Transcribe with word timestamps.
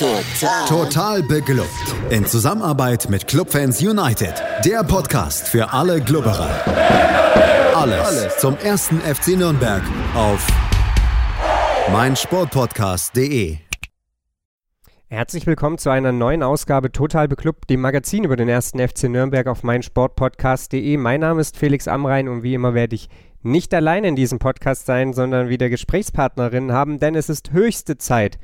Total. 0.00 0.66
Total 0.66 1.22
beglückt. 1.22 1.68
In 2.08 2.24
Zusammenarbeit 2.24 3.10
mit 3.10 3.26
Clubfans 3.26 3.82
United. 3.82 4.32
Der 4.64 4.82
Podcast 4.82 5.46
für 5.46 5.74
alle 5.74 6.00
Glubberer. 6.00 6.48
Alles, 7.74 8.00
Alles 8.00 8.38
zum 8.38 8.56
ersten 8.56 8.98
FC 9.00 9.36
Nürnberg 9.36 9.82
auf 10.14 10.46
meinsportpodcast.de. 11.92 13.58
Herzlich 15.08 15.46
willkommen 15.46 15.76
zu 15.76 15.90
einer 15.90 16.12
neuen 16.12 16.42
Ausgabe 16.42 16.92
Total 16.92 17.28
Beklubbt, 17.28 17.68
dem 17.68 17.82
Magazin 17.82 18.24
über 18.24 18.36
den 18.36 18.48
ersten 18.48 18.78
FC 18.78 19.10
Nürnberg 19.10 19.48
auf 19.48 19.62
meinsportpodcast.de. 19.62 20.96
Mein 20.96 21.20
Name 21.20 21.42
ist 21.42 21.58
Felix 21.58 21.86
Amrein 21.88 22.26
und 22.28 22.42
wie 22.42 22.54
immer 22.54 22.72
werde 22.72 22.94
ich 22.94 23.10
nicht 23.42 23.74
allein 23.74 24.04
in 24.04 24.16
diesem 24.16 24.38
Podcast 24.38 24.86
sein, 24.86 25.12
sondern 25.12 25.50
wieder 25.50 25.68
Gesprächspartnerinnen 25.68 26.72
haben, 26.72 26.98
denn 26.98 27.14
es 27.14 27.28
ist 27.28 27.52
höchste 27.52 27.98
Zeit, 27.98 28.38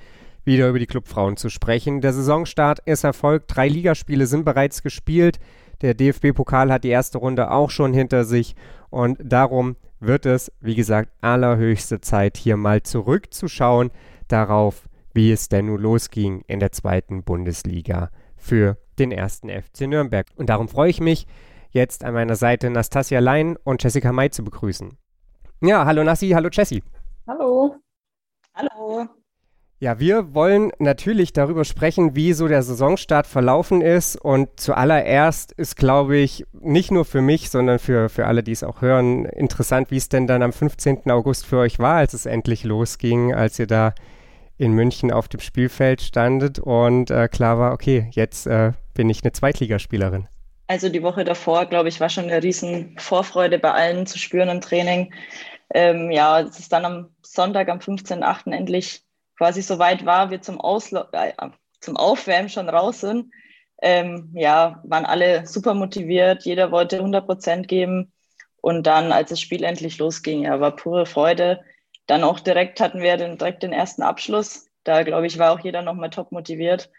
wieder 0.46 0.68
über 0.68 0.78
die 0.78 0.86
Clubfrauen 0.86 1.36
zu 1.36 1.50
sprechen. 1.50 2.00
Der 2.00 2.12
Saisonstart 2.12 2.80
ist 2.86 3.04
erfolgt, 3.04 3.54
drei 3.54 3.68
Ligaspiele 3.68 4.26
sind 4.26 4.44
bereits 4.44 4.82
gespielt. 4.82 5.38
Der 5.82 5.94
DFB-Pokal 5.94 6.72
hat 6.72 6.84
die 6.84 6.88
erste 6.88 7.18
Runde 7.18 7.50
auch 7.50 7.70
schon 7.70 7.92
hinter 7.92 8.24
sich 8.24 8.54
und 8.88 9.18
darum 9.22 9.76
wird 10.00 10.26
es, 10.26 10.52
wie 10.60 10.74
gesagt, 10.74 11.10
allerhöchste 11.20 12.00
Zeit, 12.00 12.36
hier 12.36 12.56
mal 12.56 12.82
zurückzuschauen 12.82 13.90
darauf, 14.28 14.88
wie 15.12 15.32
es 15.32 15.48
denn 15.48 15.66
nun 15.66 15.80
losging 15.80 16.42
in 16.46 16.60
der 16.60 16.72
zweiten 16.72 17.22
Bundesliga 17.22 18.10
für 18.36 18.78
den 18.98 19.12
ersten 19.12 19.48
FC 19.48 19.82
Nürnberg. 19.82 20.26
Und 20.36 20.48
darum 20.48 20.68
freue 20.68 20.90
ich 20.90 21.00
mich, 21.00 21.26
jetzt 21.70 22.04
an 22.04 22.14
meiner 22.14 22.36
Seite 22.36 22.70
Nastasia 22.70 23.20
Lein 23.20 23.56
und 23.64 23.82
Jessica 23.82 24.12
May 24.12 24.30
zu 24.30 24.44
begrüßen. 24.44 24.96
Ja, 25.60 25.84
hallo 25.84 26.04
Nassi, 26.04 26.30
hallo 26.30 26.48
Jessie. 26.50 26.82
Hallo. 27.26 27.76
Hallo. 28.54 29.08
Ja, 29.78 30.00
wir 30.00 30.32
wollen 30.32 30.72
natürlich 30.78 31.34
darüber 31.34 31.66
sprechen, 31.66 32.16
wie 32.16 32.32
so 32.32 32.48
der 32.48 32.62
Saisonstart 32.62 33.26
verlaufen 33.26 33.82
ist. 33.82 34.16
Und 34.16 34.58
zuallererst 34.58 35.52
ist, 35.52 35.76
glaube 35.76 36.16
ich, 36.16 36.46
nicht 36.52 36.90
nur 36.90 37.04
für 37.04 37.20
mich, 37.20 37.50
sondern 37.50 37.78
für, 37.78 38.08
für 38.08 38.26
alle, 38.26 38.42
die 38.42 38.52
es 38.52 38.64
auch 38.64 38.80
hören, 38.80 39.26
interessant, 39.26 39.90
wie 39.90 39.98
es 39.98 40.08
denn 40.08 40.26
dann 40.26 40.42
am 40.42 40.54
15. 40.54 41.10
August 41.10 41.44
für 41.44 41.58
euch 41.58 41.78
war, 41.78 41.96
als 41.96 42.14
es 42.14 42.24
endlich 42.24 42.64
losging, 42.64 43.34
als 43.34 43.58
ihr 43.58 43.66
da 43.66 43.94
in 44.56 44.72
München 44.72 45.12
auf 45.12 45.28
dem 45.28 45.40
Spielfeld 45.40 46.00
standet 46.00 46.58
und 46.58 47.10
äh, 47.10 47.28
klar 47.28 47.58
war, 47.58 47.72
okay, 47.72 48.08
jetzt 48.12 48.46
äh, 48.46 48.72
bin 48.94 49.10
ich 49.10 49.22
eine 49.22 49.32
Zweitligaspielerin. 49.32 50.28
Also 50.68 50.88
die 50.88 51.02
Woche 51.02 51.24
davor, 51.24 51.66
glaube 51.66 51.90
ich, 51.90 52.00
war 52.00 52.08
schon 52.08 52.24
eine 52.24 52.42
riesen 52.42 52.96
Vorfreude 52.98 53.58
bei 53.58 53.72
allen 53.72 54.06
zu 54.06 54.18
spüren 54.18 54.48
im 54.48 54.62
Training. 54.62 55.12
Ähm, 55.74 56.10
ja, 56.10 56.40
es 56.40 56.58
ist 56.58 56.72
dann 56.72 56.84
am 56.86 57.10
Sonntag, 57.22 57.68
am 57.68 57.78
15.8. 57.78 58.52
endlich 58.52 59.05
quasi 59.36 59.62
so 59.62 59.78
weit 59.78 60.04
war, 60.06 60.30
wir 60.30 60.42
zum, 60.42 60.60
Auslo 60.60 61.04
äh, 61.12 61.32
zum 61.80 61.96
Aufwärmen 61.96 62.48
schon 62.48 62.68
raus 62.68 63.00
sind. 63.00 63.32
Ähm, 63.82 64.30
ja, 64.34 64.82
waren 64.84 65.04
alle 65.04 65.46
super 65.46 65.74
motiviert, 65.74 66.44
jeder 66.44 66.72
wollte 66.72 66.96
100 66.96 67.26
Prozent 67.26 67.68
geben. 67.68 68.12
Und 68.60 68.86
dann, 68.86 69.12
als 69.12 69.30
das 69.30 69.40
Spiel 69.40 69.64
endlich 69.64 69.98
losging, 69.98 70.42
ja, 70.44 70.60
war 70.60 70.74
pure 70.74 71.06
Freude. 71.06 71.60
Dann 72.06 72.24
auch 72.24 72.40
direkt 72.40 72.80
hatten 72.80 73.00
wir 73.00 73.16
den, 73.16 73.38
direkt 73.38 73.62
den 73.62 73.72
ersten 73.72 74.02
Abschluss. 74.02 74.66
Da, 74.84 75.02
glaube 75.02 75.26
ich, 75.26 75.38
war 75.38 75.52
auch 75.52 75.60
jeder 75.60 75.82
nochmal 75.82 76.10
top 76.10 76.32
motiviert 76.32 76.90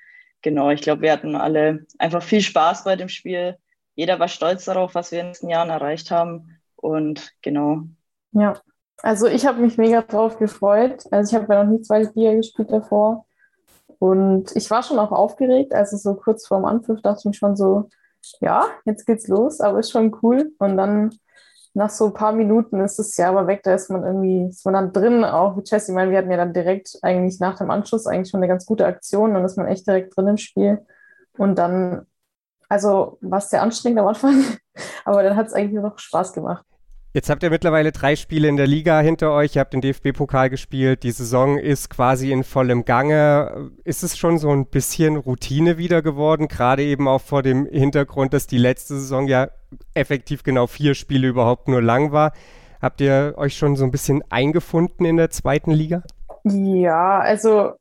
genau, 0.42 0.70
ich 0.70 0.82
glaube, 0.82 1.02
wir 1.02 1.12
hatten 1.12 1.36
alle 1.36 1.86
einfach 1.98 2.24
viel 2.24 2.42
Spaß 2.42 2.84
bei 2.84 2.96
dem 2.96 3.10
Spiel. 3.10 3.58
Jeder 3.96 4.20
war 4.20 4.28
stolz 4.28 4.66
darauf, 4.66 4.96
was 4.96 5.12
wir 5.12 5.20
in 5.20 5.26
den 5.26 5.32
letzten 5.32 5.50
Jahren 5.50 5.70
erreicht 5.70 6.12
haben. 6.12 6.60
Und 6.76 7.34
genau. 7.42 7.82
Ja, 8.32 8.62
also 9.04 9.28
ich 9.28 9.46
habe 9.46 9.62
mich 9.62 9.78
mega 9.78 10.02
drauf 10.02 10.38
gefreut. 10.38 11.04
Also 11.12 11.36
ich 11.36 11.42
habe 11.42 11.54
ja 11.54 11.64
noch 11.64 11.72
nie 11.72 11.82
zwei 11.82 12.04
Liga 12.16 12.34
gespielt 12.34 12.72
davor. 12.72 13.26
Und 14.00 14.56
ich 14.56 14.70
war 14.70 14.84
schon 14.84 15.00
auch 15.00 15.12
aufgeregt. 15.12 15.74
Also 15.74 15.98
so 15.98 16.16
kurz 16.16 16.48
vorm 16.48 16.66
Anpfiff 16.66 17.02
dachte 17.02 17.20
ich 17.20 17.26
mir 17.26 17.34
schon 17.34 17.56
so, 17.56 17.90
ja, 18.42 18.66
jetzt 18.86 19.06
geht's 19.06 19.28
los, 19.28 19.60
aber 19.62 19.80
ist 19.80 19.92
schon 19.92 20.16
cool. 20.22 20.52
Und 20.60 20.78
dann 20.78 21.12
nach 21.74 21.90
so 21.92 22.08
ein 22.08 22.14
paar 22.14 22.32
Minuten 22.34 22.82
ist 22.82 23.00
es 23.00 23.16
ja 23.18 23.30
aber 23.30 23.48
weg, 23.48 23.62
da 23.64 23.76
ist 23.76 23.90
man 23.92 24.04
irgendwie, 24.04 24.50
ist 24.50 24.66
man 24.66 24.74
dann 24.74 24.94
drin, 24.94 25.24
auch 25.24 25.56
mit 25.56 25.70
Jesse. 25.70 25.92
Ich 25.92 25.96
meine, 25.96 26.12
wir 26.12 26.18
hatten 26.18 26.32
ja 26.32 26.38
dann 26.38 26.54
direkt 26.54 26.98
eigentlich 27.04 27.40
nach 27.40 27.58
dem 27.58 27.70
Anschluss 27.70 28.08
eigentlich 28.08 28.32
schon 28.32 28.40
eine 28.40 28.48
ganz 28.48 28.66
gute 28.66 28.86
Aktion, 28.86 29.34
dann 29.36 29.46
ist 29.46 29.58
man 29.58 29.68
echt 29.68 29.86
direkt 29.88 30.18
drin 30.18 30.28
im 30.28 30.38
Spiel. 30.38 30.86
Und 31.38 31.56
dann, 31.60 32.08
also 32.68 33.20
war 33.22 33.38
es 33.40 33.50
sehr 33.50 33.62
anstrengend 33.62 34.00
am 34.00 34.08
Anfang, 34.08 34.44
aber 35.06 35.24
dann 35.24 35.36
hat 35.36 35.48
es 35.48 35.54
eigentlich 35.54 35.74
nur 35.74 35.84
noch 35.84 36.00
Spaß 36.00 36.34
gemacht. 36.34 36.66
Jetzt 37.18 37.32
habt 37.32 37.42
ihr 37.42 37.50
mittlerweile 37.50 37.92
drei 37.92 38.16
Spiele 38.16 38.48
in 38.48 38.58
der 38.58 38.68
Liga 38.68 39.00
hinter 39.00 39.32
euch. 39.32 39.56
Ihr 39.56 39.62
habt 39.62 39.74
den 39.74 39.82
DFB-Pokal 39.82 40.52
gespielt. 40.52 41.02
Die 41.02 41.10
Saison 41.10 41.58
ist 41.58 41.90
quasi 41.90 42.32
in 42.32 42.44
vollem 42.44 42.86
Gange. 42.86 43.72
Ist 43.84 44.04
es 44.04 44.16
schon 44.16 44.38
so 44.38 44.52
ein 44.52 44.68
bisschen 44.68 45.18
Routine 45.18 45.80
wieder 45.80 46.04
geworden? 46.04 46.48
Gerade 46.48 46.84
eben 46.84 47.08
auch 47.08 47.22
vor 47.22 47.42
dem 47.42 47.66
Hintergrund, 47.66 48.36
dass 48.36 48.46
die 48.46 48.60
letzte 48.60 48.94
Saison 49.00 49.28
ja 49.28 49.48
effektiv 49.96 50.44
genau 50.44 50.68
vier 50.68 50.94
Spiele 50.94 51.28
überhaupt 51.28 51.70
nur 51.70 51.82
lang 51.82 52.12
war. 52.12 52.34
Habt 52.84 53.02
ihr 53.02 53.34
euch 53.36 53.58
schon 53.58 53.76
so 53.76 53.84
ein 53.84 53.90
bisschen 53.90 54.24
eingefunden 54.30 55.04
in 55.04 55.18
der 55.18 55.32
zweiten 55.32 55.72
Liga? 55.72 56.04
Ja, 56.44 57.18
also 57.18 57.72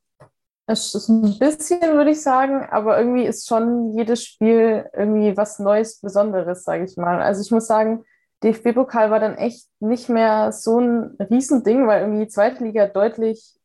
es 0.67 0.95
ist 0.95 1.11
ein 1.11 1.39
bisschen, 1.39 1.83
würde 1.83 2.13
ich 2.13 2.23
sagen, 2.23 2.65
aber 2.71 2.99
irgendwie 2.99 3.27
ist 3.27 3.47
schon 3.47 3.93
jedes 3.99 4.25
Spiel 4.25 4.87
irgendwie 4.97 5.37
was 5.37 5.59
Neues, 5.59 6.01
Besonderes, 6.01 6.65
sage 6.65 6.85
ich 6.85 6.97
mal. 6.97 7.21
Also 7.21 7.43
ich 7.43 7.51
muss 7.51 7.67
sagen, 7.67 8.03
DFB-Pokal 8.43 9.11
war 9.11 9.21
dann 9.21 9.37
echt 9.37 9.69
nicht 9.81 10.09
mehr 10.09 10.53
so 10.53 10.79
ein 10.81 11.17
Riesending, 11.19 11.87
weil 11.87 12.03
irgendwie 12.03 12.25
die 12.25 12.31
zweite 12.31 12.65
Liga 12.65 12.87
deutlich, 12.87 13.59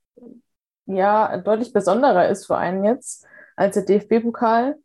ja, 0.86 1.38
deutlich 1.38 1.74
besonderer 1.74 2.30
ist 2.30 2.46
für 2.46 2.58
einen 2.58 2.86
jetzt 2.86 3.26
als 3.56 3.76
der 3.76 3.84
DFB-Pokal. 3.84 4.78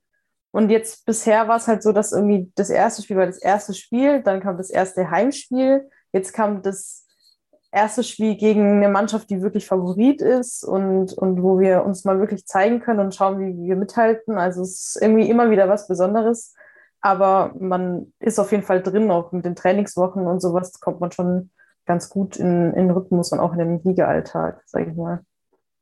Und 0.51 0.71
jetzt 0.71 1.05
bisher 1.05 1.49
war 1.49 1.57
es 1.57 1.69
halt 1.69 1.83
so, 1.83 1.93
dass 1.93 2.13
irgendwie 2.13 2.51
das 2.55 2.71
erste 2.71 3.03
Spiel 3.03 3.17
war 3.17 3.27
das 3.27 3.39
erste 3.39 3.75
Spiel, 3.75 4.23
dann 4.23 4.41
kam 4.41 4.57
das 4.57 4.71
erste 4.71 5.11
Heimspiel, 5.11 5.89
jetzt 6.13 6.33
kam 6.33 6.63
das 6.63 7.07
erste 7.71 8.03
Spiel 8.03 8.37
gegen 8.37 8.77
eine 8.77 8.89
Mannschaft, 8.89 9.29
die 9.29 9.43
wirklich 9.43 9.67
Favorit 9.67 10.23
ist 10.23 10.65
und, 10.65 11.13
und 11.13 11.43
wo 11.43 11.59
wir 11.59 11.85
uns 11.85 12.05
mal 12.05 12.19
wirklich 12.21 12.47
zeigen 12.47 12.81
können 12.81 13.01
und 13.01 13.15
schauen, 13.15 13.39
wie 13.39 13.69
wir 13.69 13.77
mithalten. 13.77 14.39
Also 14.39 14.63
es 14.63 14.95
ist 14.95 15.03
irgendwie 15.03 15.29
immer 15.29 15.51
wieder 15.51 15.69
was 15.69 15.87
Besonderes. 15.89 16.55
Aber 17.01 17.55
man 17.59 18.13
ist 18.19 18.39
auf 18.39 18.51
jeden 18.51 18.65
Fall 18.65 18.83
drin, 18.83 19.11
auch 19.11 19.33
mit 19.33 19.45
den 19.45 19.57
Trainingswochen 19.57 20.27
und 20.27 20.41
sowas 20.41 20.81
kommt 20.81 21.01
man 21.01 21.13
schon 21.13 21.51
ganz 21.85 22.11
gut 22.11 22.37
in, 22.37 22.73
in 22.75 22.91
Rhythmus 22.91 23.33
und 23.33 23.39
auch 23.39 23.53
in 23.53 23.59
den 23.59 23.83
Liga-Alltag, 23.83 24.63
sage 24.67 24.91
ich 24.91 24.97
mal. 24.97 25.21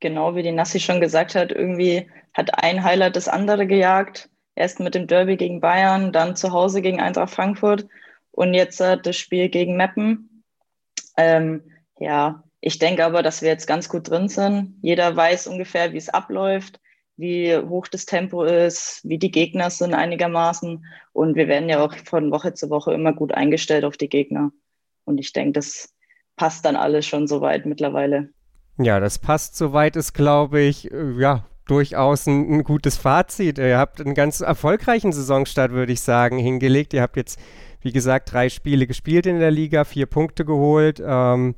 Genau, 0.01 0.35
wie 0.35 0.43
die 0.43 0.53
Nassi 0.53 0.81
schon 0.81 1.01
gesagt 1.01 1.35
hat, 1.35 1.51
irgendwie 1.51 2.11
hat 2.35 2.63
ein 2.63 2.85
Highlight 2.85 3.17
das 3.17 3.29
andere 3.29 3.67
gejagt. 3.67 4.29
Erst 4.55 4.81
mit 4.81 4.95
dem 4.95 5.07
Derby 5.07 5.37
gegen 5.37 5.61
Bayern, 5.61 6.13
dann 6.13 6.37
zu 6.37 6.53
Hause 6.53 6.83
gegen 6.83 7.01
Eintracht 7.01 7.35
Frankfurt 7.35 7.87
und 8.31 8.55
jetzt 8.55 8.81
äh, 8.81 8.99
das 8.99 9.17
Spiel 9.17 9.49
gegen 9.49 9.77
Meppen. 9.77 10.45
Ähm, 11.17 11.63
ja, 11.99 12.45
ich 12.61 12.79
denke 12.79 13.05
aber, 13.05 13.23
dass 13.23 13.43
wir 13.43 13.49
jetzt 13.49 13.67
ganz 13.67 13.89
gut 13.89 14.11
drin 14.11 14.29
sind. 14.29 14.77
Jeder 14.83 15.17
weiß 15.17 15.47
ungefähr, 15.47 15.93
wie 15.93 15.99
es 15.99 16.09
abläuft 16.09 16.81
wie 17.17 17.57
hoch 17.57 17.87
das 17.87 18.07
Tempo 18.07 18.45
ist, 18.45 19.01
wie 19.05 19.19
die 19.19 19.31
Gegner 19.31 19.71
sind 19.71 19.95
einigermaßen. 19.95 20.85
Und 21.13 21.37
wir 21.37 21.49
werden 21.49 21.69
ja 21.69 21.85
auch 21.85 21.95
von 22.05 22.31
Woche 22.31 22.55
zu 22.55 22.71
Woche 22.71 22.93
immer 22.93 23.13
gut 23.13 23.33
eingestellt 23.33 23.85
auf 23.85 23.97
die 23.97 24.09
Gegner. 24.09 24.51
Und 25.05 25.19
ich 25.19 25.33
denke, 25.33 25.53
das 25.53 25.95
passt 26.37 26.65
dann 26.65 26.77
alles 26.77 27.07
schon 27.07 27.27
soweit 27.27 27.67
mittlerweile. 27.67 28.31
Ja, 28.79 28.99
das 28.99 29.19
passt 29.19 29.57
soweit, 29.57 29.95
ist, 29.95 30.15
glaube 30.15 30.61
ich, 30.61 30.91
äh, 30.91 31.13
ja, 31.19 31.47
durchaus 31.67 32.27
ein, 32.27 32.53
ein, 32.53 32.65
gutes 32.65 32.97
Fazit. 32.97 33.59
Ihr 33.59 33.79
habt 33.79 34.01
einen 34.01 34.15
ganz 34.15 34.41
erfolgreichen 34.41 35.13
Saisonstart, 35.13 35.71
würde 35.71 35.93
ich 35.93 36.01
sagen, 36.01 36.39
hingelegt. 36.39 36.93
Ihr 36.93 37.03
habt 37.03 37.17
jetzt, 37.17 37.39
wie 37.81 37.93
gesagt, 37.93 38.33
drei 38.33 38.49
Spiele 38.49 38.87
gespielt 38.87 39.27
in 39.27 39.39
der 39.39 39.53
Liga, 39.53 39.85
vier 39.85 40.07
Punkte 40.07 40.45
geholt. 40.45 41.01
Ähm, 41.05 41.55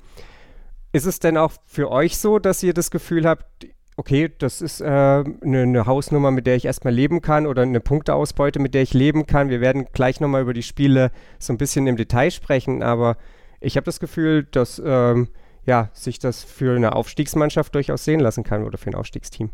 ist 0.92 1.06
es 1.06 1.18
denn 1.18 1.36
auch 1.36 1.52
für 1.64 1.90
euch 1.90 2.18
so, 2.18 2.38
dass 2.38 2.62
ihr 2.62 2.74
das 2.74 2.90
Gefühl 2.90 3.26
habt, 3.26 3.66
okay, 3.96 4.30
das 4.38 4.60
ist 4.60 4.82
eine 4.82 5.24
äh, 5.26 5.46
ne, 5.46 5.66
ne 5.66 5.86
Hausnummer, 5.86 6.30
mit 6.30 6.46
der 6.46 6.56
ich 6.56 6.64
erstmal 6.64 6.94
leben 6.94 7.22
kann 7.22 7.46
oder 7.46 7.62
eine 7.62 7.80
Punkteausbeute, 7.80 8.58
mit 8.58 8.74
der 8.74 8.82
ich 8.82 8.94
leben 8.94 9.26
kann. 9.26 9.48
Wir 9.48 9.60
werden 9.60 9.86
gleich 9.92 10.20
nochmal 10.20 10.42
über 10.42 10.54
die 10.54 10.62
Spiele 10.62 11.10
so 11.38 11.52
ein 11.52 11.58
bisschen 11.58 11.86
im 11.86 11.96
Detail 11.96 12.30
sprechen, 12.30 12.82
aber 12.82 13.16
ich 13.60 13.76
habe 13.76 13.84
das 13.84 14.00
Gefühl, 14.00 14.44
dass 14.44 14.80
ähm, 14.84 15.28
ja, 15.64 15.90
sich 15.92 16.18
das 16.18 16.44
für 16.44 16.76
eine 16.76 16.94
Aufstiegsmannschaft 16.94 17.74
durchaus 17.74 18.04
sehen 18.04 18.20
lassen 18.20 18.44
kann 18.44 18.64
oder 18.64 18.78
für 18.78 18.90
ein 18.90 18.94
Aufstiegsteam. 18.94 19.50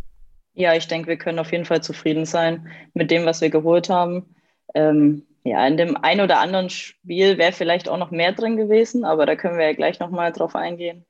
Ja, 0.55 0.75
ich 0.75 0.87
denke, 0.87 1.09
wir 1.09 1.17
können 1.17 1.39
auf 1.39 1.53
jeden 1.53 1.65
Fall 1.65 1.83
zufrieden 1.83 2.27
sein 2.27 2.69
mit 2.93 3.11
dem, 3.11 3.25
was 3.25 3.41
wir 3.41 3.49
geholt 3.49 3.89
haben. 3.89 4.35
Ähm, 4.75 5.23
ja, 5.45 5.67
in 5.67 5.77
dem 5.77 5.97
ein 5.97 6.21
oder 6.21 6.41
anderen 6.41 6.69
Spiel 6.69 7.39
wäre 7.39 7.53
vielleicht 7.53 7.89
auch 7.89 7.97
noch 7.97 8.11
mehr 8.11 8.33
drin 8.33 8.57
gewesen, 8.57 9.05
aber 9.05 9.25
da 9.25 9.35
können 9.35 9.57
wir 9.57 9.67
ja 9.67 9.73
gleich 9.73 9.99
nochmal 9.99 10.31
drauf 10.33 10.55
eingehen. 10.55 11.05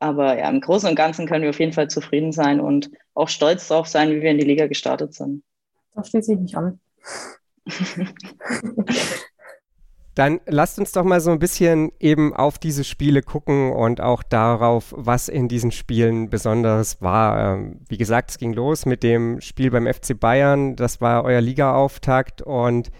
Aber 0.00 0.38
ja, 0.38 0.48
im 0.48 0.60
Großen 0.60 0.88
und 0.88 0.96
Ganzen 0.96 1.26
können 1.26 1.42
wir 1.42 1.50
auf 1.50 1.60
jeden 1.60 1.72
Fall 1.72 1.88
zufrieden 1.88 2.32
sein 2.32 2.60
und 2.60 2.90
auch 3.14 3.28
stolz 3.28 3.68
darauf 3.68 3.86
sein, 3.86 4.10
wie 4.10 4.22
wir 4.22 4.30
in 4.30 4.38
die 4.38 4.44
Liga 4.44 4.66
gestartet 4.66 5.14
sind. 5.14 5.42
Da 5.94 6.04
schließe 6.04 6.34
ich 6.34 6.40
mich 6.40 6.56
an. 6.56 6.78
Dann 10.16 10.40
lasst 10.46 10.78
uns 10.78 10.92
doch 10.92 11.04
mal 11.04 11.20
so 11.20 11.30
ein 11.30 11.38
bisschen 11.38 11.92
eben 12.00 12.34
auf 12.34 12.58
diese 12.58 12.84
Spiele 12.84 13.20
gucken 13.20 13.70
und 13.70 14.00
auch 14.00 14.22
darauf, 14.22 14.94
was 14.96 15.28
in 15.28 15.46
diesen 15.46 15.72
Spielen 15.72 16.30
besonders 16.30 17.02
war. 17.02 17.54
Ähm, 17.54 17.80
wie 17.90 17.98
gesagt, 17.98 18.30
es 18.30 18.38
ging 18.38 18.54
los 18.54 18.86
mit 18.86 19.02
dem 19.02 19.42
Spiel 19.42 19.70
beim 19.70 19.86
FC 19.86 20.18
Bayern. 20.18 20.74
Das 20.74 21.02
war 21.02 21.22
euer 21.24 21.42
Ligaauftakt 21.42 22.40
und 22.40 22.90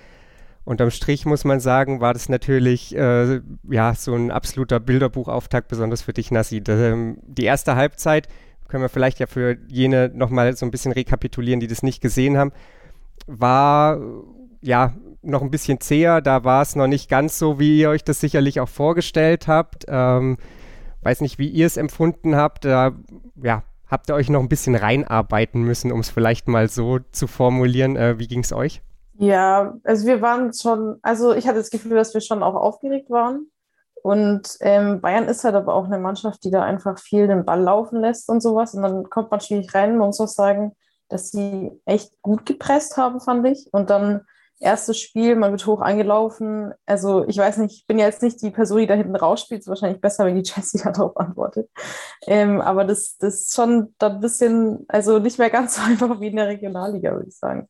unterm 0.66 0.90
Strich 0.90 1.24
muss 1.24 1.44
man 1.44 1.60
sagen, 1.60 2.00
war 2.00 2.12
das 2.12 2.28
natürlich 2.28 2.94
äh, 2.94 3.40
ja 3.70 3.94
so 3.94 4.14
ein 4.14 4.30
absoluter 4.30 4.80
Bilderbuchauftakt, 4.80 5.68
besonders 5.68 6.02
für 6.02 6.12
dich, 6.12 6.30
Nassi. 6.30 6.62
Ähm, 6.68 7.18
die 7.24 7.44
erste 7.44 7.76
Halbzeit 7.76 8.28
können 8.68 8.82
wir 8.82 8.88
vielleicht 8.88 9.20
ja 9.20 9.28
für 9.28 9.56
jene 9.68 10.10
nochmal 10.12 10.56
so 10.56 10.66
ein 10.66 10.72
bisschen 10.72 10.90
rekapitulieren, 10.90 11.60
die 11.60 11.68
das 11.68 11.84
nicht 11.84 12.00
gesehen 12.00 12.36
haben, 12.36 12.52
war 13.28 14.00
ja 14.60 14.94
noch 15.22 15.40
ein 15.40 15.52
bisschen 15.52 15.80
zäher. 15.80 16.20
Da 16.20 16.42
war 16.42 16.62
es 16.62 16.74
noch 16.74 16.88
nicht 16.88 17.08
ganz 17.08 17.38
so, 17.38 17.60
wie 17.60 17.78
ihr 17.78 17.90
euch 17.90 18.02
das 18.02 18.20
sicherlich 18.20 18.58
auch 18.58 18.68
vorgestellt 18.68 19.46
habt. 19.46 19.84
Ähm, 19.86 20.36
weiß 21.02 21.20
nicht, 21.20 21.38
wie 21.38 21.48
ihr 21.48 21.66
es 21.66 21.76
empfunden 21.76 22.34
habt. 22.34 22.64
Da 22.64 22.92
ja, 23.40 23.62
habt 23.86 24.10
ihr 24.10 24.16
euch 24.16 24.30
noch 24.30 24.40
ein 24.40 24.48
bisschen 24.48 24.74
reinarbeiten 24.74 25.62
müssen, 25.62 25.92
um 25.92 26.00
es 26.00 26.10
vielleicht 26.10 26.48
mal 26.48 26.68
so 26.68 26.98
zu 27.12 27.28
formulieren. 27.28 27.94
Äh, 27.94 28.18
wie 28.18 28.26
ging 28.26 28.40
es 28.40 28.52
euch? 28.52 28.82
Ja, 29.18 29.74
also 29.84 30.06
wir 30.06 30.20
waren 30.20 30.52
schon, 30.52 30.98
also 31.02 31.32
ich 31.32 31.46
hatte 31.46 31.58
das 31.58 31.70
Gefühl, 31.70 31.96
dass 31.96 32.14
wir 32.14 32.20
schon 32.20 32.42
auch 32.42 32.54
aufgeregt 32.54 33.10
waren. 33.10 33.50
Und 34.02 34.56
ähm, 34.60 35.00
Bayern 35.00 35.24
ist 35.24 35.42
halt 35.42 35.54
aber 35.54 35.74
auch 35.74 35.86
eine 35.86 35.98
Mannschaft, 35.98 36.44
die 36.44 36.50
da 36.50 36.62
einfach 36.62 36.98
viel 36.98 37.26
den 37.26 37.44
Ball 37.44 37.60
laufen 37.60 38.00
lässt 38.00 38.28
und 38.28 38.40
sowas. 38.40 38.74
Und 38.74 38.82
dann 38.82 39.10
kommt 39.10 39.30
man 39.30 39.40
schwierig 39.40 39.74
rein. 39.74 39.98
Man 39.98 40.08
muss 40.08 40.20
auch 40.20 40.28
sagen, 40.28 40.76
dass 41.08 41.30
sie 41.30 41.72
echt 41.86 42.12
gut 42.22 42.46
gepresst 42.46 42.96
haben, 42.96 43.20
fand 43.20 43.46
ich. 43.46 43.68
Und 43.72 43.90
dann 43.90 44.22
erstes 44.60 44.98
Spiel, 45.00 45.36
man 45.36 45.50
wird 45.50 45.66
hoch 45.66 45.80
angelaufen. 45.80 46.72
Also 46.86 47.26
ich 47.26 47.36
weiß 47.36 47.58
nicht, 47.58 47.74
ich 47.74 47.86
bin 47.86 47.98
jetzt 47.98 48.22
nicht 48.22 48.40
die 48.42 48.50
Person, 48.50 48.78
die 48.78 48.86
da 48.86 48.94
hinten 48.94 49.16
rausspielt. 49.16 49.62
Ist 49.62 49.68
wahrscheinlich 49.68 50.00
besser, 50.00 50.24
wenn 50.24 50.40
die 50.40 50.48
Jessie 50.48 50.78
darauf 50.84 51.16
antwortet. 51.16 51.68
Ähm, 52.26 52.60
aber 52.60 52.84
das, 52.84 53.16
das 53.18 53.34
ist 53.34 53.54
schon 53.54 53.94
da 53.98 54.08
ein 54.08 54.20
bisschen, 54.20 54.84
also 54.88 55.18
nicht 55.18 55.38
mehr 55.38 55.50
ganz 55.50 55.76
so 55.76 55.82
einfach 55.86 56.20
wie 56.20 56.28
in 56.28 56.36
der 56.36 56.48
Regionalliga, 56.48 57.12
würde 57.12 57.28
ich 57.28 57.36
sagen. 57.36 57.68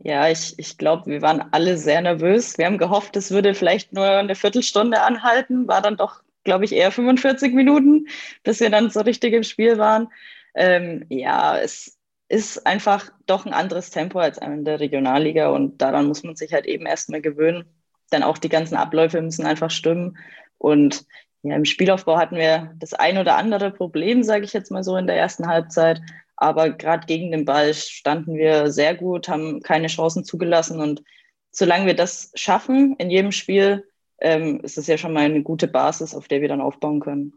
Ja, 0.00 0.28
ich, 0.28 0.58
ich 0.58 0.78
glaube, 0.78 1.06
wir 1.10 1.22
waren 1.22 1.42
alle 1.52 1.76
sehr 1.76 2.00
nervös. 2.00 2.56
Wir 2.56 2.66
haben 2.66 2.78
gehofft, 2.78 3.16
es 3.16 3.30
würde 3.30 3.54
vielleicht 3.54 3.92
nur 3.92 4.06
eine 4.06 4.34
Viertelstunde 4.34 5.02
anhalten, 5.02 5.66
war 5.66 5.82
dann 5.82 5.96
doch, 5.96 6.22
glaube 6.44 6.64
ich, 6.64 6.72
eher 6.72 6.92
45 6.92 7.52
Minuten, 7.52 8.06
bis 8.44 8.60
wir 8.60 8.70
dann 8.70 8.90
so 8.90 9.00
richtig 9.00 9.34
im 9.34 9.42
Spiel 9.42 9.78
waren. 9.78 10.08
Ähm, 10.54 11.04
ja, 11.08 11.58
es, 11.58 11.98
ist 12.28 12.66
einfach 12.66 13.10
doch 13.26 13.46
ein 13.46 13.54
anderes 13.54 13.90
Tempo 13.90 14.18
als 14.18 14.38
in 14.38 14.64
der 14.64 14.80
Regionalliga 14.80 15.48
und 15.48 15.80
daran 15.80 16.06
muss 16.06 16.22
man 16.22 16.36
sich 16.36 16.52
halt 16.52 16.66
eben 16.66 16.86
erstmal 16.86 17.22
gewöhnen. 17.22 17.64
Denn 18.12 18.22
auch 18.22 18.38
die 18.38 18.48
ganzen 18.48 18.76
Abläufe 18.76 19.20
müssen 19.20 19.46
einfach 19.46 19.70
stimmen. 19.70 20.18
Und 20.58 21.04
ja, 21.42 21.56
im 21.56 21.64
Spielaufbau 21.64 22.18
hatten 22.18 22.36
wir 22.36 22.74
das 22.78 22.94
ein 22.94 23.18
oder 23.18 23.36
andere 23.36 23.70
Problem, 23.70 24.22
sage 24.22 24.44
ich 24.44 24.52
jetzt 24.52 24.70
mal 24.70 24.84
so, 24.84 24.96
in 24.96 25.06
der 25.06 25.16
ersten 25.16 25.46
Halbzeit. 25.46 26.00
Aber 26.40 26.70
gerade 26.70 27.06
gegen 27.06 27.32
den 27.32 27.44
Ball 27.44 27.74
standen 27.74 28.36
wir 28.36 28.70
sehr 28.70 28.94
gut, 28.94 29.28
haben 29.28 29.60
keine 29.60 29.88
Chancen 29.88 30.24
zugelassen. 30.24 30.80
Und 30.80 31.02
solange 31.50 31.86
wir 31.86 31.96
das 31.96 32.30
schaffen 32.34 32.94
in 32.98 33.10
jedem 33.10 33.32
Spiel, 33.32 33.84
ähm, 34.20 34.60
ist 34.62 34.78
es 34.78 34.86
ja 34.86 34.96
schon 34.96 35.12
mal 35.12 35.24
eine 35.24 35.42
gute 35.42 35.66
Basis, 35.66 36.14
auf 36.14 36.28
der 36.28 36.40
wir 36.40 36.48
dann 36.48 36.60
aufbauen 36.60 37.00
können. 37.00 37.32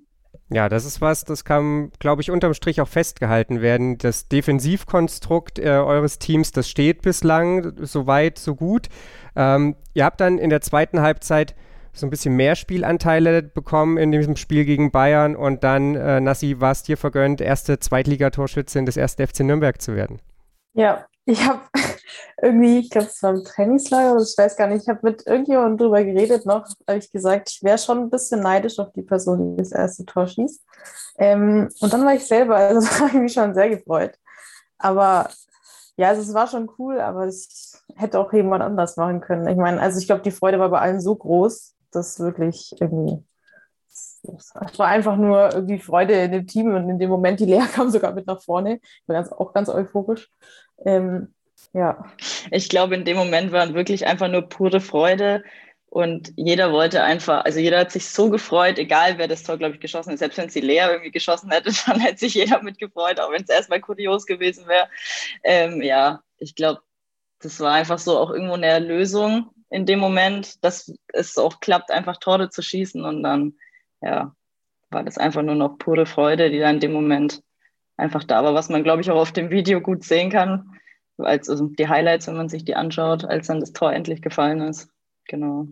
Ja, 0.54 0.70
das 0.70 0.86
ist 0.86 1.02
was, 1.02 1.24
das 1.24 1.46
kann, 1.46 1.92
glaube 2.00 2.22
ich, 2.22 2.30
unterm 2.30 2.54
Strich 2.54 2.80
auch 2.82 2.88
festgehalten 2.88 3.62
werden. 3.62 3.98
Das 3.98 4.28
Defensivkonstrukt 4.28 5.60
äh, 5.60 5.70
eures 5.70 6.20
Teams, 6.20 6.52
das 6.52 6.70
steht 6.70 7.02
bislang 7.02 7.74
so 7.86 8.06
weit, 8.06 8.38
so 8.38 8.56
gut. 8.56 8.88
Ähm, 9.36 9.76
ihr 9.94 10.06
habt 10.06 10.22
dann 10.22 10.38
in 10.38 10.50
der 10.50 10.62
zweiten 10.62 11.02
Halbzeit 11.02 11.56
so 11.94 12.06
ein 12.06 12.10
bisschen 12.10 12.36
mehr 12.36 12.56
Spielanteile 12.56 13.44
bekommen 13.44 13.98
in 13.98 14.12
diesem 14.12 14.36
Spiel 14.36 14.66
gegen 14.66 14.92
Bayern 14.92 15.36
und 15.36 15.64
dann, 15.64 15.96
äh, 15.96 16.22
Nassi, 16.22 16.60
war 16.60 16.72
es 16.72 16.84
dir 16.84 16.98
vergönnt, 16.98 17.42
erste 17.42 17.80
Zweitligatorschützin 17.80 18.86
des 18.86 18.98
ersten 18.98 19.26
FC 19.26 19.42
Nürnberg 19.42 19.82
zu 19.82 19.96
werden. 19.96 20.20
Ja, 20.74 21.06
ich 21.26 21.46
habe 21.46 21.62
irgendwie, 22.42 22.80
ich 22.80 22.90
glaube, 22.90 23.08
es 23.08 23.22
war 23.22 23.34
im 23.34 23.44
Trainingslager 23.44 24.14
oder 24.14 24.24
ich 24.24 24.38
weiß 24.38 24.56
gar 24.56 24.68
nicht, 24.68 24.84
ich 24.84 24.90
habe 24.90 25.00
mit 25.04 25.26
irgendjemandem 25.28 25.78
drüber 25.78 26.04
geredet 26.04 26.46
noch, 26.46 26.66
habe 26.88 27.00
ich 27.00 27.12
gesagt, 27.12 27.52
ich 27.52 27.64
wäre 27.64 27.78
schon 27.78 28.00
ein 28.00 28.10
bisschen 28.10 28.42
neidisch 28.42 28.80
auf 28.80 28.92
die 28.94 29.04
Person, 29.04 29.56
die 29.56 29.62
das 29.62 29.72
erste 29.72 30.06
Tor 30.06 30.28
schießt. 30.28 30.62
Ähm, 31.18 31.70
und 31.80 31.94
dann 31.94 32.06
war 32.06 32.16
ich 32.16 32.26
selber, 32.26 32.56
also 32.56 32.88
da 32.88 33.00
habe 33.00 33.10
ich 33.10 33.22
mich 33.22 33.34
schon 33.34 33.54
sehr 33.54 33.70
gefreut. 33.70 34.18
Aber 34.78 35.30
ja, 35.98 36.10
also 36.10 36.22
es 36.22 36.34
war 36.34 36.48
schon 36.48 36.70
cool, 36.80 37.00
aber 37.00 37.26
es 37.26 37.84
hätte 37.96 38.20
auch 38.20 38.34
jemand 38.34 38.64
anders 38.64 38.98
machen 38.98 39.22
können. 39.22 39.48
Ich 39.48 39.58
meine, 39.58 39.80
also 39.80 40.00
ich 40.00 40.08
glaube, 40.08 40.24
die 40.24 40.32
Freude 40.32 40.60
war 40.60 40.70
bei 40.70 40.80
allen 40.80 41.02
so 41.02 41.16
groß, 41.16 41.71
dass 41.92 42.20
wirklich 42.20 42.76
irgendwie 42.80 43.24
es 44.24 44.80
war 44.80 44.88
einfach 44.88 45.18
nur 45.18 45.54
irgendwie 45.54 45.80
Freude 45.80 46.14
in 46.14 46.32
dem 46.32 46.48
Team 46.48 46.74
und 46.74 46.90
in 46.90 47.00
dem 47.00 47.10
Moment, 47.10 47.40
die 47.40 47.46
Lea 47.46 47.66
kam 47.74 47.90
sogar 47.90 48.14
mit 48.14 48.28
nach 48.28 48.42
vorne. 48.42 48.80
Ich 48.84 49.08
war 49.08 49.16
ganz, 49.16 49.32
auch 49.32 49.54
ganz 49.54 49.70
euphorisch. 49.70 50.30
Ähm, 50.86 51.34
ja. 51.74 52.06
Ich 52.52 52.70
glaube, 52.70 52.96
in 52.96 53.06
dem 53.06 53.18
Moment 53.18 53.52
war 53.52 53.74
wirklich 53.74 54.06
einfach 54.06 54.28
nur 54.28 54.44
pure 54.44 54.82
Freude. 54.82 55.44
Und 55.88 56.32
jeder 56.38 56.72
wollte 56.72 57.04
einfach, 57.04 57.44
also 57.44 57.60
jeder 57.60 57.80
hat 57.80 57.92
sich 57.92 58.08
so 58.08 58.30
gefreut, 58.30 58.78
egal 58.80 59.18
wer 59.18 59.28
das 59.28 59.44
Tor, 59.44 59.58
glaube 59.58 59.76
ich, 59.76 59.82
geschossen 59.82 60.12
hat. 60.12 60.20
Selbst 60.20 60.38
wenn 60.38 60.48
es 60.48 60.54
die 60.54 60.62
Lea 60.62 60.88
irgendwie 60.90 61.12
geschossen 61.12 61.52
hätte, 61.52 61.72
dann 61.86 62.00
hätte 62.00 62.20
sich 62.20 62.34
jeder 62.34 62.62
mitgefreut, 62.64 63.20
auch 63.20 63.32
wenn 63.32 63.44
es 63.44 63.50
erstmal 63.50 63.82
kurios 63.82 64.26
gewesen 64.26 64.68
wäre. 64.68 64.88
Ähm, 65.44 65.82
ja, 65.82 66.22
ich 66.38 66.56
glaube, 66.56 66.82
das 67.40 67.60
war 67.60 67.74
einfach 67.74 68.00
so 68.00 68.18
auch 68.18 68.30
irgendwo 68.30 68.54
eine 68.54 68.68
Erlösung 68.68 69.50
in 69.72 69.88
dem 69.88 70.00
Moment, 70.00 70.64
dass 70.64 70.94
es 71.14 71.38
auch 71.38 71.60
klappt, 71.60 71.90
einfach 71.90 72.18
Tore 72.18 72.50
zu 72.50 72.62
schießen. 72.62 73.04
Und 73.04 73.24
dann, 73.24 73.56
ja, 74.02 74.36
war 74.92 75.04
das 75.04 75.18
einfach 75.18 75.42
nur 75.42 75.56
noch 75.56 75.80
pure 75.80 76.06
Freude, 76.06 76.52
die 76.52 76.60
da 76.60 76.70
in 76.70 76.80
dem 76.80 76.94
Moment 76.94 77.42
einfach 77.98 78.24
da 78.24 78.44
war, 78.44 78.54
was 78.54 78.70
man, 78.70 78.84
glaube 78.84 79.02
ich, 79.02 79.10
auch 79.10 79.20
auf 79.20 79.32
dem 79.32 79.50
Video 79.50 79.82
gut 79.82 80.04
sehen 80.04 80.30
kann 80.30 80.78
als 81.24 81.50
also 81.50 81.68
die 81.68 81.88
Highlights, 81.88 82.28
wenn 82.28 82.38
man 82.38 82.50
sich 82.50 82.66
die 82.66 82.76
anschaut, 82.76 83.26
als 83.26 83.48
dann 83.48 83.60
das 83.60 83.74
Tor 83.74 83.94
endlich 83.94 84.22
gefallen 84.22 84.62
ist. 84.62 84.90
Genau. 85.28 85.68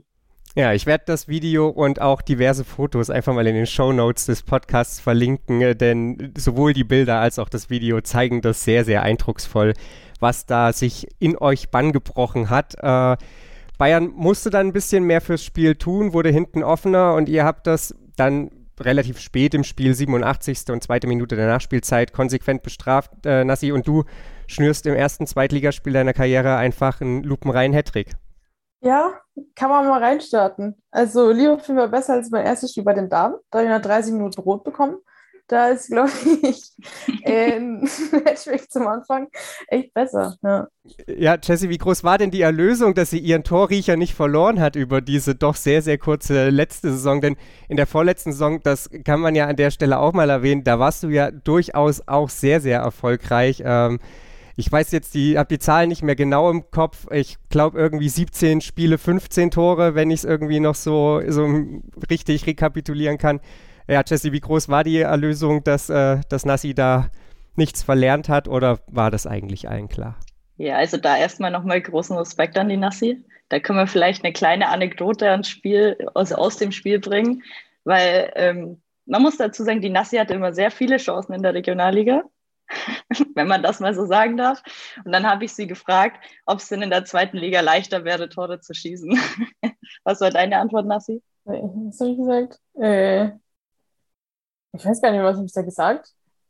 Ja, 0.56 0.74
ich 0.74 0.86
werde 0.86 1.04
das 1.06 1.28
Video 1.28 1.69
und 1.69 2.02
auch 2.02 2.22
diverse 2.22 2.63
Fotos 2.63 3.10
einfach 3.10 3.34
mal 3.34 3.45
in 3.45 3.56
den 3.56 3.68
Show 3.68 3.94
Notes 3.94 4.25
des 4.25 4.42
Podcasts 4.42 5.00
verlinken, 5.00 5.62
äh, 5.62 5.75
denn 5.75 6.34
sowohl 6.38 6.74
die 6.74 6.84
Bilder 6.84 7.19
als 7.19 7.38
auch 7.38 7.50
das 7.50 7.69
Video 7.69 8.02
zeigen 8.02 8.42
das 8.42 8.63
sehr, 8.63 8.84
sehr 8.84 9.04
eindrucksvoll, 9.04 9.74
was 10.19 10.45
da 10.45 10.74
sich 10.74 11.07
in 11.19 11.38
euch 11.38 11.69
Bann 11.69 11.92
gebrochen 11.92 12.50
hat. 12.50 12.75
Äh, 12.81 13.18
Bayern 13.80 14.12
musste 14.14 14.50
dann 14.50 14.68
ein 14.68 14.74
bisschen 14.74 15.06
mehr 15.06 15.22
fürs 15.22 15.44
Spiel 15.44 15.76
tun, 15.76 16.14
wurde 16.14 16.30
hinten 16.30 16.64
offener 16.64 17.16
und 17.16 17.30
ihr 17.30 17.46
habt 17.46 17.66
das 17.66 17.96
dann 18.18 18.52
relativ 18.80 19.20
spät 19.20 19.54
im 19.54 19.64
Spiel, 19.64 19.94
87. 19.94 20.70
und 20.70 20.84
zweite 20.84 21.08
Minute 21.08 21.36
der 21.38 21.48
Nachspielzeit, 21.48 22.14
konsequent 22.14 22.62
bestraft, 22.62 23.12
äh, 23.26 23.44
Nassi, 23.44 23.72
und 23.72 23.88
du 23.88 24.04
schnürst 24.48 24.86
im 24.86 24.96
ersten 24.96 25.26
Zweitligaspiel 25.28 25.94
deiner 25.94 26.14
Karriere 26.14 26.58
einfach 26.58 27.00
einen 27.00 27.24
lupenreinen 27.24 27.76
Hattrick. 27.76 28.12
Ja, 28.81 29.14
kann 29.56 29.69
man 29.69 29.88
mal 29.88 30.04
reinstarten. 30.04 30.76
Also 30.92 31.31
Liverpool 31.31 31.78
war 31.78 31.88
besser 31.88 32.14
als 32.14 32.30
mein 32.31 32.45
erstes 32.45 32.71
Spiel 32.71 32.83
bei 32.83 32.94
den 32.94 33.09
Damen. 33.09 33.36
Da 33.50 33.59
habe 33.59 33.68
ich 33.68 33.74
nach 33.74 33.81
30 33.81 34.14
Minuten 34.14 34.42
rot 34.42 34.64
bekommen. 34.64 34.98
Da 35.50 35.70
ist, 35.70 35.88
glaube 35.88 36.12
ich, 36.44 36.72
ein 37.26 37.82
Matchback 38.12 38.70
zum 38.70 38.88
Anfang 38.88 39.28
echt 39.68 39.94
besser. 39.96 40.36
Ja. 40.44 40.68
ja, 41.08 41.38
Jesse, 41.42 41.70
wie 41.70 41.78
groß 41.80 42.04
war 42.04 42.20
denn 42.20 42.30
die 42.30 42.42
Erlösung, 42.42 42.94
dass 42.94 43.10
sie 43.10 43.18
ihren 43.18 43.44
Torriecher 43.44 43.98
nicht 43.98 44.14
verloren 44.14 44.62
hat 44.62 44.76
über 44.76 45.02
diese 45.02 45.34
doch 45.34 45.56
sehr, 45.56 45.82
sehr 45.82 45.98
kurze 45.98 46.50
letzte 46.50 46.92
Saison? 46.92 47.20
Denn 47.20 47.36
in 47.68 47.78
der 47.78 47.88
vorletzten 47.88 48.32
Saison, 48.32 48.62
das 48.62 48.92
kann 49.04 49.20
man 49.20 49.34
ja 49.34 49.48
an 49.48 49.56
der 49.56 49.72
Stelle 49.72 49.98
auch 49.98 50.14
mal 50.14 50.30
erwähnen, 50.30 50.64
da 50.64 50.78
warst 50.78 51.02
du 51.02 51.10
ja 51.10 51.32
durchaus 51.32 52.08
auch 52.08 52.30
sehr, 52.30 52.62
sehr 52.62 52.80
erfolgreich. 52.82 53.64
Ähm, 53.66 54.00
ich 54.56 54.72
weiß 54.72 54.92
jetzt, 54.92 55.16
die 55.16 55.36
habe 55.38 55.48
die 55.48 55.58
Zahlen 55.58 55.90
nicht 55.90 56.04
mehr 56.04 56.16
genau 56.16 56.52
im 56.52 56.70
Kopf. 56.70 57.08
Ich 57.12 57.38
glaube 57.50 57.80
irgendwie 57.80 58.10
17 58.10 58.62
Spiele, 58.62 59.00
15 59.00 59.50
Tore, 59.50 59.96
wenn 59.96 60.12
ich 60.12 60.20
es 60.20 60.26
irgendwie 60.26 60.60
noch 60.60 60.76
so, 60.76 61.22
so 61.28 61.48
richtig 62.10 62.46
rekapitulieren 62.46 63.18
kann. 63.18 63.40
Ja, 63.90 64.04
Jesse, 64.06 64.31
wie 64.31 64.40
groß 64.40 64.69
war 64.69 64.84
die 64.84 65.00
Erlösung, 65.00 65.64
dass, 65.64 65.90
äh, 65.90 66.19
dass 66.30 66.46
Nassi 66.46 66.76
da 66.76 67.10
nichts 67.56 67.81
verlernt 67.81 68.30
hat 68.30 68.48
oder 68.48 68.78
war 68.86 69.10
das 69.10 69.26
eigentlich 69.26 69.68
allen 69.68 69.90
klar? 69.90 70.16
Ja, 70.58 70.76
also 70.76 70.98
da 70.98 71.18
erstmal 71.18 71.50
nochmal 71.50 71.81
großen 71.81 72.16
Respekt 72.16 72.56
an 72.60 72.69
die 72.69 72.78
Nassi. 72.78 73.26
Da 73.50 73.60
können 73.60 73.80
wir 73.80 73.88
vielleicht 73.88 74.24
eine 74.24 74.31
kleine 74.31 74.69
Anekdote 74.69 75.31
ans 75.31 75.50
Spiel, 75.50 75.98
also 76.14 76.36
aus 76.36 76.58
dem 76.58 76.72
Spiel 76.72 77.00
bringen, 77.00 77.42
weil 77.84 78.31
ähm, 78.36 78.80
man 79.08 79.24
muss 79.24 79.38
dazu 79.38 79.64
sagen, 79.64 79.81
die 79.81 79.90
Nassi 79.90 80.18
hatte 80.18 80.36
immer 80.36 80.54
sehr 80.54 80.69
viele 80.69 80.98
Chancen 80.98 81.34
in 81.34 81.42
der 81.42 81.56
Regionalliga. 81.56 82.24
wenn 83.34 83.48
man 83.48 83.64
das 83.64 83.80
mal 83.80 83.96
so 83.96 84.06
sagen 84.06 84.38
darf. 84.38 84.62
Und 85.04 85.12
dann 85.12 85.26
habe 85.26 85.46
ich 85.46 85.54
sie 85.54 85.66
gefragt, 85.66 86.24
ob 86.46 86.60
es 86.60 86.68
denn 86.68 86.84
in 86.84 86.92
der 86.92 87.06
zweiten 87.06 87.38
Liga 87.38 87.62
leichter 87.62 88.06
wäre, 88.06 88.30
Tore 88.30 88.60
zu 88.60 88.76
schießen. 88.76 89.18
Was 90.04 90.22
war 90.22 90.30
deine 90.30 90.60
Antwort, 90.60 90.86
Nassi? 90.86 91.24
Was 91.46 92.00
habe 92.00 92.12
ich 92.12 92.18
gesagt? 92.18 92.60
Äh, 92.76 93.31
ich 94.73 94.85
weiß 94.85 95.02
gar 95.02 95.11
nicht, 95.11 95.21
was 95.21 95.38
habe 95.38 95.45
ich 95.45 95.54
da 95.54 95.61
gesagt? 95.61 96.09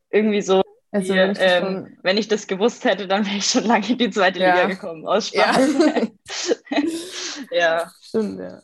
Irgendwie 0.09 0.41
so. 0.41 0.61
Also, 0.91 1.13
wenn, 1.13 1.31
ich 1.31 1.37
ähm, 1.39 1.97
wenn, 2.01 2.17
ich 2.17 2.27
das 2.27 2.47
gewusst 2.47 2.83
hätte, 2.83 3.07
dann 3.07 3.25
wäre 3.25 3.37
ich 3.37 3.45
schon 3.45 3.65
lange 3.65 3.87
in 3.89 3.97
die 3.99 4.09
zweite 4.09 4.39
ja. 4.39 4.55
Liga 4.55 4.67
gekommen. 4.67 5.05
Aus 5.05 5.27
Spaß. 5.27 5.57
Ja. 6.71 6.77
ja. 7.51 7.91
Stimmt, 8.01 8.39
ja. 8.39 8.61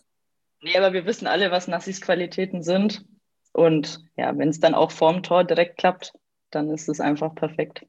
Nee, 0.61 0.77
aber 0.77 0.93
wir 0.93 1.05
wissen 1.05 1.27
alle, 1.27 1.51
was 1.51 1.67
Nassis 1.67 2.01
Qualitäten 2.01 2.63
sind. 2.63 3.05
Und 3.53 4.03
ja, 4.17 4.35
wenn 4.35 4.49
es 4.49 4.59
dann 4.59 4.73
auch 4.73 4.91
vorm 4.91 5.21
Tor 5.21 5.43
direkt 5.43 5.77
klappt, 5.77 6.13
dann 6.49 6.69
ist 6.71 6.89
es 6.89 6.99
einfach 6.99 7.35
perfekt. 7.35 7.85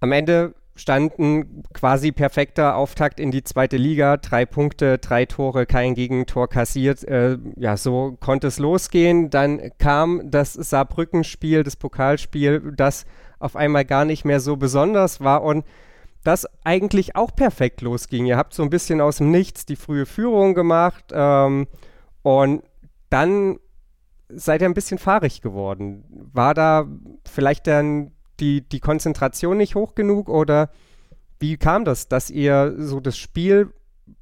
Am 0.00 0.12
Ende 0.12 0.54
stand 0.76 1.18
ein 1.18 1.62
quasi 1.72 2.10
perfekter 2.10 2.76
Auftakt 2.76 3.20
in 3.20 3.30
die 3.30 3.44
zweite 3.44 3.76
Liga. 3.76 4.16
Drei 4.16 4.44
Punkte, 4.44 4.98
drei 4.98 5.24
Tore, 5.24 5.66
kein 5.66 5.94
Gegentor 5.94 6.48
kassiert. 6.48 7.04
Äh, 7.04 7.38
ja, 7.56 7.76
so 7.76 8.16
konnte 8.20 8.48
es 8.48 8.58
losgehen. 8.58 9.30
Dann 9.30 9.70
kam 9.78 10.30
das 10.30 10.52
Saarbrücken-Spiel, 10.54 11.62
das 11.62 11.76
Pokalspiel, 11.76 12.72
das 12.76 13.06
auf 13.38 13.56
einmal 13.56 13.84
gar 13.84 14.04
nicht 14.04 14.24
mehr 14.24 14.40
so 14.40 14.56
besonders 14.56 15.20
war 15.20 15.42
und 15.42 15.64
das 16.24 16.46
eigentlich 16.64 17.14
auch 17.14 17.34
perfekt 17.36 17.82
losging. 17.82 18.26
Ihr 18.26 18.36
habt 18.36 18.54
so 18.54 18.62
ein 18.62 18.70
bisschen 18.70 19.00
aus 19.00 19.18
dem 19.18 19.30
Nichts 19.30 19.66
die 19.66 19.76
frühe 19.76 20.06
Führung 20.06 20.54
gemacht 20.54 21.04
ähm, 21.12 21.66
und 22.22 22.62
dann 23.10 23.58
seid 24.28 24.62
ihr 24.62 24.68
ein 24.68 24.74
bisschen 24.74 24.98
fahrig 24.98 25.42
geworden. 25.42 26.04
War 26.32 26.54
da 26.54 26.88
vielleicht 27.26 27.66
dann 27.66 28.13
die, 28.40 28.62
die 28.62 28.80
Konzentration 28.80 29.56
nicht 29.56 29.74
hoch 29.74 29.94
genug 29.94 30.28
oder 30.28 30.70
wie 31.40 31.56
kam 31.56 31.84
das, 31.84 32.08
dass 32.08 32.30
ihr 32.30 32.74
so 32.78 33.00
das 33.00 33.16
Spiel, 33.16 33.72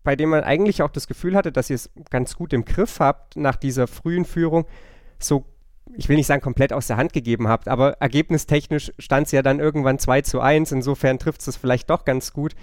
bei 0.02 0.16
dem 0.16 0.30
man 0.30 0.44
eigentlich 0.44 0.82
auch 0.82 0.90
das 0.90 1.06
Gefühl 1.06 1.34
hatte, 1.34 1.52
dass 1.52 1.70
ihr 1.70 1.76
es 1.76 1.90
ganz 2.10 2.36
gut 2.36 2.52
im 2.52 2.64
Griff 2.64 3.00
habt, 3.00 3.36
nach 3.36 3.56
dieser 3.56 3.86
frühen 3.86 4.24
Führung, 4.24 4.66
so, 5.18 5.44
ich 5.94 6.08
will 6.08 6.16
nicht 6.16 6.26
sagen 6.26 6.42
komplett 6.42 6.72
aus 6.72 6.86
der 6.86 6.96
Hand 6.96 7.12
gegeben 7.12 7.48
habt, 7.48 7.68
aber 7.68 7.92
ergebnistechnisch 8.00 8.92
stand 8.98 9.26
es 9.26 9.32
ja 9.32 9.42
dann 9.42 9.60
irgendwann 9.60 9.98
2 9.98 10.22
zu 10.22 10.40
1, 10.40 10.72
insofern 10.72 11.18
trifft 11.18 11.46
es 11.46 11.56
vielleicht 11.56 11.90
doch 11.90 12.04
ganz 12.04 12.32
gut. 12.32 12.54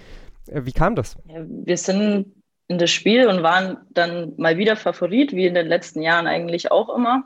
Äh, 0.48 0.64
wie 0.64 0.72
kam 0.72 0.96
das? 0.96 1.16
Wir 1.26 1.76
sind 1.76 2.34
in 2.68 2.78
das 2.78 2.90
Spiel 2.90 3.26
und 3.26 3.42
waren 3.42 3.78
dann 3.90 4.34
mal 4.36 4.56
wieder 4.56 4.76
Favorit, 4.76 5.32
wie 5.32 5.46
in 5.46 5.54
den 5.54 5.66
letzten 5.66 6.02
Jahren 6.02 6.26
eigentlich 6.26 6.70
auch 6.70 6.94
immer. 6.94 7.24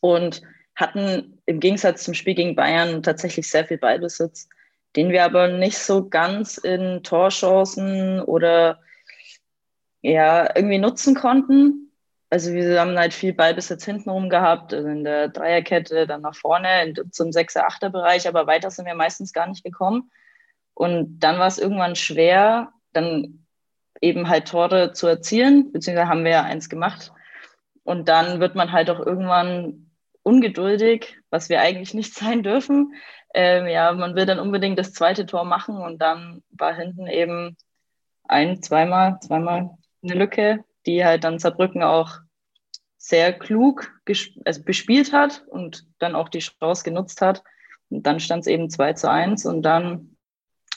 Und 0.00 0.42
hatten 0.74 1.37
im 1.48 1.60
Gegensatz 1.60 2.04
zum 2.04 2.12
Spiel 2.12 2.34
gegen 2.34 2.54
Bayern 2.54 3.02
tatsächlich 3.02 3.48
sehr 3.48 3.64
viel 3.64 3.78
Ballbesitz, 3.78 4.50
den 4.96 5.08
wir 5.08 5.24
aber 5.24 5.48
nicht 5.48 5.78
so 5.78 6.06
ganz 6.06 6.58
in 6.58 7.02
Torchancen 7.02 8.20
oder 8.20 8.80
ja, 10.02 10.54
irgendwie 10.54 10.76
nutzen 10.76 11.14
konnten. 11.14 11.90
Also 12.28 12.52
wir 12.52 12.78
haben 12.78 12.98
halt 12.98 13.14
viel 13.14 13.32
Ballbesitz 13.32 13.86
hintenrum 13.86 14.28
gehabt, 14.28 14.74
also 14.74 14.86
in 14.88 15.04
der 15.04 15.30
Dreierkette, 15.30 16.06
dann 16.06 16.20
nach 16.20 16.36
vorne 16.36 16.84
in, 16.84 17.12
zum 17.12 17.30
6er, 17.30 17.66
8er 17.66 17.88
Bereich, 17.88 18.28
aber 18.28 18.46
weiter 18.46 18.70
sind 18.70 18.84
wir 18.84 18.94
meistens 18.94 19.32
gar 19.32 19.46
nicht 19.46 19.64
gekommen. 19.64 20.10
Und 20.74 21.20
dann 21.20 21.38
war 21.38 21.46
es 21.46 21.58
irgendwann 21.58 21.96
schwer, 21.96 22.74
dann 22.92 23.46
eben 24.02 24.28
halt 24.28 24.48
Tore 24.48 24.92
zu 24.92 25.06
erzielen, 25.06 25.72
beziehungsweise 25.72 26.10
haben 26.10 26.24
wir 26.24 26.30
ja 26.30 26.42
eins 26.42 26.68
gemacht. 26.68 27.10
Und 27.84 28.06
dann 28.10 28.38
wird 28.38 28.54
man 28.54 28.70
halt 28.70 28.90
auch 28.90 29.00
irgendwann 29.00 29.87
ungeduldig, 30.28 31.16
was 31.30 31.48
wir 31.48 31.60
eigentlich 31.60 31.94
nicht 31.94 32.14
sein 32.22 32.42
dürfen. 32.42 32.94
Ähm, 33.34 33.66
ja, 33.66 33.92
man 33.92 34.14
will 34.14 34.26
dann 34.26 34.38
unbedingt 34.38 34.78
das 34.78 34.92
zweite 34.92 35.26
Tor 35.26 35.44
machen 35.44 35.76
und 35.76 35.98
dann 35.98 36.42
war 36.50 36.74
hinten 36.74 37.06
eben 37.06 37.56
ein, 38.24 38.62
zweimal, 38.62 39.18
zweimal 39.20 39.70
eine 40.02 40.14
Lücke, 40.14 40.64
die 40.86 41.04
halt 41.04 41.24
dann 41.24 41.38
Saarbrücken 41.38 41.82
auch 41.82 42.18
sehr 42.96 43.32
klug 43.32 43.92
also 44.44 44.62
bespielt 44.62 45.12
hat 45.12 45.44
und 45.48 45.86
dann 45.98 46.14
auch 46.14 46.28
die 46.28 46.40
Chance 46.40 46.84
genutzt 46.84 47.20
hat. 47.20 47.42
Und 47.90 48.06
dann 48.06 48.20
stand 48.20 48.42
es 48.42 48.46
eben 48.46 48.70
2 48.70 48.94
zu 48.94 49.10
1 49.10 49.46
und 49.46 49.62
dann 49.62 50.16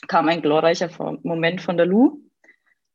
kam 0.08 0.28
ein 0.28 0.42
glorreicher 0.42 0.88
Moment 1.22 1.60
von 1.60 1.76
der 1.76 1.86
Lu, 1.86 2.20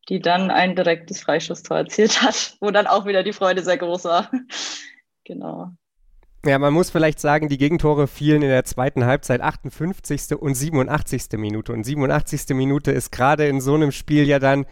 die 0.09 0.19
dann 0.19 0.49
ein 0.49 0.75
direktes 0.75 1.21
Freischusstor 1.21 1.77
erzielt 1.77 2.21
hat, 2.21 2.57
wo 2.61 2.71
dann 2.71 2.87
auch 2.87 3.05
wieder 3.05 3.23
die 3.23 3.33
Freude 3.33 3.63
sehr 3.63 3.77
groß 3.77 4.05
war. 4.05 4.31
genau. 5.23 5.71
Ja, 6.45 6.59
man 6.59 6.73
muss 6.73 6.89
vielleicht 6.89 7.19
sagen, 7.19 7.49
die 7.49 7.57
Gegentore 7.57 8.07
fielen 8.07 8.41
in 8.41 8.49
der 8.49 8.63
zweiten 8.63 9.05
Halbzeit 9.05 9.41
58. 9.41 10.35
und 10.35 10.53
87. 10.53 11.23
Minute. 11.33 11.73
Und 11.73 11.83
87. 11.83 12.55
Minute 12.55 12.91
ist 12.91 13.11
gerade 13.11 13.47
in 13.47 13.59
so 13.59 13.73
einem 13.73 13.91
Spiel 13.91 14.27
ja 14.27 14.39
dann 14.39 14.65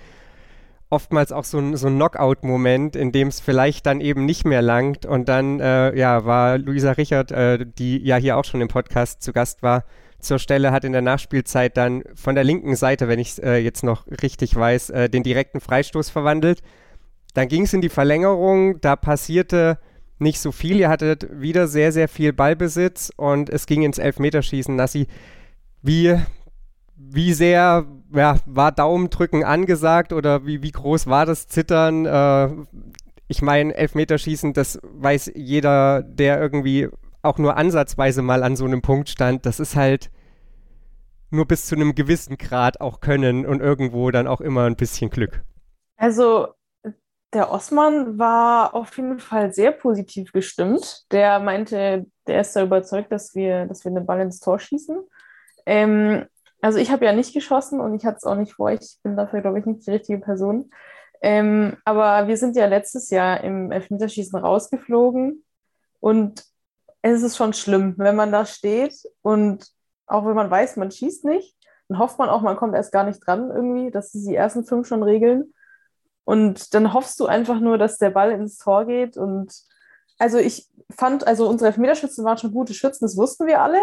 oftmals 0.90 1.32
auch 1.32 1.44
so 1.44 1.58
ein, 1.58 1.76
so 1.76 1.88
ein 1.88 1.96
Knockout-Moment, 1.96 2.96
in 2.96 3.12
dem 3.12 3.28
es 3.28 3.40
vielleicht 3.40 3.86
dann 3.86 4.00
eben 4.00 4.26
nicht 4.26 4.46
mehr 4.46 4.62
langt. 4.62 5.06
Und 5.06 5.28
dann, 5.28 5.60
äh, 5.60 5.98
ja, 5.98 6.26
war 6.26 6.58
Luisa 6.58 6.92
Richard, 6.92 7.32
äh, 7.32 7.66
die 7.66 7.98
ja 7.98 8.18
hier 8.18 8.38
auch 8.38 8.46
schon 8.46 8.62
im 8.62 8.68
Podcast 8.68 9.24
zu 9.24 9.34
Gast 9.34 9.64
war, 9.64 9.84
zur 10.20 10.40
Stelle, 10.40 10.72
hat 10.72 10.84
in 10.84 10.92
der 10.92 11.02
Nachspielzeit 11.02 11.76
dann 11.78 12.04
von 12.14 12.36
der 12.36 12.44
linken 12.44 12.76
Seite, 12.76 13.08
wenn 13.08 13.20
ich 13.20 13.32
es 13.32 13.40
äh, 13.40 13.56
jetzt 13.58 13.84
noch 13.84 14.06
richtig 14.22 14.56
weiß, 14.56 14.92
äh, 14.92 15.10
den 15.10 15.24
direkten 15.24 15.60
Freistoß 15.60 16.10
verwandelt. 16.10 16.62
Dann 17.34 17.48
ging 17.48 17.64
es 17.64 17.74
in 17.74 17.82
die 17.82 17.90
Verlängerung, 17.90 18.80
da 18.80 18.96
passierte 18.96 19.78
nicht 20.20 20.40
so 20.40 20.52
viel. 20.52 20.78
Ihr 20.78 20.90
hattet 20.90 21.28
wieder 21.32 21.68
sehr, 21.68 21.92
sehr 21.92 22.08
viel 22.08 22.34
Ballbesitz 22.34 23.12
und 23.16 23.50
es 23.50 23.66
ging 23.66 23.84
ins 23.84 23.98
Elfmeterschießen. 23.98 24.76
Nassi, 24.76 25.08
wie, 25.82 26.18
wie 26.96 27.34
sehr 27.34 27.86
ja, 28.14 28.38
war 28.46 28.72
Daumendrücken 28.72 29.44
angesagt 29.44 30.14
oder 30.14 30.46
wie, 30.46 30.62
wie 30.62 30.72
groß 30.72 31.08
war 31.08 31.26
das 31.26 31.48
Zittern? 31.48 32.06
Äh, 32.06 32.50
ich 33.28 33.42
meine, 33.42 33.74
Elfmeterschießen, 33.76 34.54
das 34.54 34.80
weiß 34.84 35.32
jeder, 35.36 36.04
der 36.04 36.40
irgendwie 36.40 36.90
auch 37.22 37.38
nur 37.38 37.58
ansatzweise 37.58 38.22
mal 38.22 38.44
an 38.44 38.56
so 38.56 38.66
einem 38.66 38.82
Punkt 38.82 39.10
stand. 39.10 39.46
Das 39.46 39.60
ist 39.60 39.76
halt 39.76 40.12
nur 41.32 41.46
bis 41.46 41.66
zu 41.66 41.76
einem 41.76 41.96
gewissen 41.96 42.38
Grad 42.38 42.80
auch 42.82 43.02
können 43.02 43.46
und 43.46 43.62
irgendwo 43.62 44.12
dann 44.12 44.28
auch 44.28 44.42
immer 44.42 44.66
ein 44.66 44.76
bisschen 44.76 45.10
Glück. 45.10 45.44
Also 45.98 46.50
der 47.36 47.52
Osman 47.52 48.18
war 48.18 48.74
auf 48.74 48.96
jeden 48.96 49.20
Fall 49.20 49.54
sehr 49.54 49.74
positiv 49.74 50.32
gestimmt. 50.32 51.04
Der 51.12 51.40
meinte, 51.40 52.06
der 52.28 52.42
ist 52.42 52.56
da 52.56 52.64
überzeugt, 52.64 53.12
dass 53.12 53.36
wir, 53.36 53.66
dass 53.66 53.84
wir 53.84 53.92
den 53.92 54.06
Ball 54.06 54.22
ins 54.22 54.40
Tor 54.40 54.58
schießen. 54.58 54.98
Ähm, 55.66 56.26
also 56.62 56.80
ich 56.80 56.92
habe 56.92 57.04
ja 57.04 57.12
nicht 57.12 57.34
geschossen 57.34 57.82
und 57.82 57.94
ich 57.94 58.06
hatte 58.06 58.18
es 58.18 58.24
auch 58.24 58.38
nicht 58.38 58.54
vor. 58.54 58.72
Ich 58.72 59.00
bin 59.04 59.18
dafür, 59.18 59.42
glaube 59.42 59.60
ich, 59.60 59.66
nicht 59.66 59.86
die 59.86 59.92
richtige 59.92 60.20
Person. 60.20 60.72
Ähm, 61.22 61.76
aber 61.84 62.30
wir 62.30 62.38
sind 62.38 62.56
ja 62.56 62.68
letztes 62.68 63.10
Jahr 63.10 63.44
im 63.44 63.70
Elfmeterschießen 63.70 64.40
rausgeflogen 64.40 65.44
und 66.00 66.46
es 67.02 67.22
ist 67.22 67.36
schon 67.36 67.52
schlimm, 67.52 67.96
wenn 67.98 68.16
man 68.16 68.32
da 68.32 68.46
steht 68.46 68.96
und 69.22 69.68
auch 70.08 70.26
wenn 70.26 70.36
man 70.36 70.50
weiß, 70.50 70.78
man 70.78 70.92
schießt 70.92 71.26
nicht, 71.26 71.58
dann 71.90 72.00
hofft 72.00 72.18
man 72.18 72.30
auch, 72.30 72.42
man 72.42 72.56
kommt 72.56 72.76
erst 72.76 72.94
gar 72.94 73.04
nicht 73.04 73.20
dran 73.26 73.52
irgendwie, 73.52 73.92
dass 73.92 74.14
sie 74.14 74.26
die 74.26 74.36
ersten 74.36 74.66
fünf 74.66 74.88
schon 74.88 75.04
regeln. 75.04 75.54
Und 76.26 76.74
dann 76.74 76.94
hoffst 76.94 77.20
du 77.20 77.28
einfach 77.28 77.60
nur, 77.60 77.78
dass 77.78 77.98
der 77.98 78.10
Ball 78.10 78.32
ins 78.32 78.58
Tor 78.58 78.86
geht. 78.86 79.16
Und 79.16 79.54
also 80.18 80.38
ich 80.38 80.68
fand, 80.90 81.26
also 81.26 81.48
unsere 81.48 81.68
Elfmeterschützen 81.68 82.26
waren 82.26 82.38
schon 82.38 82.52
gute 82.52 82.74
Schützen, 82.74 83.06
das 83.06 83.16
wussten 83.16 83.48
wir 83.48 83.62
alle. 83.62 83.80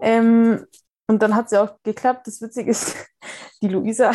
Ähm, 0.00 0.66
und 1.06 1.22
dann 1.22 1.34
hat 1.34 1.46
es 1.46 1.52
ja 1.52 1.62
auch 1.62 1.76
geklappt. 1.82 2.26
Das 2.26 2.40
Witzige 2.40 2.70
ist, 2.70 2.96
die 3.62 3.68
Luisa, 3.68 4.12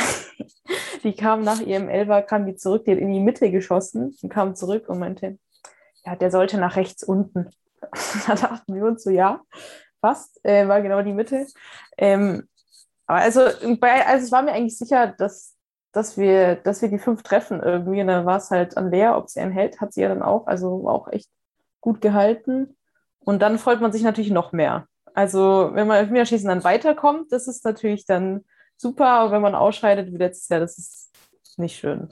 die 1.04 1.16
kam 1.16 1.44
nach 1.44 1.62
ihrem 1.62 1.90
Elber, 1.90 2.22
kam 2.22 2.46
die 2.46 2.56
zurück, 2.56 2.86
die 2.86 2.92
hat 2.92 3.00
in 3.00 3.12
die 3.12 3.20
Mitte 3.20 3.50
geschossen 3.52 4.16
und 4.22 4.30
kam 4.30 4.56
zurück 4.56 4.90
und 4.90 5.00
meinte, 5.00 5.40
ja, 6.06 6.16
der 6.16 6.32
sollte 6.32 6.58
nach 6.58 6.76
rechts 6.76 7.04
unten. 7.04 7.50
da 8.28 8.36
dachten 8.36 8.76
wir 8.76 8.84
uns 8.84 9.04
so, 9.04 9.10
ja, 9.10 9.42
fast, 10.02 10.44
äh, 10.44 10.68
war 10.68 10.82
genau 10.82 11.02
die 11.02 11.14
Mitte. 11.14 11.48
Ähm, 11.98 12.48
aber 13.08 13.20
also, 13.20 13.42
bei, 13.80 14.06
also 14.06 14.26
ich 14.26 14.32
war 14.32 14.42
mir 14.42 14.52
eigentlich 14.52 14.78
sicher, 14.78 15.08
dass 15.08 15.55
dass 15.96 16.18
wir, 16.18 16.56
dass 16.56 16.82
wir 16.82 16.90
die 16.90 17.00
fünf 17.00 17.24
treffen 17.24 17.62
irgendwie. 17.64 18.02
Und 18.02 18.08
dann 18.08 18.26
war 18.26 18.38
es 18.38 18.52
halt 18.52 18.76
an 18.78 18.92
Lea, 18.92 19.10
ob 19.10 19.30
sie 19.30 19.40
einen 19.40 19.54
hält, 19.54 19.80
hat 19.80 19.94
sie 19.94 20.02
ja 20.02 20.10
dann 20.10 20.22
auch, 20.22 20.48
also 20.48 20.90
auch 20.90 21.08
echt 21.08 21.30
gut 21.80 22.02
gehalten. 22.02 22.76
Und 23.20 23.42
dann 23.42 23.58
freut 23.58 23.82
man 23.82 23.94
sich 23.94 24.04
natürlich 24.04 24.32
noch 24.32 24.52
mehr. 24.52 24.88
Also 25.14 25.70
wenn 25.74 25.88
man 25.88 25.98
Elfmeterschießen 25.98 26.50
dann 26.50 26.66
weiterkommt, 26.66 27.32
das 27.32 27.48
ist 27.48 27.64
natürlich 27.64 28.06
dann 28.06 28.44
super, 28.76 29.08
aber 29.08 29.32
wenn 29.32 29.42
man 29.42 29.56
ausscheidet 29.56 30.12
wie 30.12 30.18
letztes 30.18 30.50
Jahr, 30.50 30.60
das 30.60 30.78
ist 30.78 31.12
nicht 31.58 31.78
schön. 31.78 32.10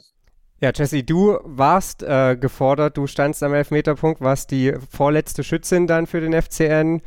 Ja, 0.62 0.72
Jesse, 0.74 1.04
du 1.04 1.38
warst 1.44 2.04
äh, 2.04 2.38
gefordert, 2.38 2.96
du 2.96 3.06
standst 3.06 3.44
am 3.44 3.54
Elfmeterpunkt, 3.54 4.22
warst 4.22 4.52
die 4.52 4.74
vorletzte 4.90 5.44
Schützin 5.44 5.88
dann 5.88 6.08
für 6.08 6.22
den 6.22 6.42
FCN. 6.42 7.02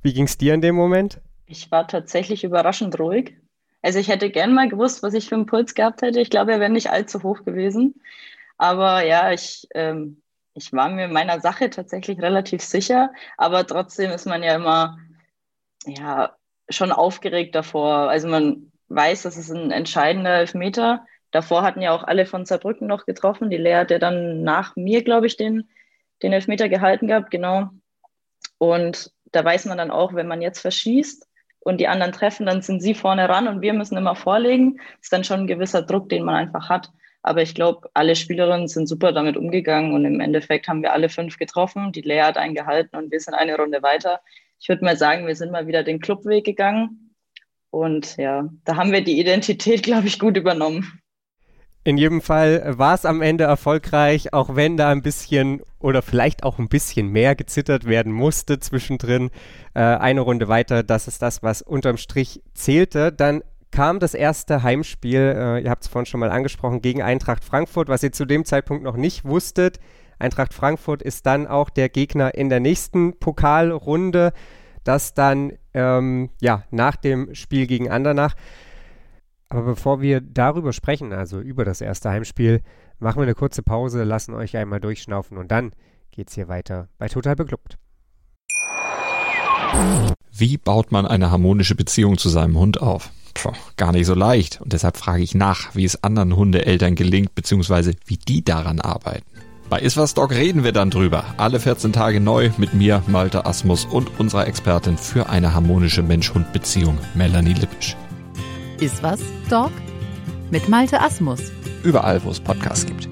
Wie 0.00 0.14
ging 0.14 0.24
es 0.24 0.38
dir 0.38 0.54
in 0.54 0.62
dem 0.62 0.74
Moment? 0.74 1.20
Ich 1.44 1.70
war 1.70 1.86
tatsächlich 1.86 2.44
überraschend 2.44 2.98
ruhig. 2.98 3.36
Also 3.88 4.00
ich 4.00 4.08
hätte 4.08 4.28
gern 4.28 4.52
mal 4.52 4.68
gewusst, 4.68 5.02
was 5.02 5.14
ich 5.14 5.30
für 5.30 5.34
einen 5.34 5.46
Puls 5.46 5.74
gehabt 5.74 6.02
hätte. 6.02 6.20
Ich 6.20 6.28
glaube, 6.28 6.52
er 6.52 6.60
wäre 6.60 6.68
nicht 6.68 6.90
allzu 6.90 7.22
hoch 7.22 7.42
gewesen. 7.46 7.94
Aber 8.58 9.02
ja, 9.02 9.32
ich, 9.32 9.66
ähm, 9.74 10.20
ich 10.52 10.74
war 10.74 10.90
mir 10.90 11.08
meiner 11.08 11.40
Sache 11.40 11.70
tatsächlich 11.70 12.20
relativ 12.20 12.60
sicher. 12.60 13.10
Aber 13.38 13.66
trotzdem 13.66 14.10
ist 14.10 14.26
man 14.26 14.42
ja 14.42 14.56
immer 14.56 14.98
ja, 15.86 16.36
schon 16.68 16.92
aufgeregt 16.92 17.54
davor. 17.54 18.10
Also 18.10 18.28
man 18.28 18.70
weiß, 18.88 19.22
das 19.22 19.38
ist 19.38 19.48
ein 19.50 19.70
entscheidender 19.70 20.34
Elfmeter. 20.34 21.06
Davor 21.30 21.62
hatten 21.62 21.80
ja 21.80 21.92
auch 21.92 22.04
alle 22.04 22.26
von 22.26 22.44
Saarbrücken 22.44 22.86
noch 22.86 23.06
getroffen. 23.06 23.48
Die 23.48 23.56
Lea 23.56 23.76
hat 23.76 23.90
ja 23.90 23.98
dann 23.98 24.42
nach 24.42 24.76
mir, 24.76 25.02
glaube 25.02 25.28
ich, 25.28 25.38
den, 25.38 25.66
den 26.22 26.34
Elfmeter 26.34 26.68
gehalten 26.68 27.06
gehabt, 27.06 27.30
genau. 27.30 27.70
Und 28.58 29.12
da 29.32 29.42
weiß 29.42 29.64
man 29.64 29.78
dann 29.78 29.90
auch, 29.90 30.12
wenn 30.12 30.28
man 30.28 30.42
jetzt 30.42 30.60
verschießt, 30.60 31.26
und 31.68 31.78
die 31.78 31.88
anderen 31.88 32.12
treffen, 32.12 32.46
dann 32.46 32.62
sind 32.62 32.80
sie 32.80 32.94
vorne 32.94 33.28
ran 33.28 33.46
und 33.46 33.60
wir 33.60 33.74
müssen 33.74 33.96
immer 33.96 34.16
vorlegen. 34.16 34.76
Das 34.76 35.02
ist 35.02 35.12
dann 35.12 35.24
schon 35.24 35.40
ein 35.40 35.46
gewisser 35.46 35.82
Druck, 35.82 36.08
den 36.08 36.24
man 36.24 36.34
einfach 36.34 36.68
hat. 36.68 36.90
Aber 37.22 37.42
ich 37.42 37.54
glaube, 37.54 37.90
alle 37.94 38.16
Spielerinnen 38.16 38.68
sind 38.68 38.86
super 38.86 39.12
damit 39.12 39.36
umgegangen 39.36 39.92
und 39.92 40.04
im 40.04 40.20
Endeffekt 40.20 40.68
haben 40.68 40.82
wir 40.82 40.92
alle 40.92 41.08
fünf 41.08 41.36
getroffen. 41.36 41.92
Die 41.92 42.00
Lea 42.00 42.22
hat 42.22 42.38
einen 42.38 42.54
gehalten 42.54 42.96
und 42.96 43.10
wir 43.10 43.20
sind 43.20 43.34
eine 43.34 43.56
Runde 43.56 43.82
weiter. 43.82 44.20
Ich 44.60 44.68
würde 44.68 44.84
mal 44.84 44.96
sagen, 44.96 45.26
wir 45.26 45.36
sind 45.36 45.52
mal 45.52 45.66
wieder 45.66 45.82
den 45.82 46.00
Clubweg 46.00 46.44
gegangen. 46.44 47.14
Und 47.70 48.16
ja, 48.16 48.48
da 48.64 48.76
haben 48.76 48.92
wir 48.92 49.04
die 49.04 49.20
Identität, 49.20 49.82
glaube 49.82 50.06
ich, 50.06 50.18
gut 50.18 50.36
übernommen. 50.36 51.00
In 51.88 51.96
jedem 51.96 52.20
Fall 52.20 52.74
war 52.76 52.92
es 52.92 53.06
am 53.06 53.22
Ende 53.22 53.44
erfolgreich, 53.44 54.34
auch 54.34 54.54
wenn 54.54 54.76
da 54.76 54.90
ein 54.90 55.00
bisschen 55.00 55.62
oder 55.78 56.02
vielleicht 56.02 56.42
auch 56.42 56.58
ein 56.58 56.68
bisschen 56.68 57.08
mehr 57.08 57.34
gezittert 57.34 57.86
werden 57.86 58.12
musste 58.12 58.58
zwischendrin. 58.58 59.30
Äh, 59.72 59.80
eine 59.80 60.20
Runde 60.20 60.48
weiter, 60.48 60.82
das 60.82 61.08
ist 61.08 61.22
das, 61.22 61.42
was 61.42 61.62
unterm 61.62 61.96
Strich 61.96 62.42
zählte. 62.52 63.10
Dann 63.10 63.42
kam 63.70 64.00
das 64.00 64.12
erste 64.12 64.62
Heimspiel, 64.62 65.34
äh, 65.34 65.64
ihr 65.64 65.70
habt 65.70 65.84
es 65.84 65.88
vorhin 65.88 66.04
schon 66.04 66.20
mal 66.20 66.30
angesprochen, 66.30 66.82
gegen 66.82 67.00
Eintracht 67.00 67.42
Frankfurt, 67.42 67.88
was 67.88 68.02
ihr 68.02 68.12
zu 68.12 68.26
dem 68.26 68.44
Zeitpunkt 68.44 68.84
noch 68.84 68.98
nicht 68.98 69.24
wusstet. 69.24 69.80
Eintracht 70.18 70.52
Frankfurt 70.52 71.00
ist 71.00 71.24
dann 71.24 71.46
auch 71.46 71.70
der 71.70 71.88
Gegner 71.88 72.34
in 72.34 72.50
der 72.50 72.60
nächsten 72.60 73.18
Pokalrunde, 73.18 74.34
das 74.84 75.14
dann 75.14 75.54
ähm, 75.72 76.28
ja 76.42 76.64
nach 76.70 76.96
dem 76.96 77.34
Spiel 77.34 77.66
gegen 77.66 77.90
Andernach. 77.90 78.34
Aber 79.48 79.62
bevor 79.62 80.00
wir 80.00 80.20
darüber 80.20 80.72
sprechen, 80.72 81.12
also 81.12 81.40
über 81.40 81.64
das 81.64 81.80
erste 81.80 82.10
Heimspiel, 82.10 82.60
machen 82.98 83.18
wir 83.18 83.22
eine 83.22 83.34
kurze 83.34 83.62
Pause, 83.62 84.04
lassen 84.04 84.34
euch 84.34 84.56
einmal 84.56 84.80
durchschnaufen 84.80 85.38
und 85.38 85.50
dann 85.50 85.72
geht's 86.10 86.34
hier 86.34 86.48
weiter 86.48 86.88
bei 86.98 87.08
Total 87.08 87.34
Beklubbt. 87.34 87.78
Wie 90.32 90.58
baut 90.58 90.92
man 90.92 91.06
eine 91.06 91.30
harmonische 91.30 91.74
Beziehung 91.74 92.18
zu 92.18 92.28
seinem 92.28 92.58
Hund 92.58 92.80
auf? 92.80 93.10
Puh, 93.34 93.52
gar 93.76 93.92
nicht 93.92 94.06
so 94.06 94.14
leicht. 94.14 94.60
Und 94.60 94.72
deshalb 94.72 94.96
frage 94.96 95.22
ich 95.22 95.34
nach, 95.34 95.74
wie 95.74 95.84
es 95.84 96.02
anderen 96.02 96.36
Hundeeltern 96.36 96.94
gelingt, 96.94 97.34
beziehungsweise 97.34 97.94
wie 98.04 98.16
die 98.16 98.44
daran 98.44 98.80
arbeiten. 98.80 99.26
Bei 99.68 99.80
Iswas 99.80 100.14
Dog 100.14 100.30
reden 100.30 100.64
wir 100.64 100.72
dann 100.72 100.90
drüber. 100.90 101.24
Alle 101.36 101.60
14 101.60 101.92
Tage 101.92 102.20
neu 102.20 102.50
mit 102.56 102.72
mir, 102.72 103.02
Malte 103.06 103.46
Asmus 103.46 103.84
und 103.84 104.18
unserer 104.18 104.46
Expertin 104.46 104.96
für 104.96 105.28
eine 105.28 105.54
harmonische 105.54 106.02
Mensch-Hund-Beziehung, 106.02 106.98
Melanie 107.14 107.54
Lippisch. 107.54 107.96
Iswas 108.80 109.20
Dog 109.50 109.72
mit 110.52 110.68
Malte 110.68 111.00
Asmus. 111.00 111.50
Überall, 111.82 112.22
wo 112.22 112.30
es 112.30 112.38
Podcasts 112.38 112.86
gibt. 112.86 113.08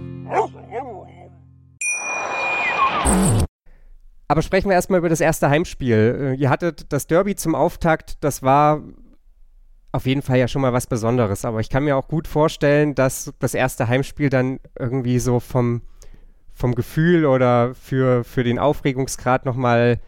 Aber 4.28 4.42
sprechen 4.42 4.68
wir 4.68 4.74
erstmal 4.74 5.00
über 5.00 5.08
das 5.08 5.20
erste 5.20 5.50
Heimspiel. 5.50 6.36
Äh, 6.36 6.40
ihr 6.40 6.50
hattet 6.50 6.92
das 6.92 7.08
Derby 7.08 7.34
zum 7.34 7.56
Auftakt, 7.56 8.22
das 8.22 8.44
war 8.44 8.80
auf 9.90 10.06
jeden 10.06 10.22
Fall 10.22 10.38
ja 10.38 10.46
schon 10.46 10.62
mal 10.62 10.72
was 10.72 10.86
Besonderes. 10.86 11.44
Aber 11.44 11.58
ich 11.58 11.68
kann 11.68 11.82
mir 11.82 11.96
auch 11.96 12.06
gut 12.06 12.28
vorstellen, 12.28 12.94
dass 12.94 13.32
das 13.40 13.54
erste 13.54 13.88
Heimspiel 13.88 14.30
dann 14.30 14.60
irgendwie 14.78 15.18
so 15.18 15.40
vom, 15.40 15.82
vom 16.52 16.76
Gefühl 16.76 17.26
oder 17.26 17.74
für, 17.74 18.22
für 18.22 18.44
den 18.44 18.60
Aufregungsgrad 18.60 19.44
nochmal 19.44 19.98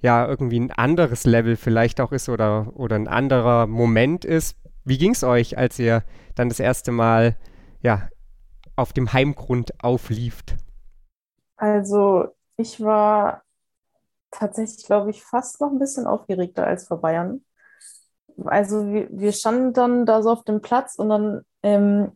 ja 0.00 0.28
irgendwie 0.28 0.60
ein 0.60 0.72
anderes 0.72 1.24
Level 1.24 1.56
vielleicht 1.56 2.02
auch 2.02 2.12
ist 2.12 2.28
oder, 2.28 2.72
oder 2.74 2.96
ein 2.96 3.08
anderer 3.08 3.66
Moment 3.66 4.26
ist. 4.26 4.56
Wie 4.86 4.98
ging 4.98 5.12
es 5.12 5.22
euch, 5.22 5.58
als 5.58 5.78
ihr 5.78 6.02
dann 6.34 6.48
das 6.48 6.60
erste 6.60 6.92
Mal 6.92 7.36
ja, 7.82 8.08
auf 8.76 8.92
dem 8.94 9.12
Heimgrund 9.12 9.84
auflieft? 9.84 10.56
Also 11.56 12.28
ich 12.56 12.80
war 12.80 13.42
tatsächlich, 14.30 14.86
glaube 14.86 15.10
ich, 15.10 15.22
fast 15.22 15.60
noch 15.60 15.70
ein 15.70 15.78
bisschen 15.78 16.06
aufgeregter 16.06 16.66
als 16.66 16.86
vor 16.86 17.00
Bayern 17.00 17.42
also 18.44 18.92
wir, 18.92 19.08
wir 19.10 19.32
standen 19.32 19.72
dann 19.72 20.06
da 20.06 20.22
so 20.22 20.30
auf 20.30 20.44
dem 20.44 20.60
Platz 20.60 20.96
und 20.96 21.08
dann, 21.08 21.42
ähm, 21.62 22.12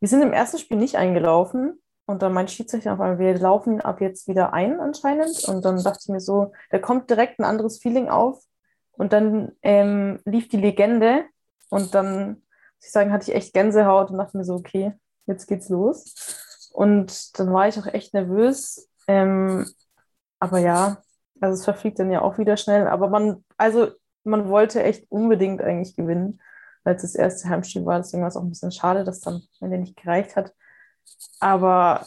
wir 0.00 0.08
sind 0.08 0.22
im 0.22 0.32
ersten 0.32 0.58
Spiel 0.58 0.76
nicht 0.76 0.96
eingelaufen. 0.96 1.80
Und 2.06 2.20
dann 2.20 2.34
mein 2.34 2.48
Schiedsrichter 2.48 2.92
auf 2.92 3.00
einmal, 3.00 3.18
wir 3.18 3.38
laufen 3.38 3.80
ab 3.80 4.02
jetzt 4.02 4.28
wieder 4.28 4.52
ein 4.52 4.78
anscheinend. 4.78 5.44
Und 5.48 5.64
dann 5.64 5.82
dachte 5.82 6.00
ich 6.02 6.08
mir 6.08 6.20
so, 6.20 6.52
da 6.70 6.78
kommt 6.78 7.08
direkt 7.08 7.38
ein 7.38 7.44
anderes 7.44 7.78
Feeling 7.78 8.10
auf. 8.10 8.44
Und 8.92 9.14
dann 9.14 9.52
ähm, 9.62 10.20
lief 10.26 10.48
die 10.48 10.58
Legende. 10.58 11.24
Und 11.70 11.94
dann, 11.94 12.28
muss 12.28 12.86
ich 12.86 12.92
sagen, 12.92 13.12
hatte 13.12 13.30
ich 13.30 13.36
echt 13.36 13.54
Gänsehaut 13.54 14.10
und 14.10 14.18
dachte 14.18 14.36
mir 14.36 14.44
so, 14.44 14.54
okay, 14.54 14.92
jetzt 15.26 15.46
geht's 15.46 15.68
los. 15.68 16.70
Und 16.72 17.38
dann 17.38 17.52
war 17.52 17.68
ich 17.68 17.78
auch 17.78 17.86
echt 17.86 18.14
nervös. 18.14 18.88
Ähm, 19.06 19.66
aber 20.38 20.58
ja, 20.58 21.02
also 21.40 21.54
es 21.54 21.64
verfliegt 21.64 21.98
dann 21.98 22.10
ja 22.10 22.22
auch 22.22 22.38
wieder 22.38 22.56
schnell. 22.56 22.86
Aber 22.86 23.08
man, 23.08 23.44
also 23.56 23.92
man 24.24 24.48
wollte 24.48 24.82
echt 24.82 25.10
unbedingt 25.10 25.62
eigentlich 25.62 25.96
gewinnen, 25.96 26.40
weil 26.82 26.96
es 26.96 27.02
das 27.02 27.14
erste 27.14 27.48
Heimspiel 27.48 27.84
war. 27.86 27.98
Deswegen 27.98 28.22
war 28.22 28.28
es 28.28 28.36
auch 28.36 28.42
ein 28.42 28.50
bisschen 28.50 28.72
schade, 28.72 29.04
dass 29.04 29.20
dann 29.20 29.42
am 29.60 29.66
Ende 29.66 29.78
nicht 29.78 29.96
gereicht 29.96 30.36
hat. 30.36 30.52
Aber 31.40 32.06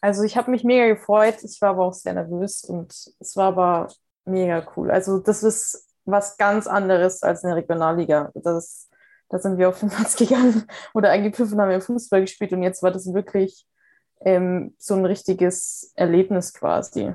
also 0.00 0.22
ich 0.22 0.36
habe 0.36 0.50
mich 0.50 0.64
mega 0.64 0.86
gefreut. 0.86 1.42
Ich 1.42 1.60
war 1.60 1.70
aber 1.70 1.84
auch 1.84 1.94
sehr 1.94 2.14
nervös 2.14 2.64
und 2.64 2.92
es 3.18 3.36
war 3.36 3.48
aber 3.48 3.88
mega 4.24 4.66
cool. 4.76 4.90
Also 4.90 5.18
das 5.18 5.42
ist 5.42 5.85
was 6.06 6.36
ganz 6.38 6.66
anderes 6.66 7.22
als 7.22 7.42
in 7.42 7.48
der 7.48 7.56
Regionalliga. 7.56 8.30
Das, 8.34 8.88
da 9.28 9.38
sind 9.38 9.58
wir 9.58 9.68
auf 9.68 9.80
den 9.80 9.90
Platz 9.90 10.16
gegangen 10.16 10.66
oder 10.94 11.10
eingepfiffen 11.10 11.60
haben 11.60 11.70
wir 11.70 11.80
Fußball 11.80 12.22
gespielt 12.22 12.52
und 12.52 12.62
jetzt 12.62 12.82
war 12.82 12.90
das 12.90 13.12
wirklich 13.12 13.66
ähm, 14.24 14.74
so 14.78 14.94
ein 14.94 15.04
richtiges 15.04 15.92
Erlebnis 15.96 16.54
quasi. 16.54 17.14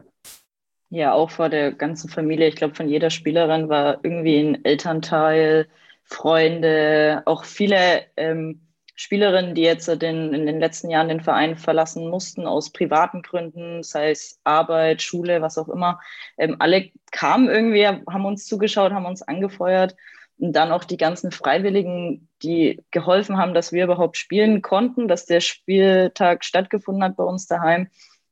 Ja, 0.89 1.13
auch 1.13 1.31
vor 1.31 1.47
der 1.47 1.71
ganzen 1.71 2.09
Familie. 2.09 2.47
Ich 2.47 2.57
glaube, 2.57 2.75
von 2.75 2.89
jeder 2.89 3.09
Spielerin 3.09 3.69
war 3.69 3.99
irgendwie 4.03 4.39
ein 4.39 4.65
Elternteil, 4.65 5.67
Freunde, 6.03 7.23
auch 7.25 7.45
viele 7.45 8.03
ähm, 8.17 8.67
Spielerinnen, 9.01 9.55
die 9.55 9.63
jetzt 9.63 9.87
den, 9.87 10.31
in 10.31 10.45
den 10.45 10.59
letzten 10.59 10.91
Jahren 10.91 11.07
den 11.07 11.21
Verein 11.21 11.57
verlassen 11.57 12.07
mussten, 12.07 12.45
aus 12.45 12.71
privaten 12.71 13.23
Gründen, 13.23 13.81
sei 13.81 14.11
es 14.11 14.39
Arbeit, 14.43 15.01
Schule, 15.01 15.41
was 15.41 15.57
auch 15.57 15.69
immer. 15.69 15.99
Ähm, 16.37 16.57
alle 16.59 16.91
kamen 17.11 17.49
irgendwie, 17.49 17.87
haben 17.87 18.25
uns 18.25 18.45
zugeschaut, 18.45 18.91
haben 18.91 19.07
uns 19.07 19.23
angefeuert. 19.23 19.95
Und 20.37 20.53
dann 20.53 20.71
auch 20.71 20.83
die 20.83 20.97
ganzen 20.97 21.31
Freiwilligen, 21.31 22.29
die 22.43 22.79
geholfen 22.91 23.37
haben, 23.37 23.55
dass 23.55 23.71
wir 23.71 23.85
überhaupt 23.85 24.17
spielen 24.17 24.61
konnten, 24.61 25.07
dass 25.07 25.25
der 25.25 25.39
Spieltag 25.39 26.45
stattgefunden 26.45 27.03
hat 27.03 27.15
bei 27.15 27.23
uns 27.23 27.47
daheim. 27.47 27.87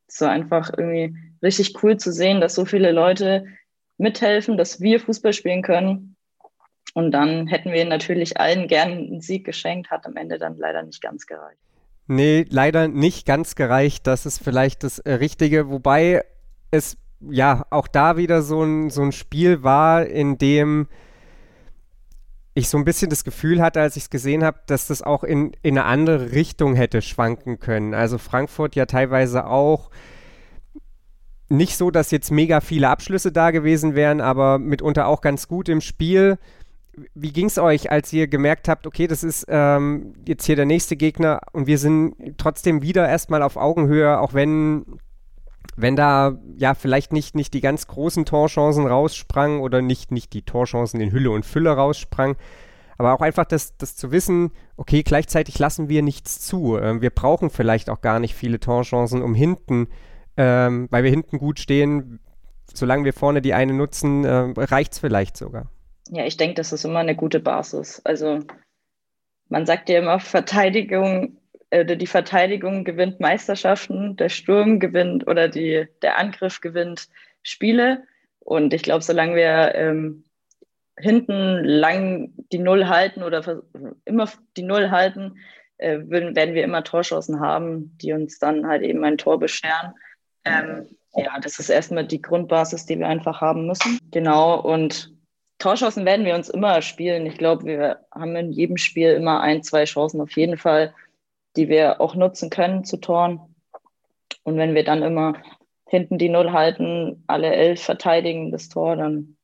Es 0.08 0.22
war 0.22 0.30
einfach 0.30 0.70
irgendwie 0.78 1.18
richtig 1.42 1.82
cool 1.82 1.98
zu 1.98 2.12
sehen, 2.12 2.42
dass 2.42 2.54
so 2.54 2.66
viele 2.66 2.92
Leute 2.92 3.46
mithelfen, 3.98 4.56
dass 4.56 4.82
wir 4.82 5.00
Fußball 5.00 5.34
spielen 5.34 5.64
können. 5.64 6.09
Und 6.94 7.12
dann 7.12 7.48
hätten 7.48 7.72
wir 7.72 7.86
natürlich 7.86 8.40
allen 8.40 8.68
gern 8.68 8.92
einen 8.92 9.22
Sieg 9.22 9.46
geschenkt, 9.46 9.92
hat 9.92 10.06
am 10.06 10.16
Ende 10.16 10.38
dann 10.38 10.58
leider 10.58 10.84
nicht 10.84 11.02
ganz 11.02 11.28
gereicht. 11.28 11.60
Nee, 12.08 12.46
leider 12.50 12.88
nicht 12.88 13.28
ganz 13.28 13.56
gereicht. 13.56 14.08
Das 14.08 14.26
ist 14.26 14.44
vielleicht 14.44 14.84
das 14.84 15.00
äh, 15.00 15.14
Richtige, 15.14 15.70
wobei 15.70 16.24
es 16.72 16.98
ja 17.30 17.66
auch 17.70 17.88
da 17.88 18.18
wieder 18.18 18.42
so 18.42 18.64
ein, 18.64 18.90
so 18.90 19.04
ein 19.04 19.12
Spiel 19.12 19.62
war, 19.62 20.06
in 20.06 20.38
dem 20.38 20.88
ich 22.56 22.70
so 22.70 22.78
ein 22.78 22.86
bisschen 22.86 23.10
das 23.10 23.24
Gefühl 23.24 23.62
hatte, 23.62 23.80
als 23.80 23.96
ich 23.96 24.04
es 24.04 24.10
gesehen 24.10 24.44
habe, 24.44 24.60
dass 24.66 24.88
das 24.88 25.02
auch 25.02 25.24
in, 25.24 25.52
in 25.62 25.78
eine 25.78 25.86
andere 25.86 26.32
Richtung 26.32 26.76
hätte 26.76 27.02
schwanken 27.02 27.60
können. 27.60 27.94
Also 27.94 28.18
Frankfurt 28.18 28.76
ja 28.76 28.86
teilweise 28.86 29.46
auch 29.46 29.90
nicht 31.50 31.78
so, 31.78 31.90
dass 31.90 32.12
jetzt 32.12 32.32
mega 32.32 32.62
viele 32.62 32.90
Abschlüsse 32.90 33.32
da 33.32 33.52
gewesen 33.52 33.96
wären, 33.96 34.22
aber 34.22 34.60
mitunter 34.60 35.08
auch 35.08 35.22
ganz 35.22 35.48
gut 35.48 35.68
im 35.68 35.82
Spiel. 35.82 36.38
Wie 37.14 37.32
ging 37.32 37.46
es 37.46 37.58
euch, 37.58 37.92
als 37.92 38.12
ihr 38.12 38.28
gemerkt 38.28 38.68
habt, 38.68 38.86
okay, 38.86 39.08
das 39.08 39.24
ist 39.24 39.46
ähm, 39.48 40.14
jetzt 40.28 40.46
hier 40.46 40.56
der 40.56 40.66
nächste 40.66 40.98
Gegner 40.98 41.42
und 41.54 41.68
wir 41.68 41.78
sind 41.78 42.16
trotzdem 42.38 42.82
wieder 42.82 43.08
erstmal 43.08 43.42
auf 43.42 43.58
Augenhöhe, 43.58 44.20
auch 44.20 44.34
wenn 44.34 44.86
wenn 45.82 45.96
da 45.96 46.38
ja 46.58 46.74
vielleicht 46.74 47.14
nicht, 47.14 47.36
nicht 47.36 47.54
die 47.54 47.62
ganz 47.62 47.88
großen 47.88 48.26
Torchancen 48.26 48.86
raussprangen 48.86 49.62
oder 49.62 49.82
nicht, 49.82 50.12
nicht 50.12 50.34
die 50.34 50.42
Torchancen 50.42 51.00
in 51.00 51.12
Hülle 51.12 51.32
und 51.32 51.46
Fülle 51.46 51.72
raussprangen, 51.72 52.36
aber 52.98 53.14
auch 53.14 53.22
einfach 53.22 53.46
das, 53.46 53.78
das 53.78 53.96
zu 53.96 54.12
wissen, 54.12 54.52
okay, 54.76 55.04
gleichzeitig 55.04 55.58
lassen 55.58 55.88
wir 55.88 56.02
nichts 56.02 56.42
zu. 56.42 56.78
Ähm, 56.78 57.02
wir 57.02 57.12
brauchen 57.12 57.50
vielleicht 57.50 57.90
auch 57.90 58.02
gar 58.02 58.20
nicht 58.20 58.36
viele 58.36 58.60
Torchancen, 58.60 59.22
um 59.22 59.34
hinten, 59.34 59.88
ähm, 60.36 60.88
weil 60.92 61.04
wir 61.04 61.10
hinten 61.10 61.38
gut 61.38 61.60
stehen, 61.60 62.20
solange 62.74 63.06
wir 63.06 63.14
vorne 63.14 63.42
die 63.42 63.54
eine 63.54 63.74
nutzen, 63.74 64.26
äh, 64.26 64.52
reicht 64.58 64.94
es 64.94 65.00
vielleicht 65.00 65.38
sogar. 65.38 65.70
Ja, 66.10 66.26
ich 66.26 66.38
denke, 66.38 66.56
das 66.56 66.74
ist 66.74 66.86
immer 66.86 67.00
eine 67.00 67.16
gute 67.16 67.40
Basis. 67.40 68.02
Also 68.04 68.40
man 69.48 69.66
sagt 69.66 69.90
ja 69.90 70.00
immer, 70.00 70.20
Verteidigung 70.20 71.40
äh, 71.70 71.98
die 71.98 72.08
Verteidigung 72.08 72.84
gewinnt 72.84 73.20
Meisterschaften, 73.20 74.16
der 74.16 74.30
Sturm 74.30 74.80
gewinnt 74.80 75.28
oder 75.28 75.48
die, 75.48 75.88
der 76.02 76.18
Angriff 76.18 76.62
gewinnt 76.62 77.08
Spiele. 77.44 78.04
Und 78.40 78.74
ich 78.74 78.82
glaube, 78.82 79.04
solange 79.04 79.36
wir 79.36 79.76
ähm, 79.76 80.24
hinten 80.98 81.64
lang 81.64 82.34
die 82.52 82.60
Null 82.60 82.88
halten 82.88 83.24
oder 83.24 83.64
immer 84.06 84.30
die 84.58 84.64
Null 84.64 84.90
halten, 84.90 85.38
äh, 85.78 86.00
werden 86.04 86.56
wir 86.56 86.64
immer 86.64 86.84
Torchancen 86.84 87.40
haben, 87.40 87.98
die 88.00 88.14
uns 88.14 88.40
dann 88.40 88.68
halt 88.68 88.82
eben 88.82 89.04
ein 89.04 89.18
Tor 89.18 89.40
bescheren. 89.40 89.94
Ähm, 90.46 90.88
ja, 91.16 91.40
das 91.40 91.60
ist 91.60 91.70
erstmal 91.70 92.06
die 92.06 92.22
Grundbasis, 92.22 92.86
die 92.86 92.98
wir 93.00 93.08
einfach 93.08 93.42
haben 93.42 93.68
müssen. 93.68 94.00
Genau. 94.12 94.60
Und 94.60 95.14
Torchancen 95.60 96.06
werden 96.06 96.26
wir 96.26 96.36
uns 96.36 96.50
immer 96.50 96.82
spielen. 96.82 97.26
Ich 97.26 97.38
glaube, 97.38 97.66
wir 97.66 98.00
haben 98.14 98.36
in 98.36 98.52
jedem 98.52 98.78
Spiel 98.78 99.12
immer 99.12 99.42
ein, 99.42 99.62
zwei 99.62 99.86
Chancen 99.86 100.22
auf 100.22 100.32
jeden 100.32 100.58
Fall 100.58 100.94
die 101.56 101.70
wir 101.70 102.02
auch 102.02 102.16
nutzen 102.16 102.50
können 102.50 102.84
zu 102.84 102.98
Toren. 102.98 103.40
Und 104.44 104.58
wenn 104.58 104.76
wir 104.76 104.84
dann 104.84 105.04
immer 105.04 105.34
hinten 105.86 106.18
die 106.18 106.30
Null 106.30 106.52
halten, 106.52 107.24
alle 107.28 107.54
elf 107.54 107.82
verteidigen 107.82 108.52
das 108.52 108.70
Tor, 108.70 108.96
dann 108.96 109.36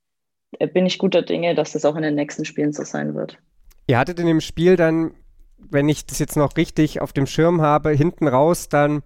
bin 0.74 0.86
ich 0.86 1.00
guter 1.00 1.22
Dinge, 1.22 1.56
dass 1.56 1.74
das 1.74 1.86
auch 1.86 1.96
in 1.96 2.04
den 2.04 2.16
nächsten 2.16 2.46
Spielen 2.46 2.72
so 2.72 2.84
sein 2.84 3.16
wird. 3.16 3.38
Ihr 3.88 3.98
hattet 3.98 4.20
in 4.20 4.28
dem 4.28 4.42
Spiel 4.42 4.76
dann, 4.76 5.16
wenn 5.58 5.90
ich 5.90 6.06
das 6.06 6.20
jetzt 6.20 6.38
noch 6.38 6.56
richtig 6.56 7.02
auf 7.02 7.14
dem 7.14 7.26
Schirm 7.26 7.62
habe, 7.62 7.92
hinten 7.92 8.28
raus 8.28 8.70
dann 8.70 9.02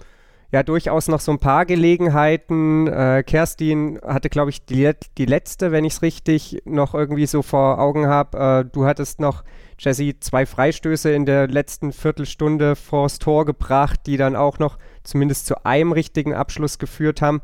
ja 0.51 0.63
durchaus 0.63 1.07
noch 1.07 1.19
so 1.19 1.31
ein 1.31 1.39
paar 1.39 1.65
Gelegenheiten. 1.65 2.87
Äh, 2.87 3.23
Kerstin 3.25 3.99
hatte, 4.03 4.29
glaube 4.29 4.49
ich, 4.49 4.65
die, 4.65 4.91
die 5.17 5.25
letzte, 5.25 5.71
wenn 5.71 5.85
ich 5.85 5.93
es 5.93 6.01
richtig 6.01 6.61
noch 6.65 6.95
irgendwie 6.95 7.27
so 7.27 7.41
vor 7.41 7.79
Augen 7.79 8.07
habe. 8.07 8.65
Äh, 8.65 8.71
du 8.71 8.85
hattest 8.85 9.19
noch, 9.19 9.43
Jesse, 9.77 10.19
zwei 10.19 10.45
Freistöße 10.45 11.11
in 11.11 11.25
der 11.25 11.47
letzten 11.47 11.93
Viertelstunde 11.93 12.75
vors 12.75 13.19
Tor 13.19 13.45
gebracht, 13.45 14.01
die 14.07 14.17
dann 14.17 14.35
auch 14.35 14.59
noch 14.59 14.77
zumindest 15.03 15.45
zu 15.45 15.65
einem 15.65 15.91
richtigen 15.91 16.33
Abschluss 16.33 16.79
geführt 16.79 17.21
haben. 17.21 17.41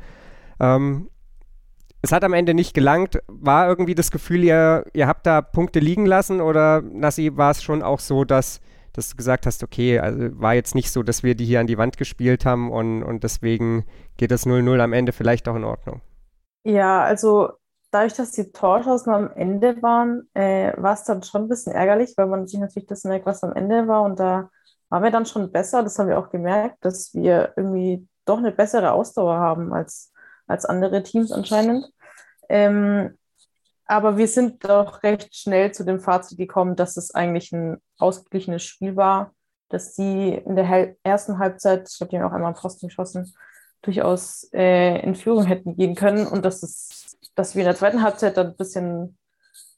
Ähm, 0.59 1.09
es 2.01 2.11
hat 2.11 2.23
am 2.23 2.33
Ende 2.33 2.53
nicht 2.53 2.73
gelangt. 2.73 3.19
War 3.27 3.67
irgendwie 3.67 3.95
das 3.95 4.11
Gefühl, 4.11 4.43
ihr, 4.43 4.85
ihr 4.93 5.07
habt 5.07 5.25
da 5.25 5.41
Punkte 5.41 5.79
liegen 5.79 6.05
lassen 6.05 6.41
oder 6.41 6.81
Nassi, 6.81 7.35
war 7.35 7.51
es 7.51 7.63
schon 7.63 7.81
auch 7.81 7.99
so, 7.99 8.25
dass 8.25 8.61
dass 8.97 9.09
du 9.09 9.15
gesagt 9.15 9.45
hast, 9.45 9.63
okay, 9.63 9.99
also 9.99 10.39
war 10.39 10.53
jetzt 10.53 10.75
nicht 10.75 10.91
so, 10.91 11.03
dass 11.03 11.23
wir 11.23 11.35
die 11.35 11.45
hier 11.45 11.59
an 11.59 11.67
die 11.67 11.77
Wand 11.77 11.97
gespielt 11.97 12.45
haben 12.45 12.71
und, 12.71 13.03
und 13.03 13.23
deswegen 13.23 13.85
geht 14.17 14.31
das 14.31 14.45
0-0 14.45 14.79
am 14.79 14.93
Ende 14.93 15.11
vielleicht 15.11 15.47
auch 15.47 15.55
in 15.55 15.63
Ordnung. 15.63 16.01
Ja, 16.63 17.03
also 17.03 17.51
dadurch, 17.91 18.13
dass 18.13 18.31
die 18.31 18.51
Torchancen 18.51 19.13
am 19.13 19.31
Ende 19.31 19.81
waren, 19.81 20.27
äh, 20.33 20.73
war 20.77 20.93
es 20.93 21.03
dann 21.03 21.23
schon 21.23 21.43
ein 21.43 21.49
bisschen 21.49 21.73
ärgerlich, 21.73 22.13
weil 22.17 22.27
man 22.27 22.47
sich 22.47 22.59
natürlich 22.59 22.87
das 22.87 23.03
merkt, 23.03 23.25
was 23.25 23.43
am 23.43 23.53
Ende 23.53 23.87
war 23.87 24.03
und 24.03 24.19
da 24.19 24.49
waren 24.89 25.03
wir 25.03 25.11
dann 25.11 25.25
schon 25.25 25.51
besser. 25.51 25.83
Das 25.83 25.97
haben 25.99 26.09
wir 26.09 26.19
auch 26.19 26.29
gemerkt, 26.29 26.83
dass 26.83 27.13
wir 27.13 27.53
irgendwie 27.55 28.07
doch 28.25 28.37
eine 28.37 28.51
bessere 28.51 28.91
Ausdauer 28.91 29.37
haben 29.37 29.73
als, 29.73 30.11
als 30.47 30.65
andere 30.65 31.03
Teams 31.03 31.31
anscheinend. 31.31 31.85
Ähm, 32.49 33.17
aber 33.85 34.17
wir 34.17 34.27
sind 34.27 34.63
doch 34.65 35.03
recht 35.03 35.35
schnell 35.35 35.71
zu 35.71 35.83
dem 35.85 35.99
Fazit 35.99 36.37
gekommen, 36.37 36.75
dass 36.75 36.97
es 36.97 37.13
eigentlich 37.13 37.51
ein 37.51 37.81
ausgeglichenes 37.97 38.63
Spiel 38.63 38.95
war, 38.95 39.33
dass 39.69 39.93
die 39.93 40.33
in 40.33 40.55
der 40.55 40.95
ersten 41.03 41.39
Halbzeit, 41.39 41.89
ich 41.89 41.97
glaube, 41.97 42.11
die 42.11 42.21
auch 42.21 42.31
einmal 42.31 42.49
am 42.49 42.55
Pfosten 42.55 42.87
geschossen, 42.87 43.33
durchaus 43.81 44.49
äh, 44.53 44.99
in 45.01 45.15
Führung 45.15 45.45
hätten 45.45 45.75
gehen 45.75 45.95
können 45.95 46.27
und 46.27 46.43
dass 46.43 46.63
es, 46.63 47.17
dass 47.35 47.55
wir 47.55 47.61
in 47.61 47.67
der 47.67 47.75
zweiten 47.75 48.01
Halbzeit 48.01 48.37
dann 48.37 48.47
ein 48.47 48.55
bisschen, 48.55 49.17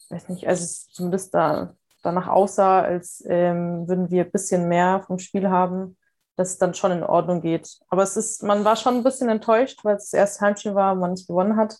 weiß 0.09 0.29
nicht, 0.29 0.47
also 0.47 0.63
es 0.63 0.87
zumindest 0.89 1.33
da 1.33 1.75
danach 2.03 2.27
aussah, 2.27 2.81
als 2.81 3.23
ähm, 3.27 3.87
würden 3.87 4.09
wir 4.09 4.23
ein 4.23 4.31
bisschen 4.31 4.69
mehr 4.69 5.03
vom 5.05 5.19
Spiel 5.19 5.49
haben, 5.49 5.97
dass 6.37 6.51
es 6.51 6.57
dann 6.57 6.73
schon 6.73 6.91
in 6.91 7.03
Ordnung 7.03 7.41
geht. 7.41 7.79
Aber 7.89 8.03
es 8.03 8.15
ist, 8.15 8.43
man 8.43 8.63
war 8.63 8.75
schon 8.75 8.95
ein 8.95 9.03
bisschen 9.03 9.27
enttäuscht, 9.29 9.83
weil 9.83 9.95
es 9.95 10.11
das 10.11 10.13
erste 10.13 10.45
Heimspiel 10.45 10.75
war 10.75 10.95
man 10.95 11.11
nicht 11.11 11.27
gewonnen 11.27 11.57
hat. 11.57 11.77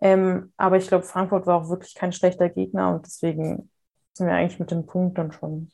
Ähm, 0.00 0.52
aber 0.56 0.76
ich 0.76 0.88
glaube, 0.88 1.04
Frankfurt 1.04 1.46
war 1.46 1.62
auch 1.62 1.68
wirklich 1.68 1.94
kein 1.94 2.12
schlechter 2.12 2.48
Gegner 2.48 2.94
und 2.94 3.06
deswegen 3.06 3.70
sind 4.14 4.26
wir 4.26 4.34
eigentlich 4.34 4.58
mit 4.58 4.70
dem 4.70 4.86
Punkt 4.86 5.18
dann 5.18 5.32
schon 5.32 5.70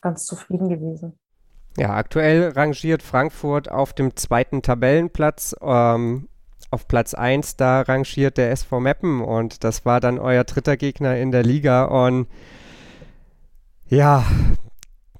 ganz 0.00 0.26
zufrieden 0.26 0.68
gewesen. 0.68 1.18
Ja, 1.76 1.94
aktuell 1.94 2.50
rangiert 2.50 3.02
Frankfurt 3.02 3.70
auf 3.70 3.92
dem 3.92 4.16
zweiten 4.16 4.62
Tabellenplatz. 4.62 5.54
Ähm, 5.60 6.28
auf 6.70 6.86
Platz 6.86 7.14
1, 7.14 7.56
da 7.56 7.80
rangiert 7.80 8.36
der 8.36 8.50
SV 8.50 8.80
Meppen 8.80 9.22
und 9.22 9.64
das 9.64 9.86
war 9.86 10.00
dann 10.00 10.18
euer 10.18 10.44
dritter 10.44 10.76
Gegner 10.76 11.16
in 11.16 11.30
der 11.30 11.42
Liga 11.42 11.84
und 11.84 12.26
ja, 13.86 14.24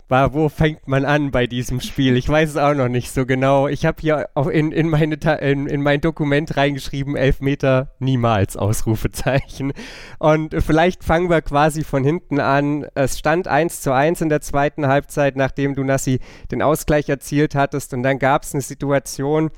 war, 0.08 0.32
wo 0.32 0.48
fängt 0.48 0.88
man 0.88 1.04
an 1.04 1.30
bei 1.30 1.46
diesem 1.46 1.80
Spiel? 1.80 2.16
Ich 2.16 2.28
weiß 2.28 2.50
es 2.50 2.56
auch 2.56 2.74
noch 2.74 2.88
nicht 2.88 3.10
so 3.12 3.26
genau. 3.26 3.68
Ich 3.68 3.84
habe 3.84 3.98
hier 4.00 4.30
auch 4.34 4.46
in, 4.46 4.72
in, 4.72 4.88
meine, 4.88 5.16
in, 5.40 5.66
in 5.66 5.82
mein 5.82 6.00
Dokument 6.00 6.56
reingeschrieben, 6.56 7.14
Elfmeter 7.14 7.92
niemals, 7.98 8.56
Ausrufezeichen. 8.56 9.72
Und 10.18 10.54
vielleicht 10.62 11.04
fangen 11.04 11.28
wir 11.28 11.42
quasi 11.42 11.84
von 11.84 12.04
hinten 12.04 12.40
an. 12.40 12.86
Es 12.94 13.18
stand 13.18 13.48
1 13.48 13.82
zu 13.82 13.92
1 13.92 14.22
in 14.22 14.30
der 14.30 14.40
zweiten 14.40 14.86
Halbzeit, 14.86 15.36
nachdem 15.36 15.74
du, 15.74 15.84
Nassi, 15.84 16.20
den 16.50 16.62
Ausgleich 16.62 17.08
erzielt 17.08 17.54
hattest. 17.54 17.92
Und 17.92 18.02
dann 18.02 18.18
gab 18.18 18.44
es 18.44 18.54
eine 18.54 18.62
Situation 18.62 19.50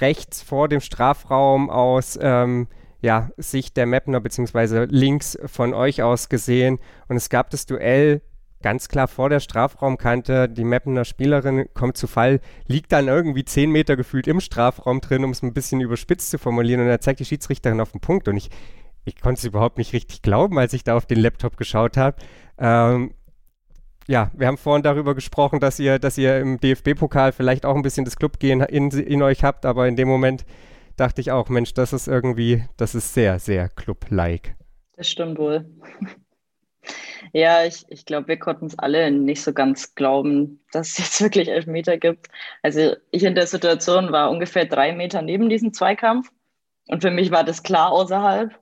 rechts 0.00 0.42
vor 0.42 0.68
dem 0.68 0.80
Strafraum 0.80 1.70
aus 1.70 2.18
ähm, 2.20 2.68
ja, 3.00 3.30
Sicht 3.38 3.76
der 3.78 3.86
Mapner, 3.86 4.20
beziehungsweise 4.20 4.84
links 4.84 5.38
von 5.46 5.72
euch 5.72 6.02
aus 6.02 6.28
gesehen. 6.28 6.78
Und 7.08 7.16
es 7.16 7.30
gab 7.30 7.48
das 7.50 7.64
Duell 7.64 8.20
ganz 8.66 8.88
klar 8.88 9.06
vor 9.06 9.28
der 9.28 9.38
Strafraumkante. 9.38 10.48
Die 10.48 10.64
Mappener 10.64 11.04
Spielerin 11.04 11.68
kommt 11.72 11.96
zu 11.96 12.08
Fall, 12.08 12.40
liegt 12.66 12.90
dann 12.90 13.06
irgendwie 13.06 13.44
zehn 13.44 13.70
Meter 13.70 13.94
gefühlt 13.94 14.26
im 14.26 14.40
Strafraum 14.40 15.00
drin, 15.00 15.22
um 15.22 15.30
es 15.30 15.40
ein 15.44 15.54
bisschen 15.54 15.80
überspitzt 15.80 16.30
zu 16.30 16.38
formulieren. 16.38 16.80
Und 16.80 16.88
da 16.88 17.00
zeigt 17.00 17.20
die 17.20 17.24
Schiedsrichterin 17.24 17.80
auf 17.80 17.92
den 17.92 18.00
Punkt. 18.00 18.26
Und 18.26 18.36
ich, 18.36 18.50
ich 19.04 19.20
konnte 19.20 19.38
es 19.38 19.44
überhaupt 19.44 19.78
nicht 19.78 19.92
richtig 19.92 20.20
glauben, 20.20 20.58
als 20.58 20.72
ich 20.72 20.82
da 20.82 20.96
auf 20.96 21.06
den 21.06 21.20
Laptop 21.20 21.56
geschaut 21.56 21.96
habe. 21.96 22.16
Ähm, 22.58 23.14
ja, 24.08 24.32
wir 24.34 24.48
haben 24.48 24.58
vorhin 24.58 24.82
darüber 24.82 25.14
gesprochen, 25.14 25.60
dass 25.60 25.78
ihr, 25.78 26.00
dass 26.00 26.18
ihr 26.18 26.40
im 26.40 26.58
DFB-Pokal 26.58 27.30
vielleicht 27.30 27.66
auch 27.66 27.76
ein 27.76 27.82
bisschen 27.82 28.04
das 28.04 28.16
Clubgehen 28.16 28.62
in, 28.62 28.90
in 28.90 29.22
euch 29.22 29.44
habt, 29.44 29.64
aber 29.64 29.86
in 29.86 29.94
dem 29.94 30.08
Moment 30.08 30.44
dachte 30.96 31.20
ich 31.20 31.30
auch, 31.30 31.48
Mensch, 31.50 31.72
das 31.72 31.92
ist 31.92 32.08
irgendwie, 32.08 32.64
das 32.76 32.96
ist 32.96 33.14
sehr, 33.14 33.38
sehr 33.38 33.68
Club-like. 33.68 34.56
Das 34.96 35.08
stimmt 35.08 35.38
wohl. 35.38 35.66
Ja, 37.36 37.66
ich, 37.66 37.84
ich 37.90 38.06
glaube, 38.06 38.28
wir 38.28 38.38
konnten 38.38 38.64
es 38.64 38.78
alle 38.78 39.10
nicht 39.10 39.42
so 39.42 39.52
ganz 39.52 39.94
glauben, 39.94 40.64
dass 40.72 40.92
es 40.92 40.98
jetzt 40.98 41.20
wirklich 41.20 41.50
elf 41.50 41.66
Meter 41.66 41.98
gibt. 41.98 42.28
Also 42.62 42.96
ich 43.10 43.24
in 43.24 43.34
der 43.34 43.46
Situation 43.46 44.10
war 44.10 44.30
ungefähr 44.30 44.64
drei 44.64 44.94
Meter 44.94 45.20
neben 45.20 45.50
diesem 45.50 45.74
Zweikampf 45.74 46.32
und 46.88 47.02
für 47.02 47.10
mich 47.10 47.30
war 47.30 47.44
das 47.44 47.62
klar 47.62 47.92
außerhalb. 47.92 48.58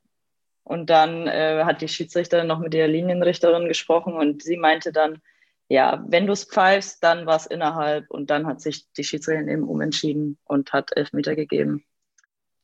Und 0.64 0.90
dann 0.90 1.28
äh, 1.28 1.62
hat 1.64 1.82
die 1.82 1.88
Schiedsrichterin 1.88 2.48
noch 2.48 2.58
mit 2.58 2.72
der 2.72 2.88
Linienrichterin 2.88 3.68
gesprochen 3.68 4.14
und 4.14 4.42
sie 4.42 4.56
meinte 4.56 4.90
dann, 4.90 5.22
ja, 5.68 6.04
wenn 6.08 6.26
du 6.26 6.32
es 6.32 6.42
pfeifst, 6.44 7.04
dann 7.04 7.26
war 7.26 7.36
es 7.36 7.46
innerhalb 7.46 8.10
und 8.10 8.28
dann 8.28 8.44
hat 8.44 8.60
sich 8.60 8.90
die 8.94 9.04
Schiedsrichterin 9.04 9.48
eben 9.48 9.68
umentschieden 9.68 10.36
und 10.46 10.72
hat 10.72 10.90
elf 10.96 11.12
Meter 11.12 11.36
gegeben. 11.36 11.84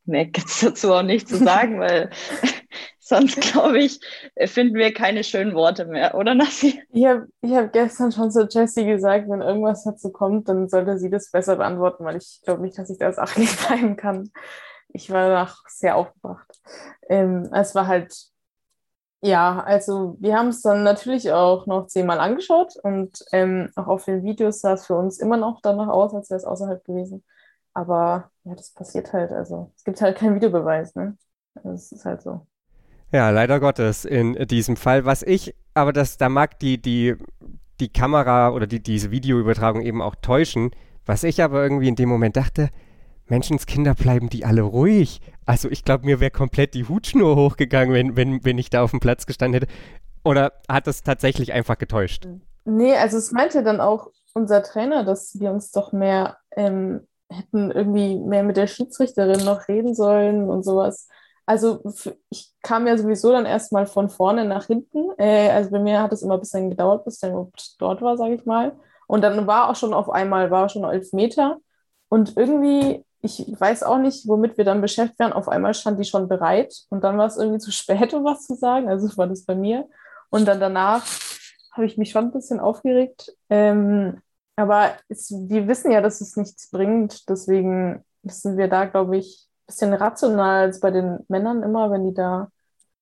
Mehr 0.06 0.24
gibt 0.24 0.48
es 0.48 0.58
dazu 0.62 0.92
auch 0.92 1.02
nicht 1.02 1.28
zu 1.28 1.36
sagen, 1.36 1.78
weil 1.78 2.10
Sonst, 2.98 3.40
glaube 3.40 3.78
ich, 3.80 4.00
finden 4.46 4.74
wir 4.74 4.92
keine 4.94 5.24
schönen 5.24 5.54
Worte 5.54 5.86
mehr, 5.86 6.14
oder 6.14 6.34
Nassi? 6.34 6.82
Ich 6.92 7.06
habe 7.06 7.26
hab 7.44 7.72
gestern 7.72 8.12
schon 8.12 8.30
zu 8.30 8.46
Jessie 8.48 8.86
gesagt, 8.86 9.28
wenn 9.28 9.40
irgendwas 9.40 9.84
dazu 9.84 10.10
kommt, 10.12 10.48
dann 10.48 10.68
sollte 10.68 10.98
sie 10.98 11.10
das 11.10 11.30
besser 11.30 11.56
beantworten, 11.56 12.04
weil 12.04 12.16
ich 12.16 12.40
glaube 12.44 12.62
nicht, 12.62 12.78
dass 12.78 12.90
ich 12.90 12.98
das 12.98 13.16
sachlich 13.16 13.56
bleiben 13.66 13.96
kann. 13.96 14.30
Ich 14.92 15.10
war 15.10 15.28
danach 15.28 15.62
sehr 15.68 15.96
aufgebracht. 15.96 16.48
Ähm, 17.08 17.48
es 17.52 17.74
war 17.74 17.86
halt, 17.86 18.12
ja, 19.22 19.60
also 19.62 20.16
wir 20.20 20.36
haben 20.36 20.48
es 20.48 20.62
dann 20.62 20.82
natürlich 20.82 21.30
auch 21.32 21.66
noch 21.66 21.86
zehnmal 21.88 22.20
angeschaut 22.20 22.74
und 22.82 23.18
ähm, 23.32 23.70
auch 23.76 23.86
auf 23.86 24.04
den 24.06 24.24
Videos 24.24 24.60
sah 24.60 24.74
es 24.74 24.86
für 24.86 24.94
uns 24.96 25.18
immer 25.18 25.36
noch 25.36 25.60
danach 25.62 25.88
aus, 25.88 26.14
als 26.14 26.30
wäre 26.30 26.38
es 26.38 26.44
außerhalb 26.44 26.84
gewesen. 26.84 27.24
Aber 27.74 28.30
ja, 28.44 28.54
das 28.54 28.72
passiert 28.72 29.12
halt. 29.12 29.32
Also 29.32 29.72
es 29.76 29.84
gibt 29.84 30.00
halt 30.00 30.16
keinen 30.18 30.36
Videobeweis, 30.36 30.94
ne? 30.94 31.16
Also, 31.54 31.70
es 31.72 31.92
ist 31.92 32.04
halt 32.04 32.22
so. 32.22 32.46
Ja, 33.12 33.30
leider 33.30 33.58
Gottes 33.60 34.04
in 34.04 34.34
diesem 34.46 34.76
Fall. 34.76 35.04
Was 35.04 35.22
ich, 35.22 35.54
aber 35.74 35.92
das, 35.92 36.16
da 36.16 36.28
mag 36.28 36.58
die, 36.60 36.80
die, 36.80 37.16
die 37.80 37.92
Kamera 37.92 38.50
oder 38.50 38.66
die, 38.66 38.82
diese 38.82 39.10
Videoübertragung 39.10 39.82
eben 39.82 40.00
auch 40.00 40.14
täuschen. 40.16 40.70
Was 41.06 41.24
ich 41.24 41.42
aber 41.42 41.62
irgendwie 41.62 41.88
in 41.88 41.96
dem 41.96 42.08
Moment 42.08 42.36
dachte, 42.36 42.70
Menschenskinder 43.26 43.94
bleiben 43.94 44.28
die 44.28 44.44
alle 44.44 44.62
ruhig. 44.62 45.20
Also 45.46 45.68
ich 45.70 45.84
glaube, 45.84 46.06
mir 46.06 46.20
wäre 46.20 46.30
komplett 46.30 46.74
die 46.74 46.86
Hutschnur 46.86 47.36
hochgegangen, 47.36 47.94
wenn, 47.94 48.16
wenn, 48.16 48.44
wenn 48.44 48.58
ich 48.58 48.70
da 48.70 48.82
auf 48.82 48.90
dem 48.90 49.00
Platz 49.00 49.26
gestanden 49.26 49.60
hätte. 49.60 49.72
Oder 50.24 50.52
hat 50.68 50.86
das 50.86 51.02
tatsächlich 51.02 51.52
einfach 51.52 51.78
getäuscht? 51.78 52.28
Nee, 52.64 52.94
also 52.94 53.16
es 53.16 53.32
meinte 53.32 53.62
dann 53.62 53.80
auch 53.80 54.10
unser 54.34 54.62
Trainer, 54.62 55.04
dass 55.04 55.38
wir 55.40 55.50
uns 55.50 55.72
doch 55.72 55.92
mehr 55.92 56.36
ähm, 56.56 57.00
hätten 57.30 57.70
irgendwie 57.70 58.18
mehr 58.18 58.42
mit 58.42 58.56
der 58.56 58.66
Schiedsrichterin 58.66 59.44
noch 59.44 59.68
reden 59.68 59.94
sollen 59.94 60.48
und 60.48 60.64
sowas. 60.64 61.08
Also 61.50 61.82
ich 62.30 62.54
kam 62.62 62.86
ja 62.86 62.96
sowieso 62.96 63.32
dann 63.32 63.44
erstmal 63.44 63.84
von 63.86 64.08
vorne 64.08 64.44
nach 64.44 64.66
hinten. 64.66 65.10
Äh, 65.18 65.50
also 65.50 65.70
bei 65.70 65.80
mir 65.80 66.00
hat 66.00 66.12
es 66.12 66.22
immer 66.22 66.34
ein 66.34 66.40
bisschen 66.40 66.70
gedauert, 66.70 67.04
bis 67.04 67.18
der 67.18 67.30
überhaupt 67.30 67.74
dort 67.80 68.02
war, 68.02 68.16
sage 68.16 68.34
ich 68.34 68.46
mal. 68.46 68.78
Und 69.08 69.22
dann 69.22 69.48
war 69.48 69.68
auch 69.68 69.74
schon 69.74 69.92
auf 69.92 70.10
einmal, 70.10 70.52
war 70.52 70.68
schon 70.68 70.84
elf 70.84 71.12
Meter. 71.12 71.58
Und 72.08 72.36
irgendwie, 72.36 73.04
ich 73.20 73.44
weiß 73.48 73.82
auch 73.82 73.98
nicht, 73.98 74.28
womit 74.28 74.58
wir 74.58 74.64
dann 74.64 74.80
beschäftigt 74.80 75.18
waren. 75.18 75.32
Auf 75.32 75.48
einmal 75.48 75.74
stand 75.74 75.98
die 75.98 76.04
schon 76.04 76.28
bereit 76.28 76.72
und 76.88 77.02
dann 77.02 77.18
war 77.18 77.26
es 77.26 77.36
irgendwie 77.36 77.58
zu 77.66 77.72
spät, 77.72 78.14
um 78.14 78.22
was 78.22 78.46
zu 78.46 78.54
sagen. 78.54 78.88
Also 78.88 79.16
war 79.16 79.26
das 79.26 79.44
bei 79.44 79.56
mir. 79.56 79.88
Und 80.30 80.46
dann 80.46 80.60
danach 80.60 81.04
habe 81.72 81.84
ich 81.84 81.98
mich 81.98 82.12
schon 82.12 82.26
ein 82.26 82.32
bisschen 82.32 82.60
aufgeregt. 82.60 83.34
Ähm, 83.48 84.22
aber 84.54 84.92
es, 85.08 85.32
wir 85.32 85.66
wissen 85.66 85.90
ja, 85.90 86.00
dass 86.00 86.20
es 86.20 86.36
nichts 86.36 86.70
bringt. 86.70 87.28
Deswegen 87.28 88.04
sind 88.22 88.56
wir 88.56 88.68
da, 88.68 88.84
glaube 88.84 89.16
ich, 89.16 89.49
bisschen 89.70 89.94
rational 89.94 90.62
als 90.62 90.80
bei 90.80 90.90
den 90.90 91.20
Männern 91.28 91.62
immer, 91.62 91.90
wenn 91.90 92.04
die 92.04 92.14
da, 92.14 92.50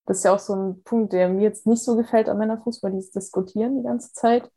das 0.07 0.19
ist 0.19 0.25
ja 0.25 0.35
auch 0.35 0.39
so 0.39 0.55
ein 0.55 0.83
Punkt, 0.83 1.13
der 1.13 1.29
mir 1.29 1.43
jetzt 1.43 1.67
nicht 1.67 1.83
so 1.83 1.97
gefällt 1.97 2.29
am 2.29 2.39
Männerfußball, 2.39 2.93
dieses 2.93 3.11
Diskutieren 3.11 3.79
die 3.79 3.85
ganze 3.85 4.13
Zeit. 4.13 4.51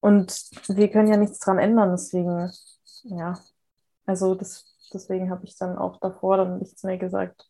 Und 0.00 0.32
wir 0.68 0.90
können 0.90 1.08
ja 1.08 1.16
nichts 1.16 1.38
dran 1.38 1.58
ändern, 1.58 1.90
deswegen, 1.92 2.50
ja. 3.04 3.38
Also 4.06 4.34
das, 4.34 4.76
deswegen 4.92 5.30
habe 5.30 5.44
ich 5.44 5.56
dann 5.56 5.76
auch 5.76 5.98
davor 6.00 6.38
dann 6.38 6.58
nichts 6.58 6.82
mehr 6.84 6.96
gesagt 6.96 7.48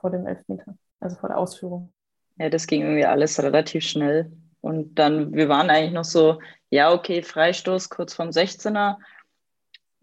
vor 0.00 0.10
dem 0.10 0.26
Elfmeter, 0.26 0.76
also 1.00 1.16
vor 1.16 1.28
der 1.28 1.38
Ausführung. 1.38 1.92
Ja, 2.38 2.50
das 2.50 2.66
ging 2.66 2.82
irgendwie 2.82 3.06
alles 3.06 3.42
relativ 3.42 3.84
schnell. 3.84 4.32
Und 4.60 4.98
dann, 4.98 5.32
wir 5.32 5.48
waren 5.48 5.70
eigentlich 5.70 5.92
noch 5.92 6.04
so, 6.04 6.40
ja, 6.70 6.92
okay, 6.92 7.22
Freistoß 7.22 7.88
kurz 7.88 8.14
vom 8.14 8.28
16er. 8.30 8.96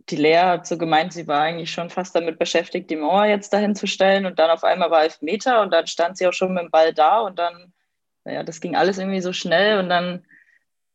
Die 0.10 0.16
Lea 0.18 0.38
hat 0.38 0.68
so 0.68 0.78
gemeint, 0.78 1.13
sie 1.13 1.28
war 1.28 1.42
eigentlich 1.42 1.72
schon 1.72 1.89
fast 1.89 2.16
damit 2.16 2.38
beschäftigt, 2.38 2.89
die 2.89 2.96
Mauer 2.96 3.26
jetzt 3.26 3.54
dahin 3.54 3.76
zu 3.76 3.88
stellen. 3.88 4.26
Und 4.26 4.38
dann 4.39 4.50
auf 4.50 4.63
einmal 4.63 4.92
war 4.92 5.04
Elfmeter 5.04 5.62
und 5.62 5.72
dann 5.72 5.88
stand 5.88 6.18
sie 6.18 6.28
auch 6.28 6.34
schon 6.34 6.54
mit 6.54 6.63
dem 6.63 6.72
Ball 6.72 6.94
da. 6.94 7.22
Und 7.22 7.39
dann, 7.39 7.74
naja, 8.26 8.44
das 8.44 8.60
ging 8.60 8.76
alles 8.76 8.98
irgendwie 8.98 9.22
so 9.22 9.34
schnell. 9.34 9.80
Und 9.80 9.89
dann, 9.89 10.26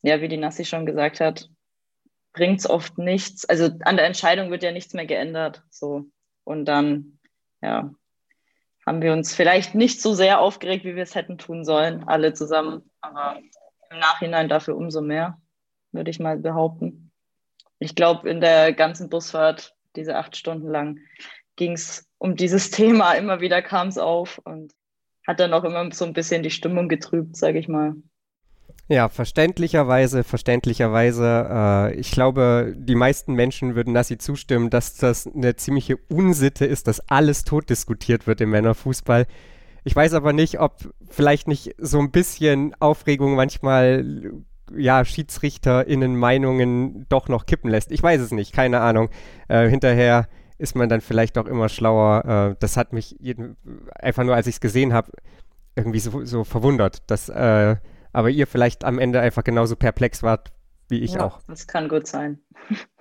ja, 0.03 0.21
wie 0.21 0.29
die 0.29 0.37
Nassi 0.37 0.65
schon 0.65 0.87
gesagt 0.87 1.21
hat, 1.21 1.49
bringt 2.33 2.61
es 2.61 2.69
oft 2.69 2.99
nichts. 2.99 3.45
Also 3.47 3.71
an 3.85 3.97
der 3.97 4.07
Entscheidung 4.07 4.51
wird 4.51 4.63
ja 4.63 4.73
nichts 4.73 4.93
mehr 4.93 5.07
geändert. 5.07 5.63
So. 5.71 6.05
Und 6.45 6.67
dann, 6.67 7.19
ja, 7.63 7.91
haben 8.87 9.03
wir 9.03 9.13
uns 9.13 9.35
vielleicht 9.35 9.75
nicht 9.75 10.01
so 10.01 10.15
sehr 10.15 10.41
aufgeregt, 10.41 10.85
wie 10.85 10.97
wir 10.97 11.03
es 11.03 11.15
hätten 11.15 11.37
tun 11.37 11.65
sollen, 11.65 12.05
alle 12.09 12.33
zusammen. 12.33 12.91
Aber 13.01 13.39
im 13.91 13.99
Nachhinein 13.99 14.49
dafür 14.49 14.77
umso 14.77 15.01
mehr, 15.01 15.41
würde 15.93 16.11
ich 16.11 16.21
mal 16.21 16.39
behaupten. 16.39 17.08
Ich 17.79 17.95
glaube, 17.95 18.29
in 18.29 18.41
der 18.41 18.73
ganzen 18.73 19.09
Busfahrt, 19.09 19.75
diese 19.97 20.17
acht 20.17 20.37
Stunden 20.37 20.69
lang, 20.69 20.99
ging 21.57 21.73
es 21.73 22.09
um 22.19 22.37
dieses 22.37 22.71
Thema. 22.73 23.13
Immer 23.13 23.41
wieder 23.41 23.63
kam 23.63 23.89
es 23.89 23.99
auf 23.99 24.39
und 24.45 24.73
hat 25.27 25.41
dann 25.41 25.53
auch 25.53 25.65
immer 25.65 25.93
so 25.93 26.05
ein 26.05 26.15
bisschen 26.15 26.43
die 26.43 26.51
Stimmung 26.51 26.89
getrübt, 26.89 27.37
sage 27.37 27.59
ich 27.59 27.69
mal. 27.69 27.95
Ja, 28.91 29.11
verständlicherweise, 29.11 30.25
verständlicherweise. 30.25 31.47
Äh, 31.51 31.95
ich 31.97 32.11
glaube, 32.11 32.75
die 32.75 32.95
meisten 32.95 33.35
Menschen 33.35 33.75
würden 33.75 33.93
Nassi 33.93 34.17
zustimmen, 34.17 34.71
dass 34.71 34.97
das 34.97 35.27
eine 35.27 35.57
ziemliche 35.57 35.99
Unsitte 36.09 36.65
ist, 36.65 36.89
dass 36.89 37.01
alles 37.01 37.45
tot 37.45 37.69
diskutiert 37.69 38.27
wird 38.27 38.41
im 38.41 38.51
Männerfußball. 38.51 39.27
Ich 39.85 39.95
weiß 39.95 40.15
aber 40.15 40.33
nicht, 40.33 40.59
ob 40.59 40.91
vielleicht 41.11 41.49
nicht 41.49 41.75
so 41.77 41.99
ein 41.99 42.11
bisschen 42.11 42.75
Aufregung 42.81 43.35
manchmal 43.35 44.33
ja, 44.77 45.05
SchiedsrichterInnen 45.05 46.17
Meinungen 46.17 47.07
doch 47.09 47.29
noch 47.29 47.47
kippen 47.47 47.71
lässt. 47.71 47.91
Ich 47.93 48.03
weiß 48.03 48.21
es 48.21 48.33
nicht, 48.33 48.53
keine 48.53 48.81
Ahnung. 48.81 49.11
Äh, 49.49 49.69
hinterher 49.69 50.29
ist 50.59 50.75
man 50.75 50.89
dann 50.89 51.01
vielleicht 51.01 51.39
auch 51.39 51.47
immer 51.47 51.69
schlauer. 51.69 52.53
Äh, 52.53 52.57
das 52.59 52.77
hat 52.77 52.93
mich 52.93 53.17
jeden, 53.21 53.57
einfach 53.95 54.25
nur, 54.25 54.35
als 54.35 54.47
ich 54.47 54.57
es 54.57 54.61
gesehen 54.61 54.93
habe, 54.93 55.13
irgendwie 55.77 56.01
so, 56.01 56.25
so 56.25 56.45
verwundert, 56.45 57.09
dass 57.11 57.29
äh, 57.29 57.77
aber 58.13 58.31
ihr 58.31 58.47
vielleicht 58.47 58.85
am 58.85 58.99
Ende 58.99 59.21
einfach 59.21 59.45
genauso 59.45 59.77
perplex 59.77 60.23
wart 60.23 60.53
wie 60.89 61.01
ich 61.01 61.13
ja, 61.15 61.25
auch. 61.25 61.41
Das 61.47 61.67
kann 61.67 61.89
gut 61.89 62.07
sein. 62.07 62.41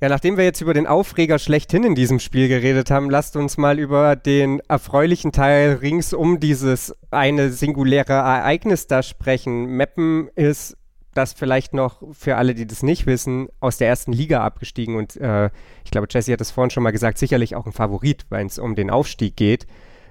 Ja, 0.00 0.08
nachdem 0.08 0.36
wir 0.36 0.44
jetzt 0.44 0.60
über 0.60 0.74
den 0.74 0.86
Aufreger 0.86 1.40
schlechthin 1.40 1.82
in 1.82 1.96
diesem 1.96 2.20
Spiel 2.20 2.46
geredet 2.46 2.88
haben, 2.88 3.10
lasst 3.10 3.34
uns 3.34 3.56
mal 3.56 3.80
über 3.80 4.14
den 4.14 4.60
erfreulichen 4.68 5.32
Teil 5.32 5.72
rings 5.82 6.12
um 6.12 6.38
dieses 6.38 6.94
eine 7.10 7.50
singuläre 7.50 8.12
Ereignis 8.12 8.86
da 8.86 9.02
sprechen. 9.02 9.64
Meppen 9.64 10.28
ist 10.36 10.76
das 11.14 11.32
vielleicht 11.32 11.74
noch 11.74 12.00
für 12.12 12.36
alle, 12.36 12.54
die 12.54 12.64
das 12.64 12.84
nicht 12.84 13.06
wissen, 13.06 13.48
aus 13.58 13.78
der 13.78 13.88
ersten 13.88 14.12
Liga 14.12 14.44
abgestiegen 14.44 14.94
und 14.94 15.16
äh, 15.16 15.50
ich 15.84 15.90
glaube, 15.90 16.06
Jesse 16.08 16.32
hat 16.32 16.40
es 16.40 16.52
vorhin 16.52 16.70
schon 16.70 16.84
mal 16.84 16.92
gesagt, 16.92 17.18
sicherlich 17.18 17.56
auch 17.56 17.66
ein 17.66 17.72
Favorit, 17.72 18.24
wenn 18.30 18.46
es 18.46 18.60
um 18.60 18.76
den 18.76 18.90
Aufstieg 18.90 19.34
geht. 19.34 19.66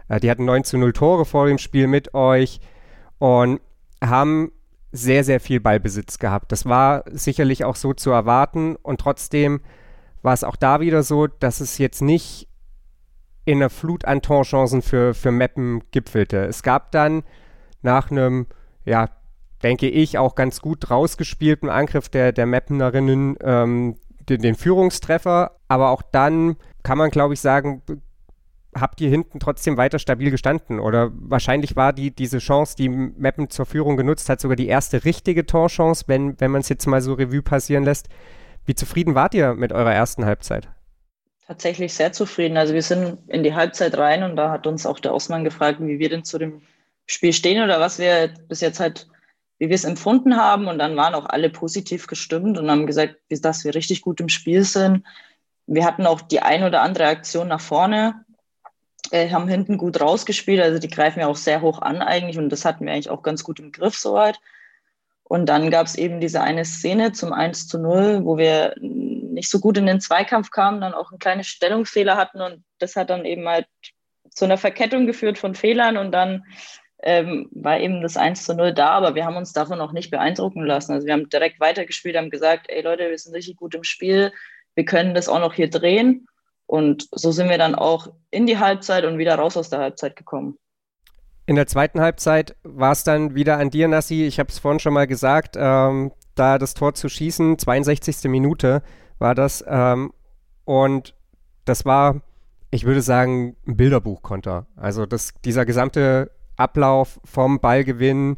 Äh, 0.10 0.20
die 0.20 0.30
hatten 0.30 0.44
9 0.44 0.66
zu 0.66 0.78
0 0.78 0.92
Tore 0.92 1.24
vor 1.24 1.48
dem 1.48 1.60
Spiel 1.60 1.88
mit 1.88 2.14
euch 2.14 2.60
und 3.20 3.62
haben 4.04 4.52
sehr, 4.92 5.24
sehr 5.24 5.40
viel 5.40 5.62
Ballbesitz 5.62 6.20
gehabt. 6.20 6.52
Das 6.52 6.66
war 6.66 7.06
sicherlich 7.10 7.64
auch 7.64 7.78
so 7.78 7.94
zu 7.94 8.12
erwarten 8.12 8.76
und 8.76 9.00
trotzdem 9.00 9.62
war 10.28 10.34
es 10.34 10.44
auch 10.44 10.58
da 10.58 10.82
wieder 10.82 11.04
so, 11.04 11.28
dass 11.28 11.62
es 11.62 11.78
jetzt 11.78 12.02
nicht 12.02 12.50
in 13.46 13.60
einer 13.60 13.70
Flut 13.70 14.04
an 14.04 14.22
Torchancen 14.22 14.82
für, 14.82 15.14
für 15.14 15.32
Meppen 15.32 15.84
gipfelte. 15.92 16.44
Es 16.44 16.64
gab 16.64 16.92
dann 16.92 17.24
nach 17.82 18.12
einem, 18.12 18.48
ja, 18.84 19.08
denke 19.64 19.88
ich, 19.88 20.18
auch 20.18 20.36
ganz 20.36 20.60
gut 20.60 20.92
rausgespielten 20.92 21.70
Angriff 21.70 22.10
der, 22.10 22.34
der 22.34 22.46
Meppenerinnen 22.46 23.38
ähm, 23.42 23.96
den, 24.28 24.42
den 24.42 24.56
Führungstreffer, 24.56 25.52
aber 25.70 25.92
auch 25.92 26.02
dann 26.02 26.58
kann 26.84 26.98
man, 26.98 27.10
glaube 27.10 27.34
ich, 27.34 27.40
sagen, 27.40 27.82
habt 28.76 29.00
ihr 29.00 29.10
hinten 29.10 29.40
trotzdem 29.40 29.78
weiter 29.78 29.98
stabil 29.98 30.30
gestanden? 30.30 30.82
Oder 30.82 31.10
wahrscheinlich 31.14 31.78
war 31.78 31.94
die, 31.94 32.14
diese 32.14 32.40
Chance, 32.40 32.76
die 32.76 32.90
Meppen 32.90 33.50
zur 33.50 33.66
Führung 33.66 33.96
genutzt 33.96 34.28
hat, 34.28 34.42
sogar 34.42 34.58
die 34.58 34.68
erste 34.68 35.06
richtige 35.06 35.46
Torchance, 35.46 36.04
wenn, 36.08 36.38
wenn 36.42 36.52
man 36.52 36.60
es 36.60 36.68
jetzt 36.68 36.86
mal 36.86 37.00
so 37.00 37.14
Revue 37.14 37.42
passieren 37.42 37.86
lässt. 37.86 38.10
Wie 38.68 38.76
zufrieden 38.76 39.16
wart 39.16 39.34
ihr 39.34 39.54
mit 39.54 39.72
eurer 39.72 39.94
ersten 39.94 40.26
Halbzeit? 40.26 40.68
Tatsächlich 41.48 41.94
sehr 41.94 42.12
zufrieden. 42.12 42.58
Also 42.58 42.74
wir 42.74 42.82
sind 42.82 43.18
in 43.30 43.42
die 43.42 43.56
Halbzeit 43.56 43.98
rein 43.98 44.24
und 44.24 44.36
da 44.36 44.52
hat 44.52 44.68
uns 44.68 44.86
auch 44.86 45.00
der 45.00 45.14
Ausmann 45.14 45.46
gefragt, 45.46 45.80
wie 45.80 46.00
wir 46.00 46.10
denn 46.10 46.26
zu 46.26 46.38
dem 46.38 46.62
Spiel 47.06 47.32
stehen 47.32 47.64
oder 47.64 47.80
was 47.80 47.98
wir 47.98 48.34
bis 48.50 48.60
jetzt 48.60 48.82
halt, 48.82 49.08
wie 49.58 49.70
wir 49.70 49.76
es 49.76 49.86
empfunden 49.86 50.36
haben. 50.36 50.68
Und 50.68 50.80
dann 50.80 50.98
waren 50.98 51.16
auch 51.16 51.28
alle 51.28 51.50
positiv 51.50 52.08
gestimmt 52.08 52.58
und 52.58 52.70
haben 52.70 52.86
gesagt, 52.88 53.16
dass 53.30 53.64
wir 53.64 53.74
richtig 53.74 54.02
gut 54.02 54.20
im 54.20 54.28
Spiel 54.28 54.66
sind. 54.66 55.06
Wir 55.66 55.86
hatten 55.86 56.06
auch 56.06 56.20
die 56.20 56.42
ein 56.42 56.64
oder 56.64 56.82
andere 56.82 57.08
Aktion 57.08 57.48
nach 57.48 57.62
vorne, 57.62 58.26
äh, 59.12 59.30
haben 59.30 59.48
hinten 59.48 59.78
gut 59.78 60.02
rausgespielt. 60.02 60.60
Also 60.60 60.80
die 60.80 60.90
greifen 60.90 61.22
ja 61.22 61.28
auch 61.28 61.38
sehr 61.38 61.62
hoch 61.62 61.82
an 61.82 62.02
eigentlich 62.02 62.38
und 62.38 62.50
das 62.50 62.66
hatten 62.66 62.86
wir 62.86 62.92
eigentlich 62.92 63.10
auch 63.10 63.24
ganz 63.24 63.46
gut 63.46 63.62
im 63.62 63.72
Griff 63.72 63.98
soweit. 63.98 64.42
Und 65.28 65.48
dann 65.48 65.70
gab 65.72 65.88
es 65.88 65.96
eben 65.96 66.22
diese 66.22 66.42
eine 66.42 66.64
Szene 66.64 67.12
zum 67.12 67.34
1 67.34 67.68
zu 67.68 67.80
0, 67.80 68.24
wo 68.24 68.38
wir 68.38 68.76
nicht 68.80 69.50
so 69.50 69.60
gut 69.60 69.78
in 69.78 69.86
den 69.86 70.00
Zweikampf 70.00 70.52
kamen, 70.52 70.80
dann 70.80 70.94
auch 70.94 71.12
einen 71.12 71.20
kleinen 71.20 71.44
Stellungsfehler 71.44 72.16
hatten 72.16 72.40
und 72.40 72.64
das 72.80 72.96
hat 72.96 73.10
dann 73.10 73.26
eben 73.26 73.48
halt 73.48 73.68
zu 74.30 74.46
einer 74.46 74.58
Verkettung 74.58 75.06
geführt 75.06 75.38
von 75.38 75.54
Fehlern 75.54 75.98
und 75.98 76.12
dann 76.12 76.46
ähm, 77.04 77.50
war 77.52 77.78
eben 77.80 78.02
das 78.02 78.16
1 78.16 78.46
zu 78.46 78.56
0 78.56 78.74
da, 78.74 78.92
aber 78.92 79.16
wir 79.16 79.26
haben 79.26 79.36
uns 79.36 79.52
davon 79.52 79.82
auch 79.82 79.92
nicht 79.92 80.12
beeindrucken 80.12 80.66
lassen. 80.66 80.94
Also 80.94 81.06
wir 81.06 81.14
haben 81.14 81.30
direkt 81.30 81.60
weitergespielt, 81.60 82.16
haben 82.16 82.30
gesagt, 82.30 82.68
ey 82.70 82.82
Leute, 82.82 83.10
wir 83.10 83.18
sind 83.18 83.36
richtig 83.36 83.58
gut 83.58 83.76
im 83.76 83.84
Spiel, 83.84 84.32
wir 84.76 84.86
können 84.86 85.14
das 85.14 85.28
auch 85.28 85.40
noch 85.40 85.54
hier 85.54 85.70
drehen 85.70 86.28
und 86.68 87.08
so 87.12 87.34
sind 87.34 87.50
wir 87.50 87.58
dann 87.58 87.76
auch 87.76 88.08
in 88.32 88.48
die 88.48 88.60
Halbzeit 88.60 89.04
und 89.04 89.18
wieder 89.18 89.36
raus 89.36 89.58
aus 89.58 89.70
der 89.70 89.80
Halbzeit 89.80 90.16
gekommen. 90.16 90.58
In 91.48 91.56
der 91.56 91.66
zweiten 91.66 92.02
Halbzeit 92.02 92.58
war 92.64 92.92
es 92.92 93.06
dann 93.06 93.34
wieder 93.34 93.58
an 93.58 93.70
dir, 93.70 93.88
Nassi. 93.88 94.26
Ich 94.26 94.38
habe 94.38 94.50
es 94.50 94.60
vorhin 94.60 94.82
schon 94.82 94.94
mal 94.94 95.08
gesagt, 95.08 95.56
ähm, 95.58 96.12
da 96.36 96.58
das 96.58 96.74
Tor 96.74 96.94
zu 96.94 97.08
schießen, 97.08 97.58
62. 97.58 98.30
Minute 98.30 98.84
war 99.18 99.34
das. 99.34 99.64
Ähm, 99.66 100.12
und 100.66 101.16
das 101.64 101.86
war, 101.86 102.22
ich 102.70 102.84
würde 102.84 103.02
sagen, 103.02 103.56
ein 103.66 103.78
Bilderbuchkonter. 103.78 104.68
Also 104.76 105.06
das, 105.06 105.36
dieser 105.46 105.66
gesamte 105.66 106.32
Ablauf 106.58 107.18
vom 107.24 107.62
Ballgewinn 107.62 108.36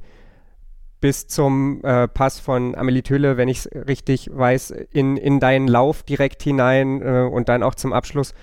bis 1.02 1.28
zum 1.28 1.84
äh, 1.84 2.08
Pass 2.08 2.40
von 2.40 2.76
Amelie 2.76 3.02
Töle, 3.02 3.38
wenn 3.38 3.50
ich 3.50 3.66
es 3.66 3.88
richtig 3.88 4.30
weiß, 4.32 4.70
in, 4.70 5.18
in 5.18 5.40
deinen 5.40 5.68
Lauf 5.68 6.04
direkt 6.04 6.44
hinein 6.44 7.02
äh, 7.02 7.22
und 7.22 7.50
dann 7.50 7.64
auch 7.64 7.74
zum 7.74 7.92
Abschluss. 7.92 8.36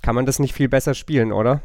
Kann 0.00 0.14
man 0.14 0.24
das 0.24 0.38
nicht 0.38 0.54
viel 0.54 0.70
besser 0.70 0.94
spielen, 0.94 1.32
oder? 1.32 1.60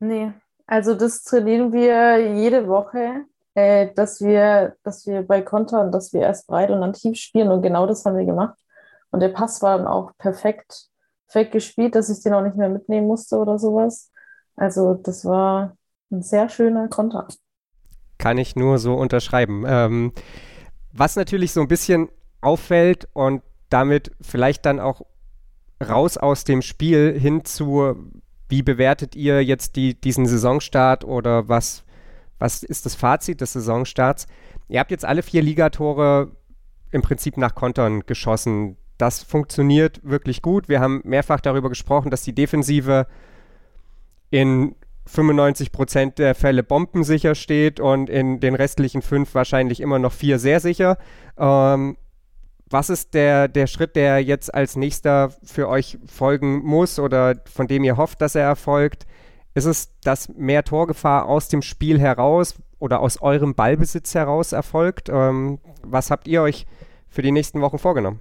Nee, 0.00 0.32
also 0.68 0.94
das 0.94 1.22
trainieren 1.24 1.72
wir 1.72 2.34
jede 2.34 2.68
Woche, 2.68 3.24
äh, 3.54 3.88
dass 3.94 4.20
wir, 4.20 4.76
dass 4.84 5.06
wir 5.06 5.22
bei 5.22 5.40
Kontern, 5.40 5.90
dass 5.90 6.12
wir 6.12 6.20
erst 6.20 6.46
breit 6.46 6.70
und 6.70 6.82
dann 6.82 6.92
tief 6.92 7.16
spielen 7.16 7.50
und 7.50 7.62
genau 7.62 7.86
das 7.86 8.04
haben 8.04 8.18
wir 8.18 8.26
gemacht. 8.26 8.56
Und 9.10 9.20
der 9.20 9.30
Pass 9.30 9.62
war 9.62 9.78
dann 9.78 9.86
auch 9.86 10.12
perfekt, 10.18 10.88
perfekt 11.26 11.52
gespielt, 11.52 11.94
dass 11.94 12.10
ich 12.10 12.22
den 12.22 12.34
auch 12.34 12.42
nicht 12.42 12.56
mehr 12.56 12.68
mitnehmen 12.68 13.06
musste 13.06 13.38
oder 13.38 13.58
sowas. 13.58 14.12
Also 14.56 14.92
das 14.92 15.24
war 15.24 15.74
ein 16.10 16.22
sehr 16.22 16.50
schöner 16.50 16.88
Konter. 16.88 17.26
Kann 18.18 18.36
ich 18.36 18.54
nur 18.54 18.78
so 18.78 18.94
unterschreiben. 18.94 19.64
Ähm, 19.66 20.12
was 20.92 21.16
natürlich 21.16 21.54
so 21.54 21.62
ein 21.62 21.68
bisschen 21.68 22.10
auffällt 22.42 23.08
und 23.14 23.42
damit 23.70 24.10
vielleicht 24.20 24.66
dann 24.66 24.80
auch 24.80 25.00
raus 25.82 26.18
aus 26.18 26.44
dem 26.44 26.60
Spiel 26.60 27.18
hin 27.18 27.46
zu, 27.46 27.96
wie 28.48 28.62
bewertet 28.62 29.14
ihr 29.14 29.44
jetzt 29.44 29.76
die, 29.76 30.00
diesen 30.00 30.26
Saisonstart 30.26 31.04
oder 31.04 31.48
was, 31.48 31.84
was 32.38 32.62
ist 32.62 32.86
das 32.86 32.94
Fazit 32.94 33.40
des 33.40 33.52
Saisonstarts? 33.52 34.26
Ihr 34.68 34.80
habt 34.80 34.90
jetzt 34.90 35.04
alle 35.04 35.22
vier 35.22 35.42
Ligatore 35.42 36.32
im 36.90 37.02
Prinzip 37.02 37.36
nach 37.36 37.54
Kontern 37.54 38.00
geschossen. 38.06 38.76
Das 38.96 39.22
funktioniert 39.22 40.00
wirklich 40.02 40.42
gut. 40.42 40.68
Wir 40.68 40.80
haben 40.80 41.02
mehrfach 41.04 41.40
darüber 41.40 41.68
gesprochen, 41.68 42.10
dass 42.10 42.22
die 42.22 42.34
Defensive 42.34 43.06
in 44.30 44.74
95 45.06 45.72
Prozent 45.72 46.18
der 46.18 46.34
Fälle 46.34 46.62
bombensicher 46.62 47.34
steht 47.34 47.80
und 47.80 48.10
in 48.10 48.40
den 48.40 48.54
restlichen 48.54 49.02
fünf 49.02 49.34
wahrscheinlich 49.34 49.80
immer 49.80 49.98
noch 49.98 50.12
vier 50.12 50.38
sehr 50.38 50.60
sicher. 50.60 50.98
Ähm, 51.38 51.96
was 52.70 52.90
ist 52.90 53.14
der, 53.14 53.48
der 53.48 53.66
Schritt, 53.66 53.96
der 53.96 54.22
jetzt 54.22 54.54
als 54.54 54.76
nächster 54.76 55.30
für 55.44 55.68
euch 55.68 55.98
folgen 56.06 56.64
muss 56.64 56.98
oder 56.98 57.36
von 57.50 57.66
dem 57.66 57.84
ihr 57.84 57.96
hofft, 57.96 58.20
dass 58.20 58.34
er 58.34 58.44
erfolgt 58.44 59.06
Ist 59.54 59.64
es, 59.64 59.98
dass 60.02 60.28
mehr 60.28 60.64
Torgefahr 60.64 61.26
aus 61.26 61.48
dem 61.48 61.62
Spiel 61.62 61.98
heraus 61.98 62.54
oder 62.78 63.00
aus 63.00 63.20
eurem 63.20 63.54
Ballbesitz 63.54 64.14
heraus 64.14 64.52
erfolgt? 64.52 65.08
Ähm, 65.08 65.58
was 65.82 66.10
habt 66.10 66.28
ihr 66.28 66.42
euch 66.42 66.66
für 67.08 67.22
die 67.22 67.32
nächsten 67.32 67.60
Wochen 67.60 67.78
vorgenommen? 67.78 68.20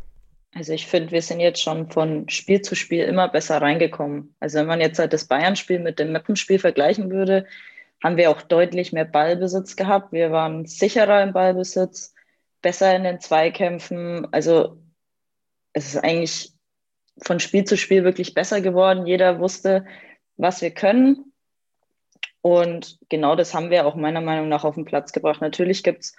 Also 0.56 0.74
ich 0.74 0.88
finde, 0.88 1.12
wir 1.12 1.22
sind 1.22 1.40
jetzt 1.40 1.62
schon 1.62 1.92
von 1.92 2.28
Spiel 2.30 2.62
zu 2.62 2.74
Spiel 2.74 3.04
immer 3.04 3.28
besser 3.28 3.62
reingekommen. 3.62 4.34
Also 4.40 4.60
wenn 4.60 4.68
man 4.68 4.82
jetzt 4.82 4.98
halt 4.98 5.14
das 5.14 5.26
Bayern-Spiel 5.26 5.80
mit 5.80 6.00
dem 6.00 6.12
Mappenspiel 6.12 6.58
vergleichen 6.58 7.12
würde, 7.12 7.46
haben 8.04 8.18
wir 8.18 8.32
auch 8.32 8.42
deutlich 8.42 8.94
mehr 8.94 9.06
Ballbesitz 9.06 9.76
gehabt. 9.76 10.12
Wir 10.12 10.32
waren 10.32 10.66
sicherer 10.66 11.22
im 11.22 11.34
Ballbesitz, 11.34 12.14
besser 12.68 12.94
in 12.94 13.06
den 13.06 13.22
Zweikämpfen. 13.22 14.28
Also 14.34 14.78
es 15.72 15.94
ist 15.94 16.04
eigentlich 16.04 16.52
von 17.24 17.40
Spiel 17.40 17.64
zu 17.64 17.78
Spiel 17.78 18.04
wirklich 18.04 18.34
besser 18.34 18.60
geworden. 18.60 19.08
Jeder 19.08 19.40
wusste, 19.40 19.86
was 20.36 20.62
wir 20.62 20.72
können. 20.72 21.32
Und 22.42 23.00
genau 23.08 23.38
das 23.38 23.54
haben 23.54 23.70
wir 23.70 23.88
auch 23.88 23.96
meiner 23.96 24.20
Meinung 24.20 24.50
nach 24.50 24.66
auf 24.66 24.76
den 24.76 24.84
Platz 24.84 25.14
gebracht. 25.14 25.40
Natürlich 25.40 25.82
gibt 25.82 26.04
es 26.04 26.16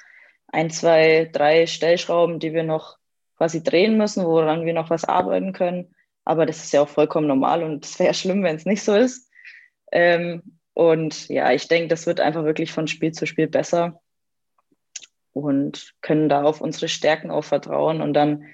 ein, 0.47 0.71
zwei, 0.71 1.29
drei 1.31 1.67
Stellschrauben, 1.67 2.39
die 2.39 2.55
wir 2.55 2.63
noch 2.63 2.97
quasi 3.37 3.63
drehen 3.63 3.99
müssen, 3.99 4.25
woran 4.25 4.65
wir 4.65 4.73
noch 4.73 4.89
was 4.89 5.05
arbeiten 5.05 5.53
können. 5.53 5.95
Aber 6.25 6.47
das 6.47 6.65
ist 6.65 6.73
ja 6.73 6.81
auch 6.81 6.89
vollkommen 6.89 7.27
normal 7.27 7.63
und 7.63 7.85
es 7.85 7.99
wäre 7.99 8.15
schlimm, 8.15 8.43
wenn 8.43 8.57
es 8.57 8.65
nicht 8.65 8.83
so 8.83 8.95
ist. 8.95 9.31
Ähm, 9.93 10.43
und 10.73 11.29
ja, 11.29 11.53
ich 11.53 11.69
denke, 11.69 11.89
das 11.89 12.07
wird 12.07 12.21
einfach 12.21 12.45
wirklich 12.45 12.73
von 12.73 12.89
Spiel 12.89 13.13
zu 13.13 13.27
Spiel 13.27 13.49
besser 13.49 14.01
und 15.39 15.95
können 16.03 16.29
da 16.29 16.43
auf 16.43 16.61
unsere 16.61 16.89
Stärken 16.89 17.31
auch 17.31 17.45
vertrauen. 17.45 18.01
Und 18.01 18.15
dann 18.15 18.45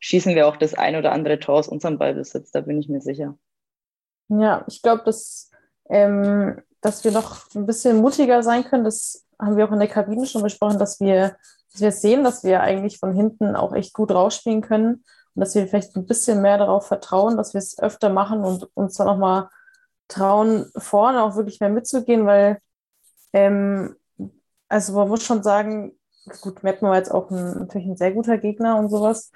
schießen 0.00 0.34
wir 0.34 0.46
auch 0.46 0.56
das 0.56 0.74
ein 0.74 0.96
oder 0.96 1.12
andere 1.12 1.38
Tor 1.38 1.56
aus 1.56 1.68
unserem 1.68 1.98
Ballbesitz, 1.98 2.50
da 2.50 2.60
bin 2.60 2.78
ich 2.78 2.88
mir 2.88 3.00
sicher. 3.00 3.38
Ja, 4.28 4.64
ich 4.68 4.82
glaube, 4.82 5.02
dass, 5.04 5.50
ähm, 5.88 6.60
dass 6.80 7.04
wir 7.04 7.12
noch 7.12 7.54
ein 7.54 7.66
bisschen 7.66 7.98
mutiger 7.98 8.42
sein 8.42 8.64
können. 8.64 8.84
Das 8.84 9.26
haben 9.38 9.56
wir 9.56 9.66
auch 9.66 9.72
in 9.72 9.80
der 9.80 9.88
Kabine 9.88 10.26
schon 10.26 10.42
besprochen, 10.42 10.78
dass 10.78 11.00
wir 11.00 11.36
dass 11.74 11.80
wir 11.80 11.92
sehen, 11.92 12.22
dass 12.22 12.44
wir 12.44 12.60
eigentlich 12.60 12.98
von 12.98 13.12
hinten 13.12 13.56
auch 13.56 13.74
echt 13.74 13.94
gut 13.94 14.12
rausspielen 14.12 14.62
können 14.62 15.04
und 15.34 15.40
dass 15.40 15.56
wir 15.56 15.66
vielleicht 15.66 15.96
ein 15.96 16.06
bisschen 16.06 16.40
mehr 16.40 16.56
darauf 16.56 16.86
vertrauen, 16.86 17.36
dass 17.36 17.52
wir 17.52 17.58
es 17.58 17.78
öfter 17.78 18.10
machen 18.10 18.44
und 18.44 18.68
uns 18.74 18.94
dann 18.94 19.08
auch 19.08 19.16
mal 19.16 19.50
trauen, 20.06 20.70
vorne 20.76 21.22
auch 21.24 21.34
wirklich 21.34 21.58
mehr 21.58 21.70
mitzugehen, 21.70 22.26
weil 22.26 22.60
ähm, 23.32 23.96
also 24.68 24.92
man 24.92 25.08
muss 25.08 25.24
schon 25.24 25.42
sagen, 25.42 25.98
gut, 26.40 26.62
Meppen 26.62 26.88
war 26.88 26.96
jetzt 26.96 27.10
auch 27.10 27.30
ein, 27.30 27.58
natürlich 27.58 27.86
ein 27.86 27.96
sehr 27.96 28.12
guter 28.12 28.38
Gegner 28.38 28.76
und 28.76 28.88
sowas, 28.90 29.30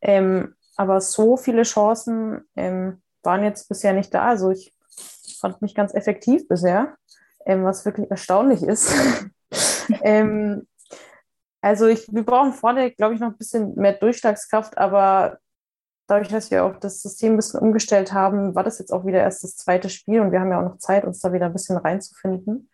ähm, 0.00 0.54
aber 0.76 1.00
so 1.00 1.36
viele 1.36 1.62
Chancen 1.62 2.42
ähm, 2.56 3.02
waren 3.22 3.44
jetzt 3.44 3.68
bisher 3.68 3.92
nicht 3.92 4.14
da. 4.14 4.28
Also 4.28 4.50
ich 4.50 4.74
fand 5.38 5.60
mich 5.62 5.74
ganz 5.74 5.94
effektiv 5.94 6.48
bisher, 6.48 6.96
ähm, 7.46 7.64
was 7.64 7.84
wirklich 7.84 8.10
erstaunlich 8.10 8.62
ist. 8.62 8.94
ähm, 10.02 10.66
also 11.60 11.86
ich, 11.86 12.08
wir 12.10 12.24
brauchen 12.24 12.52
vorne, 12.52 12.90
glaube 12.92 13.14
ich, 13.14 13.20
noch 13.20 13.28
ein 13.28 13.36
bisschen 13.36 13.74
mehr 13.74 13.92
Durchschlagskraft, 13.92 14.78
aber 14.78 15.38
dadurch, 16.06 16.28
dass 16.28 16.50
wir 16.50 16.64
auch 16.64 16.76
das 16.76 17.02
System 17.02 17.34
ein 17.34 17.36
bisschen 17.36 17.60
umgestellt 17.60 18.12
haben, 18.12 18.54
war 18.54 18.64
das 18.64 18.78
jetzt 18.78 18.92
auch 18.92 19.04
wieder 19.04 19.20
erst 19.20 19.44
das 19.44 19.56
zweite 19.56 19.88
Spiel 19.90 20.20
und 20.20 20.32
wir 20.32 20.40
haben 20.40 20.50
ja 20.50 20.58
auch 20.58 20.68
noch 20.68 20.78
Zeit, 20.78 21.04
uns 21.04 21.20
da 21.20 21.32
wieder 21.32 21.46
ein 21.46 21.52
bisschen 21.52 21.76
reinzufinden. 21.76 22.70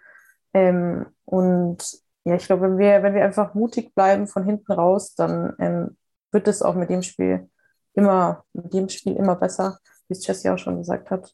Ähm, 0.54 1.06
und 1.24 2.05
ja, 2.26 2.34
ich 2.34 2.46
glaube, 2.46 2.62
wenn 2.62 2.78
wir, 2.78 3.04
wenn 3.04 3.14
wir 3.14 3.24
einfach 3.24 3.54
mutig 3.54 3.94
bleiben 3.94 4.26
von 4.26 4.44
hinten 4.44 4.72
raus, 4.72 5.14
dann 5.14 5.54
ähm, 5.60 5.96
wird 6.32 6.48
es 6.48 6.60
auch 6.60 6.74
mit 6.74 6.90
dem 6.90 7.02
Spiel 7.02 7.48
immer, 7.94 8.44
mit 8.52 8.74
dem 8.74 8.88
Spiel 8.88 9.14
immer 9.14 9.36
besser, 9.36 9.78
wie 10.08 10.14
es 10.14 10.26
Jesse 10.26 10.52
auch 10.52 10.58
schon 10.58 10.78
gesagt 10.78 11.12
hat. 11.12 11.32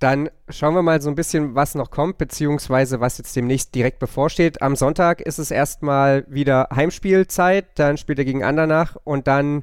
Dann 0.00 0.28
schauen 0.50 0.74
wir 0.74 0.82
mal 0.82 1.00
so 1.00 1.08
ein 1.08 1.14
bisschen, 1.14 1.54
was 1.54 1.74
noch 1.74 1.90
kommt, 1.90 2.18
beziehungsweise 2.18 3.00
was 3.00 3.16
jetzt 3.16 3.34
demnächst 3.34 3.74
direkt 3.74 4.00
bevorsteht. 4.00 4.60
Am 4.60 4.76
Sonntag 4.76 5.22
ist 5.22 5.38
es 5.38 5.50
erstmal 5.50 6.26
wieder 6.28 6.68
Heimspielzeit, 6.74 7.78
dann 7.78 7.96
spielt 7.96 8.18
er 8.18 8.26
gegen 8.26 8.44
Andernach 8.44 8.96
und 9.04 9.26
dann 9.26 9.62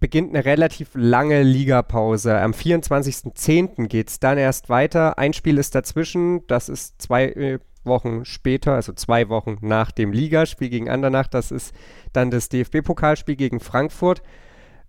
beginnt 0.00 0.34
eine 0.34 0.44
relativ 0.44 0.90
lange 0.92 1.42
Ligapause. 1.42 2.38
Am 2.38 2.50
24.10. 2.50 3.86
geht 3.86 4.10
es 4.10 4.20
dann 4.20 4.36
erst 4.36 4.68
weiter. 4.68 5.16
Ein 5.16 5.32
Spiel 5.32 5.56
ist 5.56 5.74
dazwischen, 5.74 6.46
das 6.46 6.68
ist 6.68 7.00
zwei 7.00 7.28
äh, 7.28 7.58
Wochen 7.84 8.24
später, 8.24 8.74
also 8.74 8.92
zwei 8.92 9.28
Wochen 9.28 9.58
nach 9.60 9.90
dem 9.90 10.12
Ligaspiel 10.12 10.68
gegen 10.68 10.88
Andernach. 10.88 11.28
Das 11.28 11.50
ist 11.50 11.74
dann 12.12 12.30
das 12.30 12.48
DFB-Pokalspiel 12.48 13.36
gegen 13.36 13.60
Frankfurt. 13.60 14.22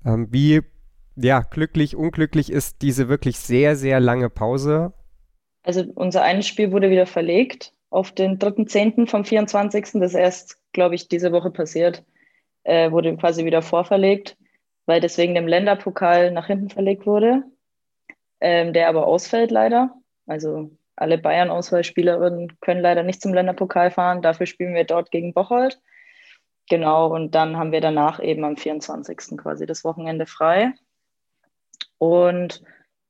Ähm, 0.06 0.28
wie 0.32 0.62
ja, 1.16 1.42
glücklich, 1.42 1.96
unglücklich 1.96 2.52
ist 2.52 2.82
diese 2.82 3.10
wirklich 3.10 3.40
sehr, 3.40 3.76
sehr 3.76 4.00
lange 4.00 4.30
Pause? 4.30 4.94
Also 5.64 5.84
unser 5.96 6.24
eines 6.24 6.48
Spiel 6.48 6.72
wurde 6.72 6.90
wieder 6.90 7.06
verlegt 7.06 7.74
auf 7.90 8.12
den 8.12 8.40
3.10. 8.40 9.08
vom 9.08 9.26
24. 9.26 9.90
Das 9.94 10.12
ist 10.12 10.16
erst, 10.16 10.58
glaube 10.72 10.96
ich, 10.96 11.08
diese 11.08 11.32
Woche 11.32 11.52
passiert. 11.52 12.04
Äh, 12.64 12.92
wurde 12.92 13.16
quasi 13.18 13.46
wieder 13.46 13.62
vorverlegt, 13.62 14.38
weil 14.86 15.02
deswegen 15.02 15.36
dem 15.36 15.48
Länderpokal 15.48 16.32
nach 16.32 16.48
hinten 16.48 16.70
verlegt 16.70 17.06
wurde, 17.06 17.44
ähm, 18.40 18.74
der 18.74 18.90
aber 18.90 19.08
ausfällt 19.08 19.52
leider. 19.52 19.94
Also 20.26 20.72
alle 21.00 21.18
Bayern-Auswahlspielerinnen 21.18 22.60
können 22.62 22.82
leider 22.82 23.04
nicht 23.04 23.22
zum 23.22 23.34
Länderpokal 23.34 23.92
fahren. 23.92 24.22
Dafür 24.22 24.46
spielen 24.46 24.74
wir 24.74 24.84
dort 24.84 25.12
gegen 25.12 25.34
Bocholt. 25.34 25.80
Genau, 26.70 27.08
und 27.08 27.34
dann 27.34 27.58
haben 27.58 27.72
wir 27.72 27.82
danach 27.82 28.22
eben 28.22 28.44
am 28.44 28.56
24. 28.56 29.38
quasi 29.38 29.66
das 29.66 29.84
Wochenende 29.84 30.26
frei. 30.26 30.74
Und 31.98 32.62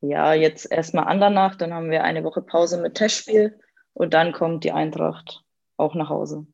ja, 0.02 0.34
jetzt 0.34 0.72
erstmal 0.72 1.06
Andernach, 1.06 1.56
dann 1.56 1.74
haben 1.74 1.92
wir 1.92 2.04
eine 2.04 2.24
Woche 2.24 2.42
Pause 2.42 2.82
mit 2.82 2.96
Testspiel 2.96 3.60
und 3.94 4.14
dann 4.14 4.32
kommt 4.32 4.64
die 4.64 4.72
Eintracht 4.72 5.44
auch 5.76 5.94
nach 5.94 6.10
Hause. 6.10 6.46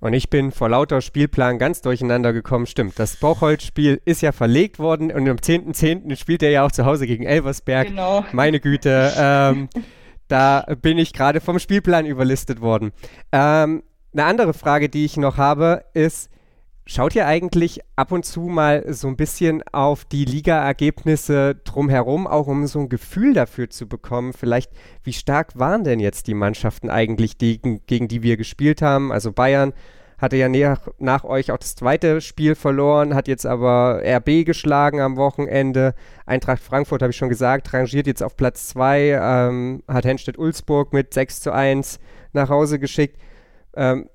Und 0.00 0.12
ich 0.12 0.30
bin 0.30 0.52
vor 0.52 0.68
lauter 0.68 1.00
Spielplan 1.00 1.58
ganz 1.58 1.82
durcheinander 1.82 2.32
gekommen. 2.32 2.66
Stimmt, 2.66 3.00
das 3.00 3.16
Bocholt-Spiel 3.16 4.00
ist 4.04 4.22
ja 4.22 4.30
verlegt 4.30 4.78
worden 4.78 5.10
und 5.10 5.28
am 5.28 5.38
10.10. 5.38 6.06
.10. 6.06 6.16
spielt 6.16 6.44
er 6.44 6.50
ja 6.50 6.64
auch 6.64 6.70
zu 6.70 6.86
Hause 6.86 7.08
gegen 7.08 7.24
Elversberg. 7.24 7.88
Genau. 7.88 8.24
Meine 8.30 8.60
Güte, 8.60 9.12
ähm, 9.18 9.68
da 10.28 10.64
bin 10.80 10.98
ich 10.98 11.12
gerade 11.12 11.40
vom 11.40 11.58
Spielplan 11.58 12.06
überlistet 12.06 12.60
worden. 12.60 12.92
Ähm, 13.32 13.82
eine 14.12 14.24
andere 14.24 14.54
Frage, 14.54 14.88
die 14.88 15.04
ich 15.04 15.16
noch 15.16 15.36
habe, 15.36 15.84
ist, 15.94 16.30
Schaut 16.90 17.14
ihr 17.14 17.26
eigentlich 17.26 17.80
ab 17.96 18.12
und 18.12 18.24
zu 18.24 18.40
mal 18.40 18.82
so 18.94 19.08
ein 19.08 19.16
bisschen 19.18 19.62
auf 19.72 20.06
die 20.06 20.24
Liga-Ergebnisse 20.24 21.54
drumherum, 21.62 22.26
auch 22.26 22.46
um 22.46 22.66
so 22.66 22.78
ein 22.78 22.88
Gefühl 22.88 23.34
dafür 23.34 23.68
zu 23.68 23.86
bekommen? 23.86 24.32
Vielleicht, 24.32 24.72
wie 25.02 25.12
stark 25.12 25.58
waren 25.58 25.84
denn 25.84 26.00
jetzt 26.00 26.28
die 26.28 26.34
Mannschaften 26.34 26.88
eigentlich, 26.88 27.36
die, 27.36 27.60
gegen 27.60 28.08
die 28.08 28.22
wir 28.22 28.38
gespielt 28.38 28.80
haben? 28.80 29.12
Also 29.12 29.32
Bayern 29.32 29.74
hatte 30.18 30.36
ja 30.36 30.48
nach, 30.48 30.88
nach 30.98 31.24
euch 31.24 31.50
auch 31.52 31.58
das 31.58 31.76
zweite 31.76 32.20
Spiel 32.20 32.54
verloren, 32.54 33.14
hat 33.14 33.28
jetzt 33.28 33.46
aber 33.46 34.02
RB 34.04 34.44
geschlagen 34.44 35.00
am 35.00 35.16
Wochenende. 35.16 35.94
Eintracht 36.26 36.62
Frankfurt, 36.62 37.02
habe 37.02 37.10
ich 37.10 37.16
schon 37.16 37.28
gesagt, 37.28 37.72
rangiert 37.72 38.06
jetzt 38.06 38.22
auf 38.22 38.36
Platz 38.36 38.68
2, 38.68 39.18
ähm, 39.20 39.82
hat 39.86 40.04
Henstedt-Ulzburg 40.04 40.92
mit 40.92 41.14
6 41.14 41.40
zu 41.40 41.52
1 41.52 42.00
nach 42.32 42.48
Hause 42.48 42.78
geschickt. 42.78 43.16
Ähm, 43.76 44.08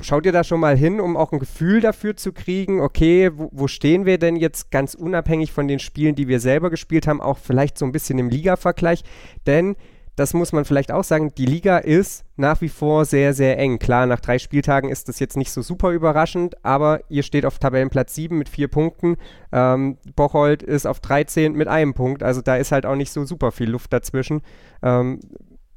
schaut 0.00 0.26
ihr 0.26 0.32
da 0.32 0.44
schon 0.44 0.60
mal 0.60 0.76
hin, 0.76 1.00
um 1.00 1.16
auch 1.16 1.32
ein 1.32 1.38
Gefühl 1.38 1.80
dafür 1.80 2.16
zu 2.16 2.32
kriegen, 2.32 2.80
okay, 2.80 3.30
wo, 3.34 3.50
wo, 3.52 3.68
stehen 3.68 4.06
wir 4.06 4.18
denn 4.18 4.36
jetzt 4.36 4.70
ganz 4.70 4.94
unabhängig 4.94 5.52
von 5.52 5.68
den 5.68 5.80
Spielen, 5.80 6.14
die 6.14 6.28
wir 6.28 6.40
selber 6.40 6.70
gespielt 6.70 7.06
haben, 7.06 7.20
auch 7.20 7.38
vielleicht 7.38 7.76
so 7.76 7.84
ein 7.84 7.92
bisschen 7.92 8.18
im 8.18 8.28
Liga-Vergleich? 8.30 9.02
Denn 9.46 9.76
das 10.16 10.32
muss 10.32 10.52
man 10.52 10.64
vielleicht 10.64 10.92
auch 10.92 11.04
sagen, 11.04 11.34
die 11.36 11.44
Liga 11.44 11.76
ist 11.76 12.24
nach 12.36 12.62
wie 12.62 12.70
vor 12.70 13.04
sehr, 13.04 13.34
sehr 13.34 13.58
eng. 13.58 13.78
Klar, 13.78 14.06
nach 14.06 14.20
drei 14.20 14.38
Spieltagen 14.38 14.88
ist 14.88 15.08
das 15.08 15.18
jetzt 15.18 15.36
nicht 15.36 15.52
so 15.52 15.60
super 15.60 15.90
überraschend, 15.90 16.64
aber 16.64 17.00
ihr 17.10 17.22
steht 17.22 17.44
auf 17.44 17.58
Tabellenplatz 17.58 18.14
7 18.14 18.36
mit 18.36 18.48
vier 18.48 18.68
Punkten. 18.68 19.16
Ähm, 19.52 19.98
Bocholt 20.16 20.62
ist 20.62 20.86
auf 20.86 21.00
13 21.00 21.52
mit 21.52 21.68
einem 21.68 21.92
Punkt, 21.92 22.22
also 22.22 22.40
da 22.40 22.56
ist 22.56 22.72
halt 22.72 22.86
auch 22.86 22.96
nicht 22.96 23.12
so 23.12 23.24
super 23.24 23.52
viel 23.52 23.70
Luft 23.70 23.92
dazwischen. 23.92 24.40
Ähm, 24.82 25.20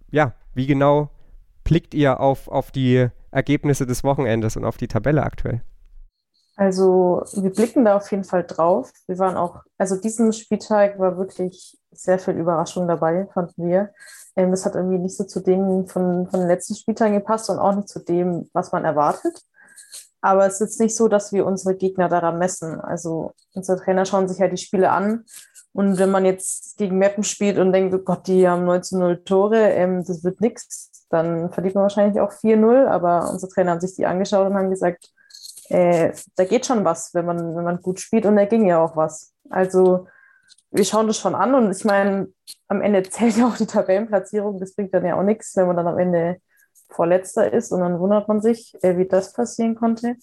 ja, 0.09 0.33
wie 0.53 0.67
genau 0.67 1.09
blickt 1.65 1.93
ihr 1.93 2.19
auf, 2.19 2.47
auf 2.47 2.71
die 2.71 3.09
Ergebnisse 3.31 3.85
des 3.85 4.03
Wochenendes 4.03 4.55
und 4.55 4.63
auf 4.63 4.77
die 4.77 4.87
Tabelle 4.87 5.23
aktuell? 5.23 5.61
Also 6.55 7.23
wir 7.35 7.51
blicken 7.51 7.85
da 7.85 7.95
auf 7.95 8.11
jeden 8.11 8.25
Fall 8.25 8.43
drauf. 8.43 8.91
Wir 9.07 9.17
waren 9.17 9.37
auch, 9.37 9.63
also 9.77 9.95
diesen 9.95 10.33
Spieltag 10.33 10.99
war 10.99 11.17
wirklich 11.17 11.77
sehr 11.91 12.19
viel 12.19 12.33
Überraschung 12.33 12.87
dabei, 12.87 13.27
fanden 13.33 13.67
wir. 13.67 13.93
Ähm, 14.39 14.51
das 14.51 14.65
hat 14.65 14.75
irgendwie 14.75 14.97
nicht 14.97 15.17
so 15.17 15.25
zu 15.25 15.41
dem 15.41 15.87
von, 15.87 16.27
von 16.27 16.39
den 16.39 16.47
letzten 16.47 16.75
Spieltagen 16.75 17.15
gepasst 17.15 17.49
und 17.49 17.59
auch 17.59 17.75
nicht 17.75 17.89
zu 17.89 17.99
dem, 17.99 18.49
was 18.53 18.71
man 18.71 18.85
erwartet. 18.85 19.41
Aber 20.21 20.45
es 20.45 20.55
ist 20.55 20.59
jetzt 20.59 20.79
nicht 20.79 20.95
so, 20.95 21.07
dass 21.07 21.31
wir 21.31 21.45
unsere 21.45 21.75
Gegner 21.75 22.09
daran 22.09 22.39
messen. 22.39 22.79
Also 22.79 23.33
unsere 23.53 23.79
Trainer 23.79 24.05
schauen 24.05 24.27
sich 24.27 24.39
halt 24.39 24.51
die 24.51 24.57
Spiele 24.57 24.91
an. 24.91 25.25
Und 25.71 25.97
wenn 25.97 26.11
man 26.11 26.25
jetzt 26.25 26.77
gegen 26.77 26.97
Meppen 26.97 27.23
spielt 27.23 27.57
und 27.57 27.71
denkt, 27.71 27.93
oh 27.93 27.99
Gott, 27.99 28.27
die 28.27 28.47
haben 28.47 28.67
19-0 28.67 29.23
Tore, 29.23 29.69
ähm, 29.71 30.03
das 30.03 30.23
wird 30.23 30.41
nichts, 30.41 31.05
dann 31.09 31.51
verliert 31.51 31.75
man 31.75 31.83
wahrscheinlich 31.83 32.19
auch 32.19 32.31
4-0. 32.31 32.87
Aber 32.87 33.29
unsere 33.29 33.51
Trainer 33.51 33.71
haben 33.71 33.81
sich 33.81 33.95
die 33.95 34.05
angeschaut 34.05 34.47
und 34.47 34.55
haben 34.55 34.69
gesagt, 34.69 35.09
äh, 35.69 36.11
da 36.35 36.45
geht 36.45 36.65
schon 36.65 36.83
was, 36.85 37.13
wenn 37.13 37.25
man, 37.25 37.55
wenn 37.55 37.63
man 37.63 37.81
gut 37.81 37.99
spielt. 37.99 38.25
Und 38.25 38.35
da 38.35 38.45
ging 38.45 38.65
ja 38.67 38.83
auch 38.83 38.95
was. 38.95 39.33
Also 39.49 40.07
wir 40.71 40.85
schauen 40.85 41.07
das 41.07 41.17
schon 41.17 41.35
an 41.35 41.55
und 41.55 41.71
ich 41.71 41.83
meine, 41.83 42.27
am 42.67 42.81
Ende 42.81 43.03
zählt 43.03 43.37
ja 43.37 43.47
auch 43.47 43.57
die 43.57 43.65
Tabellenplatzierung. 43.65 44.59
Das 44.59 44.75
bringt 44.75 44.93
dann 44.93 45.05
ja 45.05 45.17
auch 45.17 45.23
nichts, 45.23 45.55
wenn 45.55 45.67
man 45.67 45.75
dann 45.75 45.87
am 45.87 45.97
Ende 45.97 46.37
Vorletzter 46.89 47.51
ist 47.51 47.71
und 47.71 47.81
dann 47.81 47.99
wundert 47.99 48.27
man 48.27 48.41
sich, 48.41 48.75
äh, 48.81 48.97
wie 48.97 49.07
das 49.07 49.33
passieren 49.33 49.75
konnte. 49.75 50.15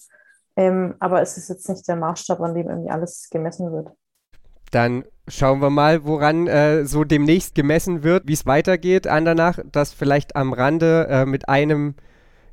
Ähm, 0.55 0.95
aber 0.99 1.21
es 1.21 1.37
ist 1.37 1.49
jetzt 1.49 1.69
nicht 1.69 1.87
der 1.87 1.95
Maßstab, 1.95 2.39
an 2.41 2.55
dem 2.55 2.67
irgendwie 2.67 2.89
alles 2.89 3.29
gemessen 3.29 3.71
wird. 3.71 3.91
Dann 4.71 5.05
schauen 5.27 5.61
wir 5.61 5.69
mal, 5.69 6.03
woran 6.05 6.47
äh, 6.47 6.83
so 6.85 7.03
demnächst 7.03 7.55
gemessen 7.55 8.03
wird, 8.03 8.27
wie 8.27 8.33
es 8.33 8.45
weitergeht. 8.45 9.07
Andernach, 9.07 9.59
das 9.71 9.93
vielleicht 9.93 10.35
am 10.35 10.51
Rande 10.51 11.07
äh, 11.09 11.25
mit 11.25 11.47
einem 11.47 11.95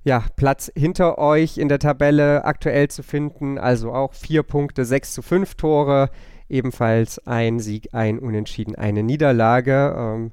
ja, 0.05 0.23
Platz 0.37 0.71
hinter 0.77 1.19
euch 1.19 1.59
in 1.59 1.69
der 1.69 1.79
Tabelle 1.79 2.45
aktuell 2.45 2.89
zu 2.89 3.03
finden. 3.03 3.59
Also 3.59 3.93
auch 3.93 4.13
vier 4.13 4.43
Punkte, 4.43 4.85
sechs 4.85 5.15
zu 5.15 5.23
fünf 5.23 5.55
Tore, 5.55 6.11
ebenfalls 6.55 7.19
ein 7.27 7.59
Sieg, 7.59 7.89
ein 7.93 8.19
Unentschieden, 8.19 8.77
eine 8.77 9.03
Niederlage. 9.03 9.95
Ähm, 9.97 10.33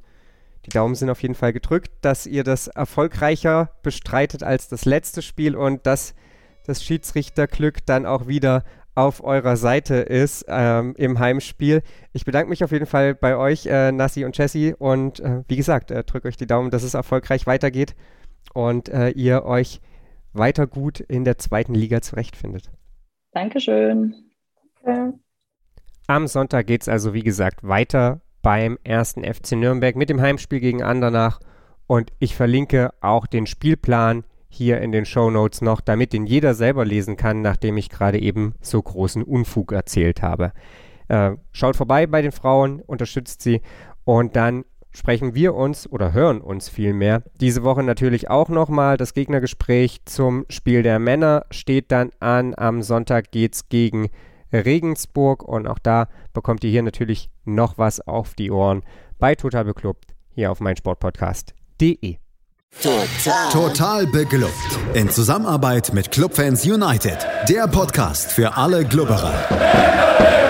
die 0.66 0.70
Daumen 0.70 0.96
sind 0.96 1.10
auf 1.10 1.22
jeden 1.22 1.34
Fall 1.34 1.54
gedrückt, 1.54 1.92
dass 2.02 2.28
ihr 2.28 2.44
das 2.44 2.68
erfolgreicher 2.68 3.72
bestreitet 3.82 4.44
als 4.44 4.70
das 4.70 4.86
letzte 4.86 5.22
Spiel 5.22 5.56
und 5.56 5.86
dass 5.88 6.14
das 6.66 6.84
Schiedsrichterglück 6.84 7.86
dann 7.86 8.06
auch 8.06 8.28
wieder 8.28 8.64
auf 8.94 9.24
eurer 9.24 9.56
Seite 9.56 9.96
ist 9.96 10.46
ähm, 10.48 10.94
im 10.98 11.18
Heimspiel. 11.18 11.82
Ich 12.14 12.26
bedanke 12.26 12.50
mich 12.50 12.64
auf 12.64 12.72
jeden 12.72 12.86
Fall 12.86 13.16
bei 13.16 13.36
euch, 13.36 13.66
äh, 13.66 13.92
Nassi 13.92 14.26
und 14.26 14.38
Jesse. 14.38 14.76
Und 14.76 15.20
äh, 15.22 15.44
wie 15.48 15.56
gesagt, 15.56 15.90
äh, 15.92 16.04
drückt 16.04 16.26
euch 16.26 16.38
die 16.38 16.46
Daumen, 16.46 16.70
dass 16.70 16.84
es 16.84 16.94
erfolgreich 16.94 17.48
weitergeht 17.48 17.96
und 18.54 18.90
äh, 18.90 19.10
ihr 19.10 19.46
euch 19.46 19.82
weiter 20.34 20.68
gut 20.68 21.00
in 21.00 21.24
der 21.24 21.38
zweiten 21.38 21.74
Liga 21.74 22.02
zurechtfindet. 22.02 22.70
Dankeschön. 23.32 24.14
Okay. 24.84 25.14
Am 26.12 26.28
Sonntag 26.28 26.68
geht 26.68 26.82
es 26.82 26.90
also, 26.90 27.14
wie 27.14 27.24
gesagt, 27.24 27.66
weiter 27.66 28.20
beim 28.42 28.78
ersten 28.84 29.24
FC 29.24 29.54
Nürnberg 29.54 29.96
mit 29.96 30.10
dem 30.10 30.20
Heimspiel 30.20 30.60
gegen 30.60 30.84
Andernach. 30.84 31.40
Und 31.88 32.12
ich 32.20 32.36
verlinke 32.36 32.90
auch 33.00 33.26
den 33.26 33.48
Spielplan 33.48 34.26
hier 34.50 34.82
in 34.82 34.92
den 34.92 35.06
Show 35.06 35.30
Notes 35.30 35.62
noch, 35.62 35.80
damit 35.80 36.12
den 36.12 36.26
jeder 36.26 36.54
selber 36.54 36.84
lesen 36.84 37.16
kann, 37.16 37.42
nachdem 37.42 37.78
ich 37.78 37.88
gerade 37.88 38.20
eben 38.20 38.56
so 38.60 38.82
großen 38.82 39.24
Unfug 39.24 39.72
erzählt 39.72 40.22
habe. 40.22 40.52
Äh, 41.08 41.38
schaut 41.54 41.78
vorbei 41.78 42.08
bei 42.08 42.22
den 42.22 42.34
Frauen, 42.34 42.82
unterstützt 42.82 43.42
sie 43.42 43.62
und 44.04 44.36
dann 44.36 44.66
sprechen 44.92 45.34
wir 45.34 45.56
uns 45.56 45.90
oder 45.90 46.12
hören 46.12 46.42
uns 46.42 46.68
vielmehr. 46.68 47.24
Diese 47.40 47.64
Woche 47.64 47.84
natürlich 47.84 48.30
auch 48.30 48.50
nochmal. 48.50 48.98
Das 48.98 49.14
Gegnergespräch 49.14 50.02
zum 50.04 50.44
Spiel 50.50 50.84
der 50.84 51.00
Männer 51.00 51.46
steht 51.52 51.90
dann 51.94 52.12
an. 52.20 52.54
Am 52.58 52.82
Sonntag 52.82 53.32
geht 53.32 53.54
es 53.54 53.70
gegen 53.70 54.10
Regensburg 54.52 55.44
und 55.44 55.68
auch 55.68 55.80
da 55.80 56.08
bekommt 56.34 56.64
ihr 56.64 56.72
hier 56.72 56.84
natürlich 56.84 57.30
noch 57.46 57.78
was 57.78 58.00
auf 58.02 58.34
die 58.34 58.52
Ohren 58.52 58.84
bei 59.20 59.36
Total 59.36 59.66
Beklubbt 59.66 60.14
hier 60.34 60.52
auf 60.52 60.60
meinsportpodcast.de. 60.60 62.18
Total. 62.82 63.52
Total 63.52 64.08
beglückt. 64.08 64.80
In 64.94 65.10
Zusammenarbeit 65.10 65.94
mit 65.94 66.10
Clubfans 66.12 66.66
United. 66.66 67.18
Der 67.50 67.68
Podcast 67.68 68.32
für 68.32 68.56
alle 68.56 68.86
Glubberer. 68.86 69.34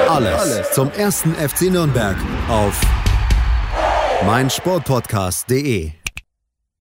Alles, 0.08 0.40
Alles 0.40 0.72
zum 0.72 0.92
ersten 0.92 1.34
FC 1.34 1.72
Nürnberg 1.72 2.18
auf 2.48 2.80
meinsportpodcast.de. 4.26 6.01